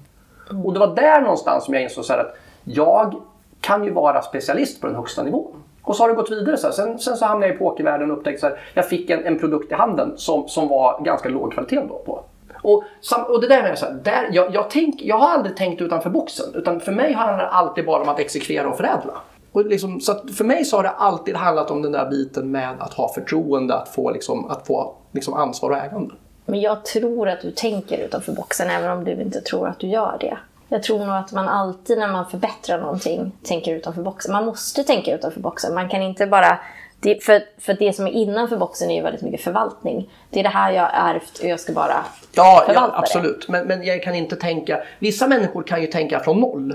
Och 0.64 0.72
det 0.72 0.80
var 0.80 0.94
där 0.94 1.20
någonstans 1.20 1.64
som 1.64 1.74
jag 1.74 1.82
insåg 1.82 2.04
så 2.04 2.12
att 2.12 2.36
jag 2.64 3.14
kan 3.60 3.84
ju 3.84 3.90
vara 3.90 4.22
specialist 4.22 4.80
på 4.80 4.86
den 4.86 4.96
högsta 4.96 5.22
nivån. 5.22 5.52
Och 5.82 5.96
så 5.96 6.02
har 6.02 6.08
det 6.08 6.14
gått 6.14 6.30
vidare. 6.30 6.56
Så. 6.56 6.72
Sen, 6.72 6.98
sen 6.98 7.16
så 7.16 7.24
hamnade 7.24 7.46
jag 7.46 7.56
i 7.56 7.58
pokervärlden 7.58 8.10
och 8.10 8.18
upptäckte 8.18 8.46
att 8.46 8.56
jag 8.74 8.88
fick 8.88 9.10
en, 9.10 9.24
en 9.24 9.38
produkt 9.38 9.72
i 9.72 9.74
handen 9.74 10.12
som, 10.16 10.48
som 10.48 10.68
var 10.68 11.00
ganska 11.00 11.28
låg 11.28 11.52
kvalitet 11.52 11.80
då 11.88 12.02
på. 12.06 12.20
Och, 12.66 12.84
och 13.28 13.40
det 13.40 13.48
där 13.48 13.62
med 13.62 13.78
så 13.78 13.86
här, 13.86 13.92
där, 13.92 14.28
jag, 14.32 14.54
jag, 14.54 14.70
tänk, 14.70 15.02
jag 15.02 15.18
har 15.18 15.28
aldrig 15.28 15.56
tänkt 15.56 15.82
utanför 15.82 16.10
boxen. 16.10 16.46
Utan 16.54 16.80
för 16.80 16.92
mig 16.92 17.12
handlar 17.12 17.38
det 17.44 17.50
alltid 17.50 17.86
bara 17.86 18.02
om 18.02 18.08
att 18.08 18.18
exekvera 18.18 18.68
och 18.68 18.76
förädla. 18.76 19.12
Och 19.52 19.66
liksom, 19.66 20.00
så 20.00 20.12
att 20.12 20.30
för 20.30 20.44
mig 20.44 20.64
så 20.64 20.76
har 20.76 20.82
det 20.82 20.90
alltid 20.90 21.36
handlat 21.36 21.70
om 21.70 21.82
den 21.82 21.92
där 21.92 22.10
biten 22.10 22.50
med 22.50 22.74
att 22.78 22.94
ha 22.94 23.12
förtroende, 23.14 23.74
att 23.74 23.88
få, 23.88 24.10
liksom, 24.10 24.50
att 24.50 24.66
få 24.66 24.94
liksom 25.12 25.34
ansvar 25.34 25.70
och 25.70 25.76
ägande. 25.76 26.14
Men 26.46 26.60
jag 26.60 26.84
tror 26.84 27.28
att 27.28 27.40
du 27.40 27.50
tänker 27.50 27.98
utanför 27.98 28.32
boxen 28.32 28.70
även 28.70 28.90
om 28.90 29.04
du 29.04 29.12
inte 29.12 29.40
tror 29.40 29.68
att 29.68 29.78
du 29.78 29.86
gör 29.86 30.16
det. 30.20 30.38
Jag 30.68 30.82
tror 30.82 30.98
nog 30.98 31.16
att 31.16 31.32
man 31.32 31.48
alltid 31.48 31.98
när 31.98 32.08
man 32.08 32.26
förbättrar 32.26 32.80
någonting 32.80 33.32
tänker 33.42 33.74
utanför 33.74 34.02
boxen. 34.02 34.32
Man 34.32 34.46
måste 34.46 34.84
tänka 34.84 35.14
utanför 35.14 35.40
boxen. 35.40 35.74
Man 35.74 35.88
kan 35.88 36.02
inte 36.02 36.26
bara... 36.26 36.58
Det, 37.00 37.24
för, 37.24 37.42
för 37.58 37.74
det 37.74 37.92
som 37.92 38.06
är 38.06 38.10
innanför 38.10 38.56
boxen 38.56 38.90
är 38.90 38.94
ju 38.94 39.02
väldigt 39.02 39.22
mycket 39.22 39.40
förvaltning. 39.40 40.10
Det 40.30 40.40
är 40.40 40.42
det 40.42 40.48
här 40.48 40.72
jag 40.72 40.82
har 40.82 41.14
ärvt 41.14 41.38
och 41.42 41.48
jag 41.48 41.60
ska 41.60 41.72
bara 41.72 41.92
Ja, 41.92 42.04
ja 42.34 42.64
förvalta 42.66 42.92
det. 42.92 42.98
absolut. 42.98 43.48
Men, 43.48 43.66
men 43.66 43.84
jag 43.84 44.02
kan 44.02 44.14
inte 44.14 44.36
tänka... 44.36 44.82
Vissa 44.98 45.26
människor 45.28 45.62
kan 45.62 45.80
ju 45.80 45.86
tänka 45.86 46.20
från 46.20 46.40
noll. 46.40 46.74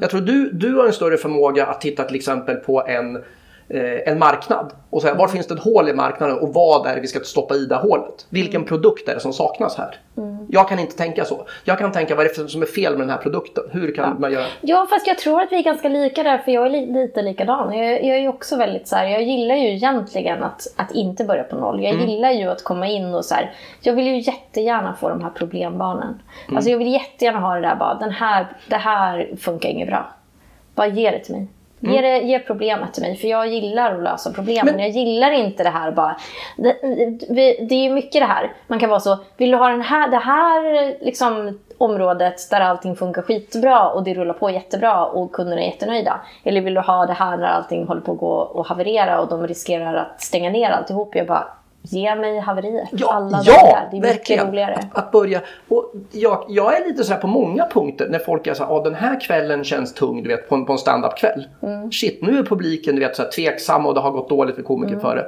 Jag 0.00 0.10
tror 0.10 0.20
du, 0.20 0.50
du 0.52 0.74
har 0.74 0.86
en 0.86 0.92
större 0.92 1.16
förmåga 1.16 1.66
att 1.66 1.80
titta 1.80 2.04
till 2.04 2.16
exempel 2.16 2.56
på 2.56 2.86
en, 2.86 3.24
en 4.06 4.18
marknad 4.18 4.72
och 4.90 5.02
säga 5.02 5.14
var 5.14 5.28
finns 5.28 5.46
det 5.46 5.54
ett 5.54 5.60
hål 5.62 5.88
i 5.88 5.92
marknaden 5.92 6.38
och 6.38 6.54
vad 6.54 6.86
är 6.86 6.94
det 6.94 7.00
vi 7.00 7.06
ska 7.06 7.20
stoppa 7.20 7.54
i 7.54 7.64
det 7.66 7.76
hålet? 7.76 8.26
Vilken 8.28 8.64
produkt 8.64 9.08
är 9.08 9.14
det 9.14 9.20
som 9.20 9.32
saknas 9.32 9.78
här? 9.78 9.96
Jag 10.48 10.68
kan 10.68 10.78
inte 10.78 10.96
tänka 10.96 11.24
så. 11.24 11.46
Jag 11.64 11.78
kan 11.78 11.92
tänka 11.92 12.14
vad 12.14 12.26
är 12.26 12.42
det 12.42 12.48
som 12.48 12.62
är 12.62 12.66
fel 12.66 12.92
med 12.92 13.00
den 13.00 13.10
här 13.10 13.16
produkten? 13.18 13.64
Hur 13.70 13.94
kan 13.94 14.20
man 14.20 14.32
göra? 14.32 14.44
Ja, 14.60 14.86
fast 14.90 15.06
jag 15.06 15.18
tror 15.18 15.40
att 15.42 15.52
vi 15.52 15.56
är 15.58 15.62
ganska 15.62 15.88
lika 15.88 16.22
där, 16.22 16.38
för 16.38 16.52
jag 16.52 16.66
är 16.66 16.70
li- 16.70 16.86
lite 16.92 17.22
likadan. 17.22 17.78
Jag, 17.78 18.04
jag 18.04 18.16
är 18.16 18.20
ju 18.20 18.28
också 18.28 18.56
väldigt 18.56 18.88
så 18.88 18.96
här, 18.96 19.06
jag 19.06 19.22
gillar 19.22 19.54
ju 19.54 19.68
egentligen 19.74 20.42
att, 20.42 20.66
att 20.76 20.90
inte 20.92 21.24
börja 21.24 21.42
på 21.42 21.56
noll. 21.56 21.82
Jag 21.82 21.94
gillar 22.08 22.30
ju 22.30 22.48
att 22.48 22.64
komma 22.64 22.86
in 22.88 23.14
och 23.14 23.24
så 23.24 23.34
här, 23.34 23.52
jag 23.80 23.92
vill 23.92 24.06
ju 24.06 24.18
jättegärna 24.20 24.94
få 25.00 25.08
de 25.08 25.22
här 25.22 25.30
problembarnen. 25.30 26.22
Alltså 26.54 26.70
jag 26.70 26.78
vill 26.78 26.92
jättegärna 26.92 27.40
ha 27.40 27.54
det 27.54 27.60
där 27.60 27.76
bara, 27.76 27.94
den 27.94 28.10
här, 28.10 28.46
det 28.68 28.76
här 28.76 29.30
funkar 29.40 29.68
inget 29.68 29.88
bra. 29.88 30.08
Bara 30.74 30.86
ge 30.86 31.10
det 31.10 31.18
till 31.18 31.34
mig. 31.34 31.46
Ge, 31.84 32.00
det, 32.00 32.18
ge 32.18 32.38
problemet 32.38 32.94
till 32.94 33.02
mig, 33.02 33.16
för 33.16 33.28
jag 33.28 33.48
gillar 33.48 33.94
att 33.94 34.02
lösa 34.02 34.32
problem. 34.32 34.66
Men, 34.66 34.78
jag 34.78 34.90
gillar 34.90 35.30
inte 35.30 35.62
det 35.62 35.70
här 35.70 35.92
bara... 35.92 36.16
Det, 36.56 36.76
det, 37.28 37.56
det 37.68 37.74
är 37.74 37.82
ju 37.82 37.90
mycket 37.90 38.22
det 38.22 38.26
här. 38.26 38.52
Man 38.66 38.78
kan 38.78 38.90
vara 38.90 39.00
så, 39.00 39.18
vill 39.36 39.50
du 39.50 39.56
ha 39.56 39.68
den 39.68 39.82
här, 39.82 40.08
det 40.08 40.16
här 40.16 40.94
liksom, 41.04 41.58
området 41.78 42.50
där 42.50 42.60
allting 42.60 42.96
funkar 42.96 43.22
skitbra 43.22 43.88
och 43.88 44.04
det 44.04 44.14
rullar 44.14 44.34
på 44.34 44.50
jättebra 44.50 45.06
och 45.06 45.32
kunderna 45.32 45.62
är 45.62 45.66
jättenöjda? 45.66 46.20
Eller 46.44 46.60
vill 46.60 46.74
du 46.74 46.80
ha 46.80 47.06
det 47.06 47.12
här 47.12 47.36
när 47.36 47.48
allting 47.48 47.86
håller 47.86 48.00
på 48.00 48.12
att 48.12 48.18
gå 48.18 48.32
och 48.32 48.66
haverera 48.66 49.20
och 49.20 49.28
de 49.28 49.46
riskerar 49.46 49.94
att 49.94 50.22
stänga 50.22 50.50
ner 50.50 50.70
alltihop? 50.70 51.14
Jag 51.14 51.26
bara, 51.26 51.48
Ge 51.82 52.14
mig 52.14 52.38
haveriet. 52.38 52.88
Ja, 52.92 53.12
Alla 53.12 53.40
ja 53.44 53.52
dagar. 53.52 53.88
Det 53.90 53.96
är 53.96 54.00
mycket 54.00 54.16
verkligen. 54.16 54.46
roligare. 54.46 54.74
Att, 54.92 54.98
att 54.98 55.12
börja. 55.12 55.40
Och 55.68 55.92
jag, 56.10 56.44
jag 56.48 56.80
är 56.80 56.88
lite 56.88 57.04
sådär 57.04 57.20
på 57.20 57.26
många 57.26 57.66
punkter 57.72 58.08
när 58.08 58.18
folk 58.18 58.46
är 58.46 58.54
såhär, 58.54 58.74
ah, 58.76 58.82
den 58.84 58.94
här 58.94 59.20
kvällen 59.20 59.64
känns 59.64 59.94
tung 59.94 60.22
du 60.22 60.28
vet, 60.28 60.48
på 60.48 60.54
en, 60.54 60.66
på 60.66 60.72
en 60.72 60.78
standup-kväll. 60.78 61.46
Mm. 61.62 61.92
Shit, 61.92 62.22
nu 62.22 62.38
är 62.38 62.42
publiken 62.42 62.94
du 62.96 63.00
vet, 63.00 63.16
såhär, 63.16 63.30
tveksam 63.30 63.86
och 63.86 63.94
det 63.94 64.00
har 64.00 64.10
gått 64.10 64.28
dåligt 64.28 64.54
för 64.54 64.62
Mm. 64.62 64.66
komiker 64.66 64.98
före. 64.98 65.24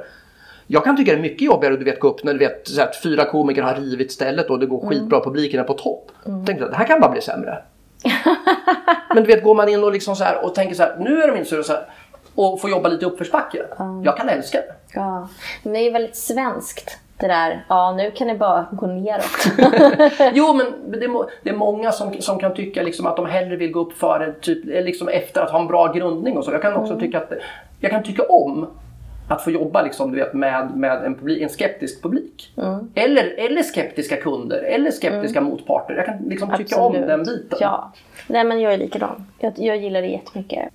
Jag 0.67 0.83
kan 0.83 0.97
tycka 0.97 1.11
det 1.11 1.17
är 1.17 1.21
mycket 1.21 1.41
jobbigare 1.41 1.73
att 1.73 1.79
du 1.79 1.85
vet, 1.85 1.99
gå 1.99 2.07
upp 2.07 2.23
när 2.23 2.33
du 2.33 2.39
vet, 2.39 2.67
såhär, 2.67 2.87
att 2.87 2.95
fyra 3.03 3.25
komiker 3.25 3.61
har 3.61 3.75
rivit 3.75 4.11
stället 4.11 4.49
och 4.49 4.59
det 4.59 4.65
Mm. 4.65 4.77
går 4.79 4.89
skitbra, 4.89 5.19
publiken 5.23 5.59
är 5.59 5.63
på 5.63 5.73
topp. 5.73 6.11
Tänk 6.45 6.59
så 6.59 6.63
här, 6.65 6.71
det 6.71 6.77
här 6.77 6.85
kan 6.87 6.99
bara 7.01 7.11
bli 7.11 7.21
sämre. 7.21 7.57
Men 9.13 9.23
du 9.23 9.27
vet, 9.35 9.43
går 9.43 9.55
man 9.55 9.69
in 9.69 9.83
och, 9.83 9.91
liksom 9.91 10.15
så 10.15 10.23
här, 10.23 10.45
och 10.45 10.55
tänker 10.55 10.75
så 10.75 10.83
här, 10.83 10.95
nu 10.99 11.21
är 11.21 11.27
de 11.27 11.37
inte 11.37 11.63
så 11.63 11.73
här, 11.73 11.85
och 12.35 12.61
får 12.61 12.69
jobba 12.69 12.89
lite 12.89 13.05
uppförsbacke. 13.05 13.65
Jag 14.03 14.17
kan 14.17 14.29
älska 14.29 14.57
det. 14.57 14.73
Ja. 14.95 15.27
Men 15.63 15.73
det 15.73 15.79
är 15.79 15.83
ju 15.83 15.91
väldigt 15.91 16.15
svenskt. 16.15 16.99
Det 17.17 17.27
där, 17.27 17.65
ja 17.69 17.93
nu 17.97 18.11
kan 18.11 18.27
det 18.27 18.35
bara 18.35 18.65
gå 18.71 18.87
neråt. 18.87 19.23
Jo, 20.33 20.53
men 20.53 20.91
det 20.91 21.07
det 21.43 21.49
är 21.49 21.53
många 21.53 21.91
som, 21.91 22.21
som 22.21 22.39
kan 22.39 22.53
tycka 22.53 22.83
liksom 22.83 23.05
att 23.05 23.15
de 23.15 23.25
hellre 23.25 23.55
vill 23.55 23.71
gå 23.71 23.79
upp 23.79 23.93
före, 23.93 24.33
typ, 24.41 24.69
eh, 24.69 24.83
liksom 24.83 25.07
efter 25.07 25.41
att 25.41 25.51
ha 25.51 25.59
en 25.59 25.67
bra 25.67 25.93
grundning 25.93 26.37
och 26.37 26.45
så. 26.45 26.51
Jag 26.51 26.61
kan 26.61 26.73
också 26.73 26.99
tycka 26.99 27.17
att 27.17 27.31
jag 27.79 27.91
kan 27.91 28.03
tycka 28.03 28.23
om 28.23 28.67
att 29.27 29.43
få 29.43 29.51
jobba 29.51 29.81
liksom, 29.81 30.11
du 30.11 30.17
vet, 30.17 30.33
med, 30.33 30.71
med 30.75 31.05
en, 31.05 31.15
publik, 31.15 31.41
en 31.41 31.49
skeptisk 31.49 32.01
publik. 32.01 32.53
Eller, 32.95 33.33
eller 33.37 33.63
skeptiska 33.63 34.15
kunder 34.15 34.57
eller 34.57 34.91
skeptiska 34.91 35.41
motparter. 35.41 35.95
Jag 35.95 36.05
kan 36.05 36.17
liksom 36.17 36.53
tycka 36.57 36.81
om 36.81 36.85
Absolut. 36.85 37.07
den 37.07 37.23
biten. 37.23 37.57
Ja. 37.61 37.91
Nej 38.27 38.43
men 38.43 38.61
jag 38.61 38.73
är 38.73 38.77
likadan. 38.77 39.25
Jag, 39.39 39.53
jag 39.57 39.77
gillar 39.77 40.01
det 40.01 40.07
jättemycket. 40.07 40.69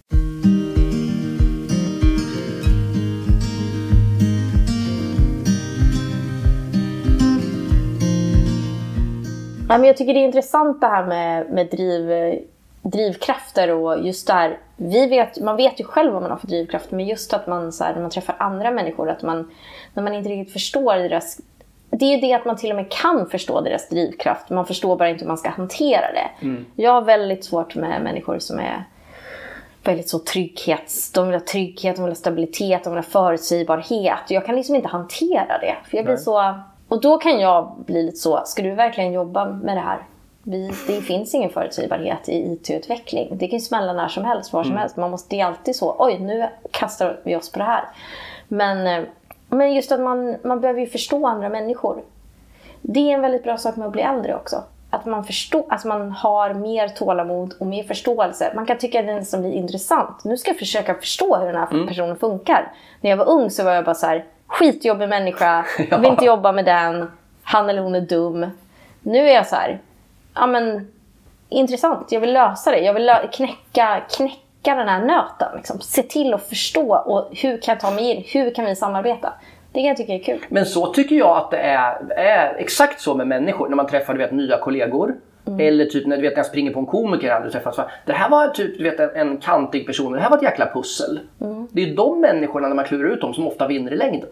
Ja, 9.70 9.78
men 9.78 9.86
jag 9.86 9.96
tycker 9.96 10.14
det 10.14 10.20
är 10.20 10.24
intressant 10.24 10.80
det 10.80 10.86
här 10.86 11.06
med, 11.06 11.50
med 11.50 11.66
driv, 11.66 12.38
drivkrafter 12.82 13.70
och 13.70 14.06
just 14.06 14.26
där. 14.26 14.58
Vi 14.76 15.06
vet, 15.06 15.40
man 15.40 15.56
vet 15.56 15.80
ju 15.80 15.84
själv 15.84 16.12
vad 16.12 16.22
man 16.22 16.30
har 16.30 16.38
för 16.38 16.46
drivkrafter 16.46 16.96
men 16.96 17.06
just 17.06 17.32
att 17.32 17.46
man 17.46 17.72
så 17.72 17.84
här, 17.84 17.94
när 17.94 18.00
man 18.00 18.10
träffar 18.10 18.36
andra 18.38 18.70
människor 18.70 19.10
att 19.10 19.22
man, 19.22 19.50
när 19.94 20.02
man 20.02 20.14
inte 20.14 20.30
riktigt 20.30 20.52
förstår 20.52 20.94
deras 20.94 21.40
det 21.90 22.04
är 22.04 22.14
ju 22.14 22.20
det 22.20 22.32
att 22.32 22.44
man 22.44 22.56
till 22.56 22.70
och 22.70 22.76
med 22.76 22.90
kan 22.90 23.26
förstå 23.26 23.60
deras 23.60 23.88
drivkraft. 23.88 24.50
Man 24.50 24.66
förstår 24.66 24.96
bara 24.96 25.08
inte 25.08 25.24
hur 25.24 25.28
man 25.28 25.38
ska 25.38 25.48
hantera 25.48 26.12
det. 26.12 26.46
Jag 26.82 26.92
har 26.92 27.02
väldigt 27.02 27.44
svårt 27.44 27.74
med 27.74 28.02
människor 28.02 28.38
som 28.38 28.58
är 28.58 28.84
väldigt 29.84 30.08
så 30.08 30.18
trygghets... 30.18 31.12
De 31.12 31.26
vill 31.26 31.34
ha 31.34 31.46
trygghet, 31.46 31.96
de 31.96 32.02
vill 32.02 32.10
ha 32.10 32.16
stabilitet, 32.16 32.84
de 32.84 32.90
vill 32.92 32.98
ha 32.98 33.10
förutsägbarhet. 33.10 34.20
Jag 34.28 34.46
kan 34.46 34.56
liksom 34.56 34.74
inte 34.74 34.88
hantera 34.88 35.58
det. 35.58 35.76
För 35.84 35.96
jag 35.96 36.04
blir 36.04 36.14
Nej. 36.14 36.24
så... 36.24 36.54
Och 36.90 37.00
då 37.00 37.18
kan 37.18 37.40
jag 37.40 37.74
bli 37.86 38.02
lite 38.02 38.16
så, 38.16 38.42
ska 38.44 38.62
du 38.62 38.70
verkligen 38.70 39.12
jobba 39.12 39.44
med 39.44 39.76
det 39.76 39.80
här? 39.80 39.98
Vi, 40.42 40.72
det 40.86 41.00
finns 41.00 41.34
ingen 41.34 41.50
förutsägbarhet 41.50 42.28
i 42.28 42.52
IT-utveckling. 42.52 43.38
Det 43.38 43.48
kan 43.48 43.58
ju 43.58 43.64
smälla 43.64 43.92
när 43.92 44.08
som 44.08 44.24
helst, 44.24 44.52
var 44.52 44.64
som 44.64 44.76
helst. 44.76 44.96
Man 44.96 45.10
måste, 45.10 45.36
det 45.36 45.40
är 45.40 45.46
alltid 45.46 45.76
så, 45.76 45.96
oj 45.98 46.18
nu 46.18 46.48
kastar 46.70 47.20
vi 47.24 47.36
oss 47.36 47.52
på 47.52 47.58
det 47.58 47.64
här. 47.64 47.84
Men, 48.48 48.86
eh, 48.86 49.08
men 49.48 49.74
just 49.74 49.92
att 49.92 50.00
man, 50.00 50.36
man 50.44 50.60
behöver 50.60 50.80
ju 50.80 50.86
förstå 50.86 51.26
andra 51.26 51.48
människor. 51.48 52.02
Det 52.80 53.10
är 53.10 53.14
en 53.14 53.20
väldigt 53.20 53.44
bra 53.44 53.58
sak 53.58 53.76
med 53.76 53.86
att 53.86 53.92
bli 53.92 54.02
äldre 54.02 54.36
också. 54.36 54.62
Att 54.90 55.06
man, 55.06 55.24
förstår, 55.24 55.64
alltså 55.68 55.88
man 55.88 56.12
har 56.12 56.54
mer 56.54 56.88
tålamod 56.88 57.54
och 57.60 57.66
mer 57.66 57.82
förståelse. 57.82 58.52
Man 58.56 58.66
kan 58.66 58.78
tycka 58.78 59.00
att 59.00 59.06
det 59.06 59.14
nästan 59.14 59.40
blir 59.40 59.52
intressant. 59.52 60.24
Nu 60.24 60.36
ska 60.36 60.50
jag 60.50 60.58
försöka 60.58 60.94
förstå 60.94 61.36
hur 61.36 61.46
den 61.46 61.56
här 61.56 61.86
personen 61.86 62.16
funkar. 62.16 62.72
När 63.00 63.10
jag 63.10 63.16
var 63.16 63.28
ung 63.28 63.50
så 63.50 63.64
var 63.64 63.72
jag 63.72 63.84
bara 63.84 63.94
så 63.94 64.06
här, 64.06 64.24
skitjobbig 64.50 65.08
människa, 65.08 65.64
jag 65.90 65.98
vill 65.98 66.10
inte 66.10 66.24
jobba 66.24 66.52
med 66.52 66.64
den, 66.64 67.10
han 67.42 67.70
eller 67.70 67.82
hon 67.82 67.94
är 67.94 68.00
dum. 68.00 68.46
Nu 69.02 69.28
är 69.28 69.34
jag 69.34 69.46
så 69.46 69.56
här, 69.56 69.78
ja 70.34 70.46
men 70.46 70.88
intressant, 71.48 72.12
jag 72.12 72.20
vill 72.20 72.32
lösa 72.32 72.70
det. 72.70 72.78
Jag 72.78 72.94
vill 72.94 73.12
knäcka, 73.32 74.02
knäcka 74.16 74.74
den 74.74 74.88
här 74.88 75.04
nöten. 75.04 75.56
Liksom. 75.56 75.80
Se 75.80 76.02
till 76.02 76.34
att 76.34 76.48
förstå 76.48 76.96
och 76.96 77.28
hur 77.30 77.60
kan 77.60 77.72
jag 77.72 77.80
ta 77.80 77.90
mig 77.90 78.10
in, 78.10 78.24
hur 78.26 78.54
kan 78.54 78.64
vi 78.64 78.76
samarbeta? 78.76 79.32
Det 79.72 79.78
kan 79.78 79.88
jag 79.88 79.96
tycka 79.96 80.14
är 80.14 80.22
kul. 80.22 80.44
Men 80.48 80.66
så 80.66 80.86
tycker 80.86 81.16
jag 81.16 81.36
att 81.36 81.50
det 81.50 81.58
är, 81.58 82.12
är 82.16 82.54
exakt 82.54 83.00
så 83.00 83.14
med 83.14 83.26
människor. 83.26 83.68
När 83.68 83.76
man 83.76 83.86
träffar 83.86 84.14
du 84.14 84.18
vet, 84.18 84.32
nya 84.32 84.58
kollegor. 84.58 85.14
Eller 85.58 85.86
typ 85.86 86.06
när, 86.06 86.16
du 86.16 86.22
vet, 86.22 86.32
när 86.32 86.38
jag 86.38 86.46
springer 86.46 86.72
på 86.72 86.80
en 86.80 86.86
komiker 86.86 87.26
jag 87.26 87.36
aldrig 87.36 87.52
träffat. 87.52 87.88
Det 88.06 88.12
här 88.12 88.30
var 88.30 88.48
typ 88.48 88.78
du 88.78 88.84
vet, 88.84 89.00
en, 89.00 89.10
en 89.14 89.36
kantig 89.36 89.86
person. 89.86 90.12
Det 90.12 90.20
här 90.20 90.30
var 90.30 90.36
ett 90.36 90.42
jäkla 90.42 90.66
pussel. 90.74 91.20
Det 91.70 91.82
är 91.82 91.96
de 91.96 92.20
människorna 92.20 92.68
när 92.68 92.74
man 92.74 92.84
klurar 92.84 93.10
ut 93.10 93.20
dem 93.20 93.34
som 93.34 93.46
ofta 93.46 93.66
vinner 93.66 93.92
i 93.92 93.96
längden. 93.96 94.28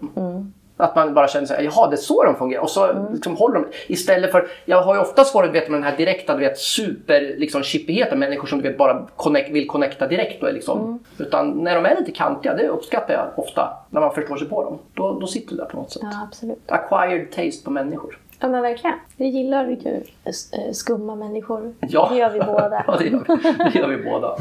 Att 0.81 0.96
man 0.96 1.14
bara 1.14 1.28
känner 1.28 1.46
sig, 1.46 1.64
jaha 1.64 1.88
det 1.88 1.94
är 1.94 1.96
så 1.96 2.24
de 2.24 2.37
fungerar. 2.37 2.62
Och 2.62 2.70
så 2.70 3.09
liksom 3.12 3.37
håller 3.37 3.54
de 3.54 3.66
Istället 3.87 4.33
för, 4.33 4.48
jag 4.64 4.83
har 4.83 4.94
ju 4.94 5.00
ofta 5.00 5.24
svårt 5.24 5.54
vet, 5.54 5.68
med 5.68 5.81
den 5.81 5.85
här 5.85 5.96
direkta, 5.96 6.35
du 6.35 6.40
vet 6.40 6.59
super 6.59 7.20
liksom, 7.20 7.62
chippigheten. 7.62 8.18
Människor 8.18 8.46
som 8.46 8.62
du 8.62 8.68
vet 8.68 8.78
bara 8.78 9.07
connect, 9.16 9.50
vill 9.50 9.66
connecta 9.66 10.07
direkt. 10.07 10.42
Och, 10.42 10.52
liksom. 10.52 10.98
Utan 11.18 11.50
när 11.50 11.74
de 11.74 11.87
är 11.87 11.96
lite 11.96 12.12
kantiga, 12.12 12.54
det 12.54 12.68
uppskattar 12.68 13.14
jag 13.14 13.44
ofta. 13.44 13.68
När 13.90 14.00
man 14.00 14.14
förstår 14.14 14.37
sig 14.37 14.48
på 14.48 14.64
dem. 14.64 14.78
Då, 14.94 15.18
då 15.20 15.26
sitter 15.26 15.57
det 15.57 15.62
där 15.62 15.68
på 15.68 15.76
något 15.76 15.92
sätt. 15.92 16.02
Ja. 16.02 16.54
Acquired 16.66 17.31
taste 17.33 17.64
på 17.64 17.70
människor. 17.70 18.18
Ja 18.40 18.48
men 18.48 18.62
verkligen. 18.62 18.96
Vi 19.16 19.27
gillar 19.27 19.66
ju 19.66 20.03
eh, 20.24 20.72
skumma 20.72 21.14
människor. 21.14 21.74
Ja. 21.81 22.09
Det 22.12 22.18
gör 22.18 22.31
vi 22.31 22.40
båda. 22.40 22.85
ja, 22.87 22.96
det 22.98 23.05
gör 23.05 23.24
vi, 23.29 23.70
det 23.72 23.79
gör 23.79 23.88
vi 23.88 24.05
båda. 24.05 24.37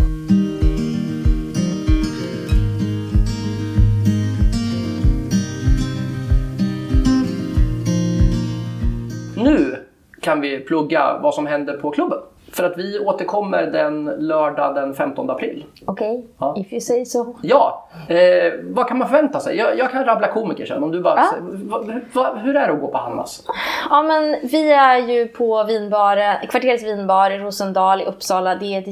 Nu 9.35 9.75
kan 10.21 10.41
vi 10.41 10.59
plugga 10.59 11.19
vad 11.23 11.33
som 11.33 11.45
händer 11.45 11.77
på 11.77 11.91
klubben. 11.91 12.19
För 12.57 12.63
att 12.63 12.77
vi 12.77 12.99
återkommer 12.99 13.63
den 13.63 14.05
lördag 14.05 14.75
den 14.75 14.93
15 14.93 15.29
april. 15.29 15.65
Okej, 15.85 16.25
Ja. 16.39 16.55
if 16.57 16.71
you 16.73 16.81
say 16.81 17.05
so. 17.05 17.35
Ja, 17.41 17.87
eh, 18.09 18.53
vad 18.63 18.87
kan 18.87 18.97
man 18.97 19.07
förvänta 19.07 19.39
sig? 19.39 19.57
Jag, 19.57 19.77
jag 19.77 19.91
kan 19.91 20.05
rabbla 20.05 20.27
komiker 20.27 20.65
sen. 20.65 20.83
Om 20.83 20.91
du 20.91 21.01
bara, 21.01 21.15
Ja. 21.15 21.31
va, 21.41 21.83
va, 22.13 22.33
hur 22.43 22.55
är 22.55 22.67
det 22.67 22.73
att 22.73 22.79
gå 22.81 22.87
på 22.87 22.97
Hannas? 22.97 23.43
Ja 23.89 24.01
men 24.01 24.35
vi 24.43 24.71
är 24.71 24.97
ju 24.97 25.27
på 25.27 25.63
vinbar, 25.63 26.45
kvarterets 26.47 26.83
vinbar 26.83 27.31
i 27.31 27.37
Rosendal 27.37 28.01
i 28.01 28.05
Uppsala. 28.05 28.55
Det 28.55 28.65
är 28.65 28.79
ett 28.79 28.87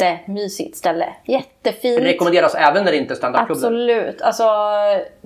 jättemysigt 0.00 0.76
ställe. 0.76 1.08
Jättefint. 1.24 2.00
Rekommenderas 2.02 2.54
även 2.54 2.84
när 2.84 2.92
det 2.92 2.98
inte 2.98 3.14
är 3.14 3.16
standupklubben. 3.16 3.56
Absolut. 3.64 4.22
Alltså, 4.22 4.44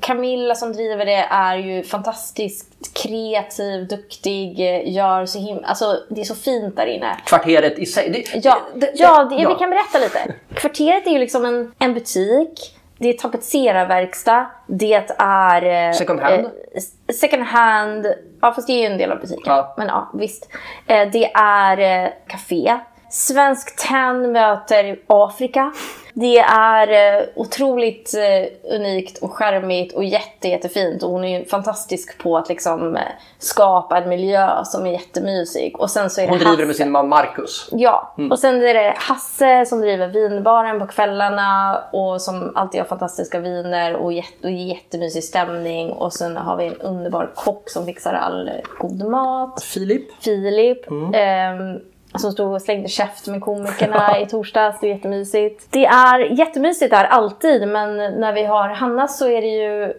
Camilla 0.00 0.54
som 0.54 0.72
driver 0.72 1.04
det 1.07 1.26
är 1.31 1.57
ju 1.57 1.83
fantastiskt 1.83 3.02
kreativ, 3.02 3.87
duktig, 3.88 4.59
gör 4.88 5.26
så 5.26 5.38
himla... 5.38 5.66
Alltså, 5.68 5.96
det 6.11 6.20
är 6.20 6.24
så 6.24 6.35
fint 6.35 6.76
där 6.76 6.87
inne. 6.87 7.16
Kvarteret 7.26 7.78
i 7.78 7.87
sig. 7.87 8.11
Det, 8.11 8.44
Ja, 8.44 8.59
det- 8.74 8.90
ja, 8.94 9.24
det, 9.24 9.37
ja. 9.42 9.48
vi 9.48 9.54
kan 9.54 9.70
berätta 9.70 9.98
lite. 9.98 10.35
Kvarteret 10.54 11.07
är 11.07 11.11
ju 11.11 11.18
liksom 11.18 11.44
en, 11.44 11.72
en 11.78 11.94
butik. 11.94 12.74
Det 13.00 13.09
är 13.09 13.12
tapetserarverkstad. 13.12 14.46
Det 14.66 15.04
är... 15.18 15.88
eh, 15.88 15.92
Second 15.94 16.20
hand? 16.20 16.46
eh, 16.46 17.12
second 17.14 17.42
hand. 17.42 18.07
Ja, 18.40 18.52
fast 18.52 18.66
det 18.66 18.72
är 18.72 18.81
ju 18.81 18.87
en 18.87 18.98
del 18.98 19.12
av 19.12 19.20
butiken. 19.20 19.42
Ja. 19.46 19.74
Men 19.78 19.87
ja, 19.87 20.11
visst. 20.14 20.48
Eh, 20.87 21.09
det 21.12 21.31
är 21.35 22.04
eh, 22.04 22.11
café. 22.26 22.78
Svensk 23.11 23.77
Tenn 23.88 24.33
möter 24.33 24.99
Afrika. 25.07 25.73
Det 26.14 26.38
är 26.38 27.18
eh, 27.18 27.25
otroligt 27.37 28.14
eh, 28.14 28.75
unikt 28.77 29.18
och 29.18 29.33
charmigt 29.35 29.92
och 29.94 30.05
jätte, 30.05 30.49
jättefint. 30.49 31.03
Och 31.03 31.11
hon 31.11 31.25
är 31.25 31.38
ju 31.38 31.44
fantastisk 31.44 32.18
på 32.23 32.37
att 32.37 32.49
liksom, 32.49 32.97
eh, 32.97 33.03
skapa 33.38 33.99
en 33.99 34.09
miljö 34.09 34.64
som 34.64 34.87
är 34.87 34.90
jättemysig. 34.90 35.81
Och 35.81 35.90
sen 35.90 36.11
så 36.11 36.21
är 36.21 36.27
det 36.27 36.31
Hon 36.31 36.38
driver 36.38 36.57
det 36.57 36.66
med 36.66 36.77
sin 36.77 36.90
man 36.90 37.09
Marcus. 37.09 37.68
Ja, 37.73 38.14
Mm. 38.18 38.31
och 38.33 38.38
sen 38.38 38.62
är 38.62 38.75
det 38.75 38.94
Hasse 38.97 39.66
som 39.66 39.81
driver 39.81 40.09
vinbaren 40.09 40.79
på 40.81 40.87
kvällarna 40.87 41.81
och 41.92 42.23
som 42.23 42.53
alltid 42.55 42.81
har 42.81 42.87
fantastiska 42.87 43.38
viner 43.40 43.94
och, 43.97 44.12
jätte, 44.12 44.47
och 44.47 44.51
jättemysig 44.51 45.25
stämning. 45.25 45.92
Och 45.92 46.12
sen 46.12 46.37
har 46.37 46.57
vi 46.57 46.66
en 46.66 46.81
underbar 46.81 47.31
kock 47.35 47.71
som 47.71 47.87
fixar 47.87 48.14
all 48.14 48.51
god 48.79 49.09
mat. 49.09 49.62
Filip. 49.62 50.23
Filip. 50.23 50.90
Mm. 50.90 51.14
ehm, 51.14 51.81
som 52.18 52.33
stod 52.33 52.52
och 52.52 52.62
slängde 52.62 52.88
käft 52.88 53.26
med 53.26 53.40
komikerna 53.40 54.20
i 54.22 54.26
torsdags. 54.26 54.81
Det 54.81 54.87
är 54.87 54.94
jättemysigt. 54.94 55.66
Det 55.70 55.87
är 55.87 56.18
jättemysigt 56.18 56.90
där 56.90 57.04
alltid 57.04 57.68
men 57.68 57.96
när 57.96 58.33
vi 58.33 58.44
har 58.44 58.68
Hanna 58.68 59.09
så 59.09 59.28
är 59.28 59.42
det 59.42 59.48
ju 59.48 59.92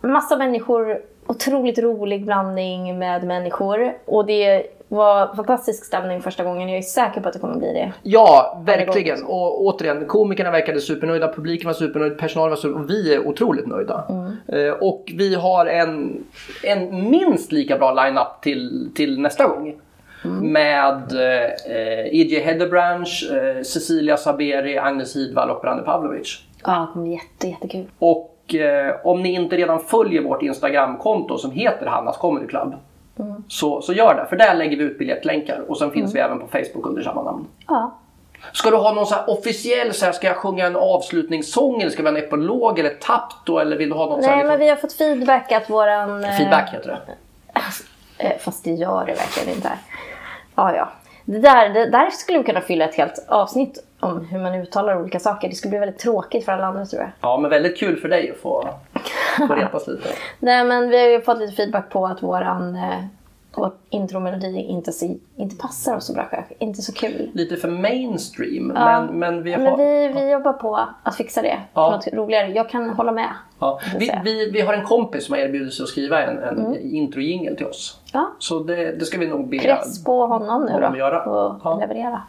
massa 0.00 0.36
människor. 0.36 1.02
Otroligt 1.26 1.78
rolig 1.78 2.24
blandning 2.24 2.98
med 2.98 3.24
människor. 3.24 3.94
Och 4.04 4.26
det 4.26 4.66
var 4.88 5.34
fantastisk 5.34 5.84
stämning 5.84 6.22
första 6.22 6.44
gången. 6.44 6.68
Jag 6.68 6.78
är 6.78 6.82
säker 6.82 7.20
på 7.20 7.28
att 7.28 7.34
det 7.34 7.40
kommer 7.40 7.56
bli 7.56 7.72
det. 7.72 7.92
Ja, 8.02 8.62
verkligen. 8.66 9.24
Och 9.24 9.64
återigen, 9.64 10.06
komikerna 10.06 10.50
verkade 10.50 10.80
supernöjda, 10.80 11.32
publiken 11.32 11.66
var 11.66 11.74
supernöjd, 11.74 12.18
personalen 12.18 12.50
var 12.50 12.56
supernöjd 12.56 12.84
och 12.84 12.90
vi 12.90 13.14
är 13.14 13.26
otroligt 13.26 13.66
nöjda. 13.66 14.04
Eh, 14.48 14.72
och 14.72 15.12
vi 15.14 15.34
har 15.34 15.66
en, 15.66 16.24
en 16.62 17.10
minst 17.10 17.52
lika 17.52 17.78
bra 17.78 18.04
line-up 18.04 18.40
till, 18.42 18.90
till 18.94 19.20
nästa 19.20 19.46
gång. 19.48 19.74
Med 20.26 21.12
eh, 21.12 22.06
E.J. 22.20 22.40
Heatherbranch, 22.40 23.30
eh, 23.32 23.62
Cecilia 23.62 24.16
Saberi, 24.16 24.78
Agnes 24.78 25.16
Hidvall 25.16 25.50
och 25.50 25.60
Branne 25.60 25.82
Pavlovic. 25.82 26.38
Ja, 26.64 26.72
det 26.80 26.92
kommer 26.92 27.06
jätte, 27.12 27.48
jättekul. 27.48 27.86
Och 27.98 28.54
eh, 28.54 28.94
om 29.04 29.22
ni 29.22 29.32
inte 29.32 29.56
redan 29.56 29.80
följer 29.80 30.22
vårt 30.22 30.42
Instagramkonto 30.42 31.38
som 31.38 31.50
heter 31.50 31.86
Hannas 31.86 32.16
Comedy 32.16 32.46
Club. 32.46 32.74
Så, 33.48 33.82
så 33.82 33.92
gör 33.92 34.14
det, 34.14 34.26
för 34.28 34.36
där 34.36 34.54
lägger 34.54 34.76
vi 34.76 34.84
ut 34.84 34.98
biljettlänkar 34.98 35.64
och 35.68 35.78
sen 35.78 35.90
finns 35.90 36.14
vi 36.14 36.18
även 36.20 36.38
på 36.40 36.46
Facebook 36.46 36.86
under 36.86 37.02
samma 37.02 37.22
namn. 37.22 37.46
Ja. 37.68 37.98
Ska 38.52 38.70
du 38.70 38.76
ha 38.76 38.92
någon 38.92 39.06
så 39.06 39.14
officiell, 39.26 39.92
så 39.94 40.04
här, 40.04 40.12
ska 40.12 40.26
jag 40.26 40.36
sjunga 40.36 40.66
en 40.66 40.76
avslutningssång 40.76 41.80
eller 41.80 41.90
ska 41.90 42.02
vi 42.02 42.08
ha 42.10 42.16
en 42.18 42.24
epilog 42.24 42.78
eller 42.78 42.90
tapto 42.90 43.58
eller 43.58 43.76
vill 43.76 43.88
du 43.88 43.94
ha 43.94 44.06
något 44.06 44.24
så 44.24 44.30
här, 44.30 44.36
Nej, 44.36 44.44
men 44.44 44.52
liksom, 44.52 44.64
vi 44.64 44.68
har 44.68 44.76
fått 44.76 44.92
feedback 44.92 45.52
att 45.52 45.70
våran... 45.70 46.24
eh, 46.24 46.30
feedback 46.30 46.74
heter 46.74 46.88
det. 46.88 46.98
Eh, 48.18 48.32
Fast 48.38 48.64
det 48.64 48.70
gör 48.70 49.06
det 49.06 49.12
verkligen 49.14 49.56
inte. 49.56 49.70
Ja, 50.56 50.76
ja. 50.76 50.88
Det 51.24 51.38
där, 51.38 51.68
det 51.68 51.90
där 51.90 52.10
skulle 52.10 52.38
vi 52.38 52.44
kunna 52.44 52.60
fylla 52.60 52.84
ett 52.84 52.94
helt 52.94 53.24
avsnitt 53.28 53.84
om 54.00 54.24
hur 54.24 54.38
man 54.38 54.54
uttalar 54.54 55.00
olika 55.00 55.20
saker. 55.20 55.48
Det 55.48 55.54
skulle 55.54 55.70
bli 55.70 55.78
väldigt 55.78 55.98
tråkigt 55.98 56.44
för 56.44 56.52
alla 56.52 56.66
andra 56.66 56.86
tror 56.86 57.02
jag. 57.02 57.10
Ja, 57.20 57.38
men 57.38 57.50
väldigt 57.50 57.78
kul 57.78 57.96
för 57.96 58.08
dig 58.08 58.30
att 58.30 58.36
få, 58.36 58.68
få 59.48 59.54
retas 59.54 59.86
lite. 59.86 60.08
Nej, 60.38 60.64
men 60.64 60.88
vi 60.88 60.98
har 60.98 61.08
ju 61.08 61.20
fått 61.20 61.38
lite 61.38 61.56
feedback 61.56 61.90
på 61.90 62.06
att 62.06 62.22
våran 62.22 62.78
vår 63.56 63.72
intromelodi 63.90 64.58
inte, 64.60 64.92
så, 64.92 65.16
inte 65.36 65.56
passar 65.56 65.96
oss 65.96 66.06
så 66.06 66.12
bra 66.12 66.24
kanske. 66.24 66.54
Inte 66.58 66.82
så 66.82 66.92
kul. 66.92 67.30
Lite 67.34 67.56
för 67.56 67.68
mainstream, 67.68 68.72
Ja. 68.76 69.00
men, 69.02 69.18
men 69.18 69.42
vi 69.42 69.52
har... 69.52 69.58
Men 69.60 69.78
vi, 69.78 70.08
vi 70.20 70.30
jobbar 70.30 70.52
på 70.52 70.86
att 71.02 71.16
fixa 71.16 71.42
det. 71.42 71.58
Ja. 71.74 71.90
Något 71.90 72.06
roligare. 72.14 72.48
Jag 72.50 72.68
kan 72.70 72.90
hålla 72.90 73.12
med. 73.12 73.28
Ja, 73.58 73.80
vi, 73.98 74.10
vi, 74.24 74.50
vi 74.50 74.60
har 74.60 74.74
en 74.74 74.84
kompis 74.84 75.24
som 75.26 75.32
har 75.32 75.40
erbjudit 75.42 75.74
sig 75.74 75.82
att 75.82 75.88
skriva 75.88 76.22
en, 76.22 76.38
en 76.38 76.76
introjingel 76.94 77.56
till 77.56 77.66
oss. 77.66 78.00
Ja. 78.12 78.26
Så 78.38 78.58
det, 78.58 78.92
det 78.92 79.04
ska 79.04 79.18
vi 79.18 79.26
nog 79.28 79.48
be 79.48 79.58
Press 79.58 80.04
på 80.04 80.26
honom 80.26 80.64
nu 80.64 80.72
honom 80.72 80.92
då. 80.92 80.98
göra. 80.98 81.22
Och 81.24 81.80
leverera. 81.80 82.22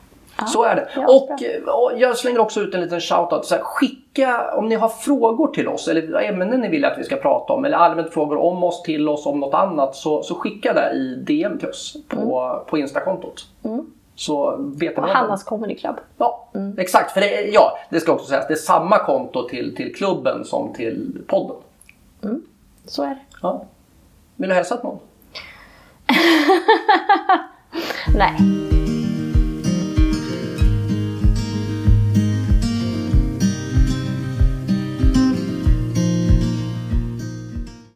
Så 0.48 0.64
är 0.64 0.76
det. 0.76 0.90
Ja, 0.96 1.08
och, 1.08 1.40
bra. 1.66 1.74
och 1.74 1.92
jag 2.00 2.18
slänger 2.18 2.40
också 2.40 2.60
ut 2.62 2.74
en 2.76 2.82
liten 2.82 3.02
shoutout. 3.02 3.46
Så 3.46 3.56
här, 3.56 3.62
skicka 3.64 4.54
om 4.56 4.70
ni 4.70 4.76
har 4.76 4.90
frågor 4.90 5.48
till 5.48 5.68
oss 5.68 5.88
eller 5.88 6.22
ämnen 6.24 6.62
ni 6.62 6.68
vill 6.70 6.86
att 6.86 6.98
vi 7.00 7.04
ska 7.04 7.16
prata 7.16 7.54
om 7.54 7.66
eller 7.66 7.78
allmänt 7.78 8.14
frågor 8.14 8.38
om 8.38 8.64
oss, 8.64 8.82
till 8.84 9.10
oss, 9.10 9.26
om 9.26 9.40
något 9.40 9.54
annat. 9.54 9.96
Så, 9.96 10.24
så 10.24 10.36
skicka 10.36 10.74
det 10.74 10.92
i 10.92 11.16
DM 11.16 11.60
till 11.60 11.70
oss 11.70 11.98
på, 12.08 12.60
på 12.70 12.78
Instakontot. 12.78 13.46
Så 14.16 14.56
vet 14.60 14.98
Mm. 14.98 15.10
Och 15.10 15.16
Hannas 15.16 15.44
Comedy 15.44 15.76
Club. 15.76 15.96
Ja, 16.18 16.48
exakt. 16.78 17.12
För 17.12 17.22
det, 17.22 17.38
är- 17.38 17.54
ja, 17.54 17.78
det 17.90 18.00
ska 18.00 18.12
också 18.12 18.26
sägas. 18.26 18.48
Det 18.48 18.54
är 18.54 18.56
samma 18.56 18.98
konto 18.98 19.48
till, 19.50 19.76
till 19.76 19.96
klubben 19.96 20.46
som 20.46 20.74
till 20.74 21.22
podden. 21.28 21.56
Så 22.86 23.04
är 23.04 23.08
det. 23.10 23.18
Ja. 23.42 23.66
Vill 24.36 24.50
du 24.50 24.56
hälsa 24.56 24.78
till 24.78 24.86
någon? 24.86 25.00
Nej. 28.18 28.38